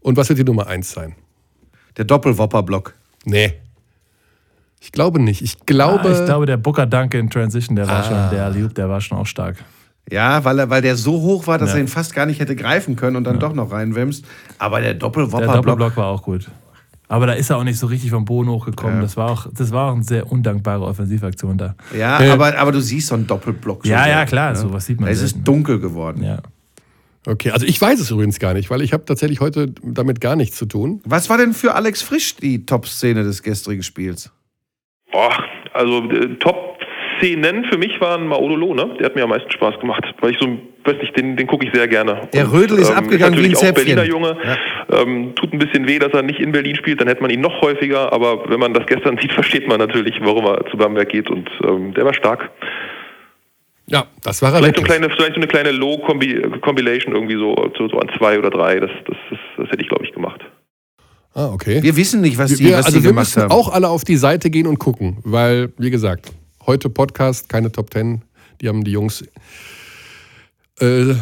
[0.00, 1.14] Und was wird die Nummer 1 sein?
[1.96, 2.94] Der Doppelwopper-Block.
[3.24, 3.54] Nee.
[4.84, 5.42] Ich glaube nicht.
[5.42, 6.08] Ich glaube.
[6.08, 9.00] Ah, ich glaube, der Booker Danke in Transition, der war schon, der Lieb, der war
[9.00, 9.56] schon auch stark.
[10.10, 11.76] Ja, weil, er, weil der so hoch war, dass Ja.
[11.76, 14.24] er ihn fast gar nicht hätte greifen können und dann doch noch reinwämst.
[14.58, 15.54] Aber der Der Doppelwopper-Block.
[15.64, 16.50] Doppelblock war auch gut.
[17.06, 19.00] Aber da ist er auch nicht so richtig vom Boden hochgekommen.
[19.02, 21.76] Das, war auch, das war auch eine sehr undankbare Offensivaktion da.
[21.96, 22.30] Ja, Äh.
[22.30, 23.82] aber, aber du siehst so einen Doppelblock.
[23.84, 26.24] schon Ja, ja, klar, sowas sieht man Es ist dunkel geworden.
[26.24, 26.38] Ja.
[27.24, 30.34] Okay, also ich weiß es übrigens gar nicht, weil ich habe tatsächlich heute damit gar
[30.34, 31.00] nichts zu tun.
[31.04, 34.30] Was war denn für Alex Frisch die Top-Szene des gestrigen Spiels?
[35.12, 35.44] Boah,
[35.74, 38.96] also äh, Top-Szenen für mich waren Maodolo, ne?
[38.98, 40.48] Der hat mir am meisten Spaß gemacht, weil ich so,
[40.84, 42.22] weiß nicht, den, den gucke ich sehr gerne.
[42.32, 43.94] Der Rödel ist abgegangen wie ein natürlich auch Zäpfchen.
[43.94, 44.36] Berliner Junge.
[44.90, 47.40] Ähm, tut ein bisschen weh, dass er nicht in Berlin spielt, dann hätte man ihn
[47.40, 51.10] noch häufiger, aber wenn man das gestern sieht, versteht man natürlich, warum er zu Bamberg
[51.10, 52.50] geht und ähm, der war stark.
[53.86, 54.96] Ja, das war er Vielleicht so, wirklich.
[54.96, 58.80] eine kleine, vielleicht so eine kleine Low-Compilation irgendwie so, so, so an zwei oder drei,
[58.80, 60.40] das, das, das, das hätte ich, glaube ich, gemacht.
[61.34, 61.82] Ah, okay.
[61.82, 63.50] Wir wissen nicht, was die, Wir, was also die wir gemacht müssen haben.
[63.52, 66.30] auch alle auf die Seite gehen und gucken, weil, wie gesagt,
[66.66, 68.22] heute Podcast, keine Top Ten,
[68.60, 69.24] die haben die Jungs
[70.80, 71.14] äh,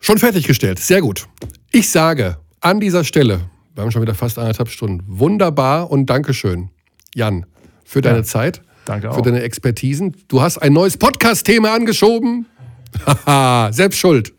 [0.00, 0.78] schon fertiggestellt.
[0.78, 1.26] Sehr gut.
[1.70, 3.40] Ich sage an dieser Stelle,
[3.74, 6.70] wir haben schon wieder fast anderthalb Stunden, wunderbar und Dankeschön,
[7.14, 7.44] Jan,
[7.84, 9.22] für deine Ja, Zeit, danke für auch.
[9.22, 10.16] deine Expertisen.
[10.28, 12.46] Du hast ein neues Podcast-Thema angeschoben.
[13.26, 14.32] Haha, selbst schuld.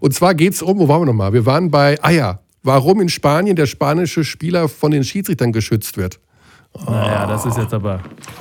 [0.00, 1.32] Und zwar geht es um, wo waren wir nochmal?
[1.32, 5.96] Wir waren bei, ah ja, warum in Spanien der spanische Spieler von den Schiedsrichtern geschützt
[5.96, 6.18] wird.
[6.86, 8.00] Naja, das ist jetzt aber.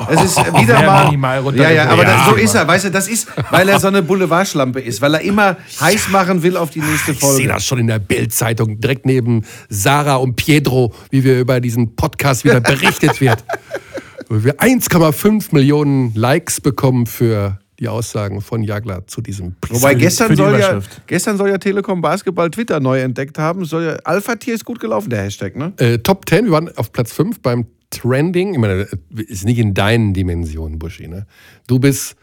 [0.10, 1.06] Es ist wieder Sehr mal.
[1.06, 2.42] minimal ja, ja, aber das, so Ja.
[2.44, 2.66] ist er.
[2.66, 6.42] Weißt du, das ist, weil er so eine Boulevardschlampe ist, weil er immer heiß machen
[6.42, 7.48] will auf die nächste Ich sehe Folge.
[7.50, 12.46] das schon in der Bildzeitung, direkt neben Sarah und Pietro, wie wir über diesen Podcast
[12.46, 13.44] wieder berichtet wird.
[14.30, 20.02] Wo wir 1,5 Millionen Likes bekommen für die Aussagen von Jagler zu diesem Wobei die-
[20.02, 23.66] gestern soll, ja, gestern soll ja Telekom Basketball Twitter neu entdeckt haben.
[23.66, 25.74] Soll ja, Alpha-Tier ist gut gelaufen, der Hashtag, ne?
[25.78, 28.54] äh, Top 10, wir waren auf Platz 5 beim Trending.
[28.54, 31.08] Ich meine, das ist nicht in deinen Dimensionen, Buschi.
[31.08, 31.26] Ne?
[31.68, 32.16] Du bist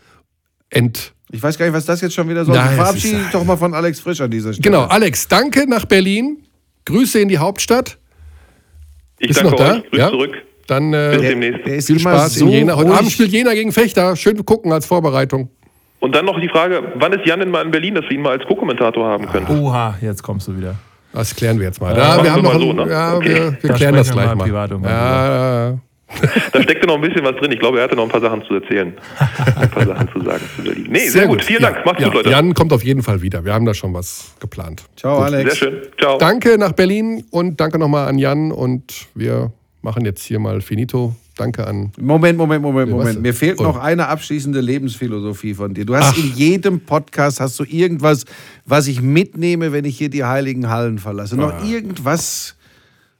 [0.70, 1.12] ent.
[1.30, 2.54] Ich weiß gar nicht, was das jetzt schon wieder soll.
[2.54, 4.62] Nein, Verabschiede dich doch mal von Alex Frisch an dieser Stelle.
[4.64, 6.38] Genau, Alex, danke nach Berlin.
[6.86, 7.98] Grüße in die Hauptstadt.
[9.18, 9.74] Ich Bist danke noch da?
[9.74, 9.90] euch.
[9.90, 10.09] Grüß Ja.
[10.11, 10.30] zurück.
[10.69, 11.66] Dann Bis äh, demnächst.
[11.66, 12.77] Der ist viel Spaß so in Jena.
[12.77, 12.99] Heute ruhig.
[12.99, 14.14] Abend spielt Jena gegen Fechter.
[14.16, 15.49] Schön gucken als Vorbereitung.
[16.01, 18.23] Und dann noch die Frage, wann ist Jan denn mal in Berlin, dass wir ihn
[18.23, 19.47] mal als Co-Kommentator haben können?
[19.49, 20.77] Oha, jetzt kommst du wieder.
[21.12, 21.95] Das klären wir jetzt mal.
[21.95, 22.91] machen Ja, wir haben noch mal ein, so, ne?
[22.91, 23.29] ja, Okay.
[23.35, 24.89] wir, wir Da klären das gleich mal mal.
[24.89, 25.79] ja, ja.
[26.53, 27.51] Da steckte noch ein bisschen was drin.
[27.53, 28.95] Ich glaube, er hatte noch ein paar Sachen zu erzählen.
[29.61, 30.87] Ein paar Sachen zu sagen zu Berlin.
[30.89, 31.43] Nee, sehr, gut.
[31.43, 31.85] Vielen Ja, Dank.
[31.85, 32.07] Macht's ja.
[32.09, 32.31] gut, Leute.
[32.31, 33.45] Jan kommt auf jeden Fall wieder.
[33.45, 34.85] Wir haben da schon was geplant.
[34.97, 35.59] Ciao, Alex.
[35.59, 35.83] Sehr schön.
[36.01, 36.16] Ciao.
[36.19, 39.53] Danke nach Berlin und danke nochmal an Jan und wir
[39.83, 41.14] machen jetzt hier mal finito.
[41.37, 41.93] Danke an.
[42.01, 43.22] Moment, Moment, Moment, Moment.
[43.22, 43.62] Mir fehlt Oh.
[43.62, 45.85] noch eine abschließende Lebensphilosophie von dir.
[45.85, 48.24] Du hast in jedem Podcast hast du irgendwas,
[48.66, 51.37] was ich mitnehme, wenn ich hier die heiligen Hallen verlasse.
[51.37, 51.39] Ah.
[51.39, 52.57] Noch irgendwas,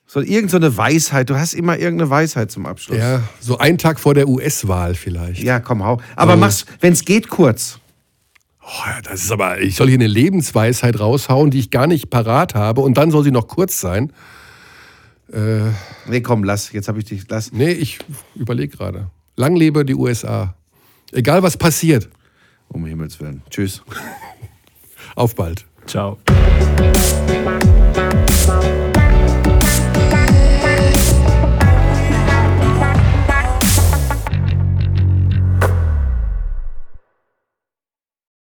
[0.07, 1.31] so irgend so eine Weisheit.
[1.31, 2.99] Du hast immer irgendeine Weisheit zum Abschluss.
[2.99, 5.43] Ja, so ein Tag vor der US-Wahl vielleicht.
[5.45, 6.01] Ja, komm, hau.
[6.17, 7.79] Aber mach's, wenn es geht, kurz.
[8.61, 12.11] Oh, ja, das ist aber, ich soll hier eine Lebensweisheit raushauen, die ich gar nicht
[12.11, 14.13] parat habe und dann soll sie noch kurz sein.
[15.31, 16.73] Nee, komm, lass.
[16.73, 17.25] Jetzt habe ich dich.
[17.29, 17.53] Lass.
[17.53, 17.99] Nee, ich
[18.35, 19.11] überlege gerade.
[19.37, 20.55] Lang lebe die USA.
[21.13, 22.09] Egal was passiert.
[22.69, 23.43] Um Himmels Willen.
[23.51, 23.83] Tschüss.
[25.15, 25.65] Auf bald.
[25.87, 26.19] Ciao.